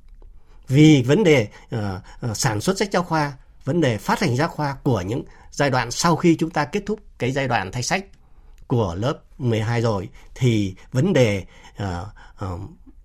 Vì 0.69 1.03
vấn 1.03 1.25
đề 1.25 1.49
uh, 1.75 2.37
sản 2.37 2.61
xuất 2.61 2.79
sách 2.79 2.89
giáo 2.93 3.03
khoa 3.03 3.33
vấn 3.65 3.81
đề 3.81 3.99
phát 3.99 4.21
hành 4.21 4.37
giáo 4.37 4.49
khoa 4.49 4.75
của 4.83 5.01
những 5.01 5.25
giai 5.51 5.71
đoạn 5.71 5.91
sau 5.91 6.17
khi 6.17 6.37
chúng 6.37 6.51
ta 6.51 6.65
kết 6.65 6.83
thúc 6.87 7.01
cái 7.19 7.33
giai 7.33 7.49
đoạn 7.49 7.73
thay 7.73 7.83
sách 7.83 8.05
của 8.67 8.95
lớp 8.95 9.19
12 9.39 9.83
rồi 9.83 10.09
thì 10.35 10.75
vấn 10.93 11.13
đề 11.13 11.45
uh, 11.83 11.89
uh, 12.45 12.61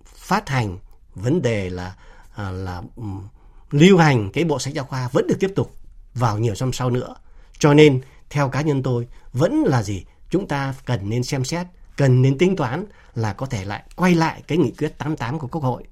phát 0.06 0.50
hành 0.50 0.78
vấn 1.16 1.42
đề 1.42 1.70
là 1.70 1.96
uh, 2.32 2.54
là 2.54 2.82
um, 2.96 3.28
lưu 3.72 3.98
hành 3.98 4.32
cái 4.32 4.44
bộ 4.44 4.60
sách 4.60 4.74
giáo 4.74 4.86
khoa 4.86 5.10
vẫn 5.12 5.28
được 5.28 5.38
tiếp 5.40 5.52
tục 5.56 5.76
vào 6.14 6.38
nhiều 6.38 6.54
năm 6.60 6.74
sau 6.74 6.90
nữa. 6.90 7.16
Cho 7.60 7.74
nên 7.74 8.02
theo 8.30 8.50
cá 8.50 8.62
nhân 8.62 8.84
tôi 8.84 9.08
vẫn 9.34 9.64
là 9.64 9.84
gì? 9.84 10.06
Chúng 10.30 10.48
ta 10.48 10.74
cần 10.86 11.10
nên 11.10 11.24
xem 11.24 11.44
xét 11.44 11.68
cần 11.98 12.22
nên 12.22 12.38
tính 12.38 12.56
toán 12.56 12.86
là 13.16 13.34
có 13.34 13.46
thể 13.46 13.66
lại 13.66 13.84
quay 13.96 14.16
lại 14.16 14.44
cái 14.48 14.58
nghị 14.58 14.72
quyết 14.72 14.98
88 14.98 15.40
của 15.40 15.48
Quốc 15.48 15.64
hội 15.64 15.84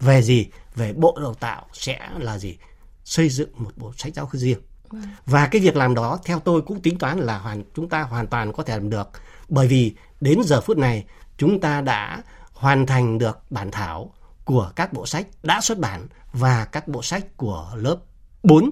về 0.00 0.22
gì 0.22 0.48
về 0.74 0.92
bộ 0.92 1.18
đào 1.22 1.34
tạo 1.34 1.66
sẽ 1.72 2.10
là 2.18 2.38
gì 2.38 2.58
xây 3.04 3.28
dựng 3.28 3.50
một 3.56 3.70
bộ 3.76 3.92
sách 3.96 4.14
giáo 4.14 4.26
khoa 4.26 4.38
riêng 4.38 4.58
vâng. 4.88 5.02
và 5.26 5.46
cái 5.46 5.60
việc 5.60 5.76
làm 5.76 5.94
đó 5.94 6.18
theo 6.24 6.40
tôi 6.40 6.62
cũng 6.62 6.80
tính 6.80 6.98
toán 6.98 7.18
là 7.18 7.38
hoàn 7.38 7.62
chúng 7.74 7.88
ta 7.88 8.02
hoàn 8.02 8.26
toàn 8.26 8.52
có 8.52 8.62
thể 8.62 8.74
làm 8.74 8.90
được 8.90 9.08
bởi 9.48 9.68
vì 9.68 9.94
đến 10.20 10.38
giờ 10.44 10.60
phút 10.60 10.78
này 10.78 11.04
chúng 11.38 11.60
ta 11.60 11.80
đã 11.80 12.22
hoàn 12.52 12.86
thành 12.86 13.18
được 13.18 13.38
bản 13.50 13.70
thảo 13.70 14.12
của 14.44 14.72
các 14.76 14.92
bộ 14.92 15.06
sách 15.06 15.26
đã 15.42 15.60
xuất 15.60 15.78
bản 15.78 16.06
và 16.32 16.64
các 16.64 16.88
bộ 16.88 17.02
sách 17.02 17.36
của 17.36 17.72
lớp 17.74 17.96
4, 18.42 18.70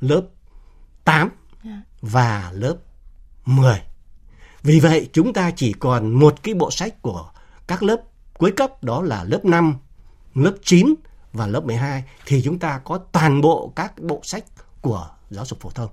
lớp 0.00 0.22
8 1.04 1.30
dạ. 1.64 1.82
và 2.00 2.50
lớp 2.54 2.76
10. 3.44 3.82
Vì 4.62 4.80
vậy 4.80 5.08
chúng 5.12 5.32
ta 5.32 5.50
chỉ 5.50 5.72
còn 5.72 6.10
một 6.10 6.42
cái 6.42 6.54
bộ 6.54 6.70
sách 6.70 7.02
của 7.02 7.30
các 7.66 7.82
lớp 7.82 8.02
cuối 8.38 8.52
cấp 8.52 8.84
đó 8.84 9.02
là 9.02 9.24
lớp 9.24 9.44
5, 9.44 9.76
lớp 10.34 10.54
9 10.64 10.94
và 11.32 11.46
lớp 11.46 11.64
12 11.64 12.04
thì 12.26 12.42
chúng 12.44 12.58
ta 12.58 12.80
có 12.84 12.98
toàn 13.12 13.40
bộ 13.40 13.72
các 13.76 13.98
bộ 13.98 14.20
sách 14.22 14.44
của 14.80 15.08
giáo 15.30 15.44
dục 15.44 15.60
phổ 15.60 15.70
thông. 15.70 15.90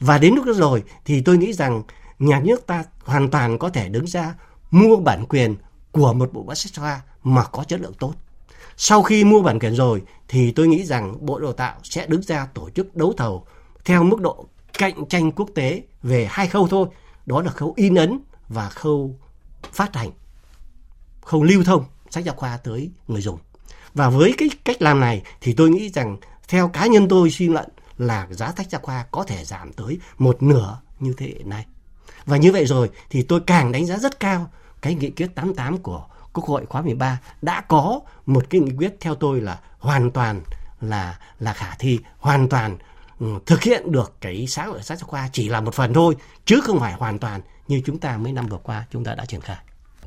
Và 0.00 0.18
đến 0.18 0.34
lúc 0.34 0.44
đó 0.44 0.52
rồi 0.52 0.82
thì 1.04 1.20
tôi 1.20 1.38
nghĩ 1.38 1.52
rằng 1.52 1.82
nhà 2.18 2.40
nước 2.40 2.66
ta 2.66 2.84
hoàn 3.04 3.30
toàn 3.30 3.58
có 3.58 3.68
thể 3.68 3.88
đứng 3.88 4.06
ra 4.06 4.34
mua 4.70 4.96
bản 4.96 5.26
quyền 5.28 5.56
của 5.92 6.12
một 6.12 6.32
bộ 6.32 6.54
sách 6.54 6.72
giáo 6.74 6.84
khoa 6.84 7.00
mà 7.22 7.44
có 7.44 7.64
chất 7.64 7.80
lượng 7.80 7.94
tốt. 7.98 8.14
Sau 8.76 9.02
khi 9.02 9.24
mua 9.24 9.42
bản 9.42 9.58
quyền 9.58 9.74
rồi 9.74 10.02
thì 10.28 10.52
tôi 10.52 10.68
nghĩ 10.68 10.84
rằng 10.84 11.26
Bộ 11.26 11.38
Đào 11.38 11.52
tạo 11.52 11.74
sẽ 11.82 12.06
đứng 12.06 12.22
ra 12.22 12.46
tổ 12.54 12.70
chức 12.70 12.96
đấu 12.96 13.14
thầu 13.16 13.46
theo 13.84 14.02
mức 14.02 14.20
độ 14.20 14.46
cạnh 14.78 15.06
tranh 15.08 15.32
quốc 15.32 15.48
tế 15.54 15.82
về 16.02 16.26
hai 16.30 16.48
khâu 16.48 16.68
thôi. 16.68 16.86
Đó 17.26 17.42
là 17.42 17.50
khâu 17.50 17.72
in 17.76 17.94
ấn 17.94 18.20
và 18.48 18.68
khâu 18.68 19.16
phát 19.72 19.96
hành, 19.96 20.10
khâu 21.20 21.42
lưu 21.42 21.64
thông 21.64 21.84
sách 22.10 22.24
giáo 22.24 22.34
khoa 22.34 22.56
tới 22.56 22.90
người 23.08 23.20
dùng. 23.20 23.38
Và 23.94 24.10
với 24.10 24.34
cái 24.38 24.50
cách 24.64 24.82
làm 24.82 25.00
này 25.00 25.22
thì 25.40 25.52
tôi 25.52 25.70
nghĩ 25.70 25.90
rằng 25.90 26.16
theo 26.48 26.68
cá 26.68 26.86
nhân 26.86 27.08
tôi 27.08 27.30
suy 27.30 27.48
luận 27.48 27.68
là 27.98 28.26
giá 28.30 28.52
sách 28.56 28.70
giáo 28.70 28.80
khoa 28.80 29.06
có 29.10 29.24
thể 29.24 29.44
giảm 29.44 29.72
tới 29.72 29.98
một 30.18 30.42
nửa 30.42 30.80
như 31.00 31.14
thế 31.16 31.34
này. 31.44 31.66
Và 32.26 32.36
như 32.36 32.52
vậy 32.52 32.66
rồi 32.66 32.90
thì 33.10 33.22
tôi 33.22 33.40
càng 33.46 33.72
đánh 33.72 33.86
giá 33.86 33.98
rất 33.98 34.20
cao 34.20 34.50
cái 34.80 34.94
nghị 34.94 35.10
quyết 35.10 35.34
88 35.34 35.78
của 35.78 36.06
Quốc 36.32 36.44
hội 36.44 36.66
khóa 36.66 36.82
13 36.82 37.18
đã 37.42 37.60
có 37.60 38.00
một 38.26 38.50
cái 38.50 38.60
nghị 38.60 38.72
quyết 38.76 38.96
theo 39.00 39.14
tôi 39.14 39.40
là 39.40 39.60
hoàn 39.78 40.10
toàn 40.10 40.42
là 40.80 41.18
là 41.38 41.52
khả 41.52 41.74
thi, 41.78 41.98
hoàn 42.18 42.48
toàn 42.48 42.76
thực 43.46 43.62
hiện 43.62 43.92
được 43.92 44.12
cái 44.20 44.46
xã 44.46 44.64
hội 44.64 44.82
sách 44.82 44.98
giáo 44.98 45.08
khoa 45.08 45.28
chỉ 45.32 45.48
là 45.48 45.60
một 45.60 45.74
phần 45.74 45.92
thôi 45.94 46.16
chứ 46.44 46.60
không 46.60 46.80
phải 46.80 46.92
hoàn 46.92 47.18
toàn 47.18 47.40
như 47.68 47.82
chúng 47.86 47.98
ta 47.98 48.16
mấy 48.16 48.32
năm 48.32 48.46
vừa 48.46 48.58
qua 48.62 48.84
chúng 48.90 49.04
ta 49.04 49.14
đã 49.14 49.24
triển 49.24 49.40
khai. 49.40 49.56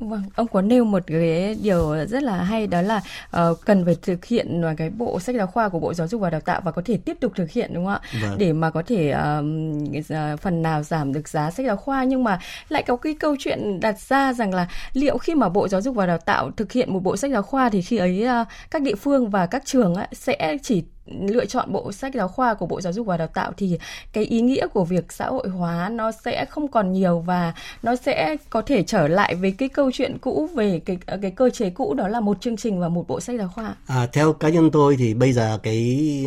Vâng, 0.00 0.22
ông 0.34 0.46
có 0.46 0.62
nêu 0.62 0.84
một 0.84 1.02
cái 1.06 1.56
điều 1.62 2.06
rất 2.06 2.22
là 2.22 2.36
hay 2.36 2.66
đó 2.66 2.82
là 2.82 3.02
uh, 3.36 3.60
cần 3.64 3.84
phải 3.84 3.96
thực 4.02 4.24
hiện 4.24 4.62
cái 4.76 4.90
bộ 4.90 5.20
sách 5.20 5.36
giáo 5.36 5.46
khoa 5.46 5.68
của 5.68 5.78
Bộ 5.78 5.94
Giáo 5.94 6.08
dục 6.08 6.20
và 6.20 6.30
Đào 6.30 6.40
tạo 6.40 6.60
và 6.64 6.70
có 6.70 6.82
thể 6.84 6.96
tiếp 6.96 7.16
tục 7.20 7.32
thực 7.36 7.50
hiện 7.50 7.74
đúng 7.74 7.84
không 7.84 7.94
ạ? 7.94 8.00
Vâng. 8.22 8.38
Để 8.38 8.52
mà 8.52 8.70
có 8.70 8.82
thể 8.86 9.14
uh, 9.14 10.40
phần 10.40 10.62
nào 10.62 10.82
giảm 10.82 11.12
được 11.12 11.28
giá 11.28 11.50
sách 11.50 11.66
giáo 11.66 11.76
khoa 11.76 12.04
nhưng 12.04 12.24
mà 12.24 12.38
lại 12.68 12.82
có 12.82 12.96
cái 12.96 13.14
câu 13.14 13.36
chuyện 13.38 13.80
đặt 13.80 14.00
ra 14.00 14.32
rằng 14.32 14.54
là 14.54 14.68
liệu 14.92 15.18
khi 15.18 15.34
mà 15.34 15.48
Bộ 15.48 15.68
Giáo 15.68 15.80
dục 15.80 15.94
và 15.94 16.06
Đào 16.06 16.18
tạo 16.18 16.50
thực 16.50 16.72
hiện 16.72 16.92
một 16.92 17.00
bộ 17.00 17.16
sách 17.16 17.30
giáo 17.30 17.42
khoa 17.42 17.70
thì 17.70 17.82
khi 17.82 17.96
ấy 17.96 18.26
uh, 18.42 18.46
các 18.70 18.82
địa 18.82 18.94
phương 18.94 19.30
và 19.30 19.46
các 19.46 19.62
trường 19.64 19.94
ấy, 19.94 20.08
sẽ 20.12 20.56
chỉ 20.62 20.84
lựa 21.06 21.46
chọn 21.46 21.72
bộ 21.72 21.92
sách 21.92 22.14
giáo 22.14 22.28
khoa 22.28 22.54
của 22.54 22.66
Bộ 22.66 22.80
Giáo 22.80 22.92
dục 22.92 23.06
và 23.06 23.16
Đào 23.16 23.28
tạo 23.28 23.52
thì 23.56 23.78
cái 24.12 24.24
ý 24.24 24.40
nghĩa 24.40 24.66
của 24.66 24.84
việc 24.84 25.12
xã 25.12 25.26
hội 25.26 25.48
hóa 25.48 25.88
nó 25.88 26.12
sẽ 26.12 26.44
không 26.44 26.68
còn 26.68 26.92
nhiều 26.92 27.18
và 27.18 27.54
nó 27.82 27.96
sẽ 27.96 28.36
có 28.50 28.62
thể 28.62 28.82
trở 28.82 29.08
lại 29.08 29.34
với 29.34 29.54
cái 29.58 29.68
câu 29.68 29.90
chuyện 29.92 30.18
cũ 30.20 30.48
về 30.54 30.80
cái 30.84 30.98
cái 31.22 31.30
cơ 31.30 31.50
chế 31.50 31.70
cũ 31.70 31.94
đó 31.94 32.08
là 32.08 32.20
một 32.20 32.40
chương 32.40 32.56
trình 32.56 32.80
và 32.80 32.88
một 32.88 33.08
bộ 33.08 33.20
sách 33.20 33.36
giáo 33.38 33.48
khoa. 33.54 33.74
À, 33.86 34.06
theo 34.12 34.32
cá 34.32 34.48
nhân 34.48 34.70
tôi 34.70 34.96
thì 34.96 35.14
bây 35.14 35.32
giờ 35.32 35.58
cái 35.62 36.26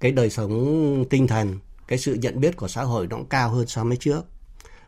cái 0.00 0.12
đời 0.12 0.30
sống 0.30 1.04
tinh 1.10 1.26
thần, 1.26 1.58
cái 1.88 1.98
sự 1.98 2.14
nhận 2.14 2.40
biết 2.40 2.56
của 2.56 2.68
xã 2.68 2.82
hội 2.82 3.06
nó 3.06 3.16
cũng 3.16 3.26
cao 3.26 3.50
hơn 3.50 3.66
so 3.66 3.84
với 3.84 3.96
trước. 3.96 4.22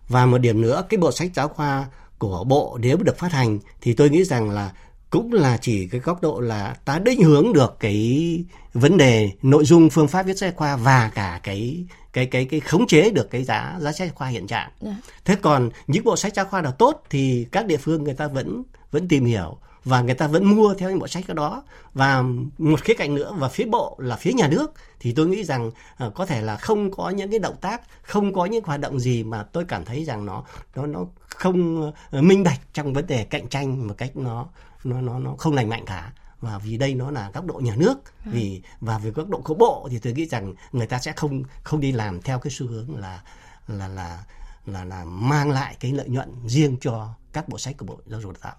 Và 0.09 0.27
một 0.27 0.39
điểm 0.39 0.61
nữa, 0.61 0.85
cái 0.89 0.99
bộ 0.99 1.13
sách 1.13 1.31
giáo 1.35 1.49
khoa 1.49 1.87
của 2.19 2.45
bộ 2.45 2.79
nếu 2.81 2.97
được 2.97 3.19
phát 3.19 3.33
hành 3.33 3.59
thì 3.81 3.93
tôi 3.93 4.11
nghĩ 4.11 4.25
rằng 4.25 4.51
là 4.51 4.73
cũng 5.11 5.33
là 5.33 5.57
chỉ 5.61 5.89
cái 5.89 6.01
góc 6.01 6.23
độ 6.23 6.41
là 6.41 6.77
ta 6.85 6.99
định 6.99 7.23
hướng 7.23 7.53
được 7.53 7.77
cái 7.81 8.45
vấn 8.75 8.97
đề 8.97 9.31
nội 9.43 9.65
dung 9.65 9.91
phương 9.91 10.09
pháp 10.09 10.23
viết 10.23 10.39
sách 10.39 10.57
khoa 10.57 10.77
và 10.77 11.11
cả 11.15 11.41
cái 11.43 11.85
cái 12.13 12.27
cái 12.27 12.45
cái 12.45 12.61
khống 12.61 12.87
chế 12.87 13.11
được 13.11 13.31
cái 13.31 13.45
giá 13.45 13.77
giá 13.81 13.93
sách 13.93 14.15
khoa 14.15 14.29
hiện 14.29 14.47
trạng. 14.47 14.71
Yeah. 14.85 14.97
Dạ. 14.97 15.13
Thế 15.25 15.37
còn 15.43 15.71
những 15.87 16.05
bộ 16.05 16.17
sách 16.17 16.35
giáo 16.35 16.45
khoa 16.45 16.61
nào 16.61 16.73
tốt 16.73 17.03
thì 17.11 17.47
các 17.53 17.67
địa 17.67 17.77
phương 17.77 18.05
người 18.05 18.15
ta 18.15 18.27
vẫn 18.27 18.63
vẫn 18.91 19.09
tìm 19.09 19.25
hiểu 19.25 19.59
và 19.85 20.03
người 20.03 20.15
ta 20.15 20.27
vẫn 20.27 20.45
mua 20.45 20.75
theo 20.75 20.91
những 20.91 20.99
bộ 20.99 21.09
sách 21.09 21.35
đó 21.35 21.63
và 21.95 22.25
một 22.59 22.81
khía 22.81 22.95
cạnh 22.95 23.15
nữa 23.15 23.35
và 23.39 23.49
phía 23.49 23.65
bộ 23.65 23.97
là 23.99 24.17
phía 24.17 24.33
nhà 24.33 24.49
nước 24.49 24.73
thì 25.01 25.13
tôi 25.13 25.27
nghĩ 25.27 25.45
rằng 25.45 25.71
uh, 26.07 26.15
có 26.15 26.27
thể 26.27 26.41
là 26.41 26.57
không 26.57 26.91
có 26.91 27.11
những 27.11 27.31
cái 27.31 27.39
động 27.39 27.57
tác 27.61 27.83
không 28.03 28.33
có 28.33 28.45
những 28.45 28.65
hoạt 28.65 28.81
động 28.81 29.01
gì 29.01 29.25
mà 29.25 29.43
tôi 29.43 29.65
cảm 29.69 29.85
thấy 29.85 30.05
rằng 30.05 30.27
nó 30.27 30.45
nó 30.77 30.87
nó 30.87 31.07
không 31.29 31.89
uh, 31.89 32.23
minh 32.25 32.45
bạch 32.45 32.61
trong 32.73 32.93
vấn 32.93 33.07
đề 33.07 33.25
cạnh 33.25 33.49
tranh 33.49 33.89
một 33.89 33.95
cách 33.99 34.17
nó 34.17 34.47
nó 34.89 35.01
nó 35.01 35.19
nó 35.19 35.35
không 35.39 35.55
lành 35.55 35.69
mạnh 35.69 35.85
cả 35.87 36.13
và 36.41 36.59
vì 36.59 36.77
đây 36.77 36.95
nó 36.95 37.11
là 37.11 37.31
góc 37.35 37.47
độ 37.47 37.61
nhà 37.65 37.75
nước 37.77 37.99
ừ. 38.25 38.31
vì 38.35 38.63
và 38.81 38.99
về 38.99 39.11
góc 39.11 39.29
độ 39.29 39.41
của 39.45 39.55
bộ 39.55 39.89
thì 39.91 39.99
tôi 39.99 40.13
nghĩ 40.13 40.27
rằng 40.27 40.55
người 40.73 40.87
ta 40.87 40.99
sẽ 40.99 41.13
không 41.17 41.43
không 41.63 41.81
đi 41.81 41.93
làm 41.93 42.23
theo 42.23 42.39
cái 42.39 42.51
xu 42.51 42.67
hướng 42.67 42.97
là 42.97 43.23
là 43.69 43.89
là 43.89 44.25
là 44.67 44.85
là 44.85 45.05
mang 45.05 45.51
lại 45.51 45.77
cái 45.81 45.93
lợi 45.93 46.09
nhuận 46.09 46.29
riêng 46.47 46.77
cho 46.81 47.09
các 47.33 47.49
bộ 47.49 47.59
sách 47.59 47.77
của 47.79 47.87
bộ 47.87 47.99
giáo 48.07 48.21
dục 48.21 48.33
đào 48.33 48.41
tạo 48.43 48.57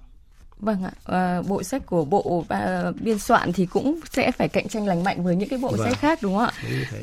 Vâng 0.59 0.83
ạ, 0.83 0.91
à, 1.05 1.41
bộ 1.47 1.63
sách 1.63 1.85
của 1.85 2.05
bộ 2.05 2.45
à, 2.49 2.91
biên 3.01 3.19
soạn 3.19 3.53
thì 3.53 3.65
cũng 3.65 3.99
sẽ 4.11 4.31
phải 4.31 4.47
cạnh 4.47 4.67
tranh 4.67 4.87
lành 4.87 5.03
mạnh 5.03 5.23
với 5.23 5.35
những 5.35 5.49
cái 5.49 5.59
bộ 5.59 5.71
vâng. 5.77 5.87
sách 5.89 5.99
khác 5.99 6.19
đúng 6.21 6.37
không 6.37 6.45
ạ? 6.45 6.51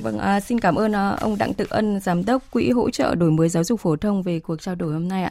Vâng, 0.02 0.18
à, 0.18 0.40
xin 0.40 0.60
cảm 0.60 0.74
ơn 0.74 0.92
à, 0.92 1.10
ông 1.20 1.38
Đặng 1.38 1.54
Tự 1.54 1.66
Ân, 1.70 2.00
giám 2.00 2.24
đốc 2.24 2.42
Quỹ 2.50 2.70
hỗ 2.70 2.90
trợ 2.90 3.14
đổi 3.14 3.30
mới 3.30 3.48
giáo 3.48 3.64
dục 3.64 3.80
phổ 3.80 3.96
thông 3.96 4.22
về 4.22 4.40
cuộc 4.40 4.62
trao 4.62 4.74
đổi 4.74 4.92
hôm 4.92 5.08
nay 5.08 5.22
ạ. 5.22 5.24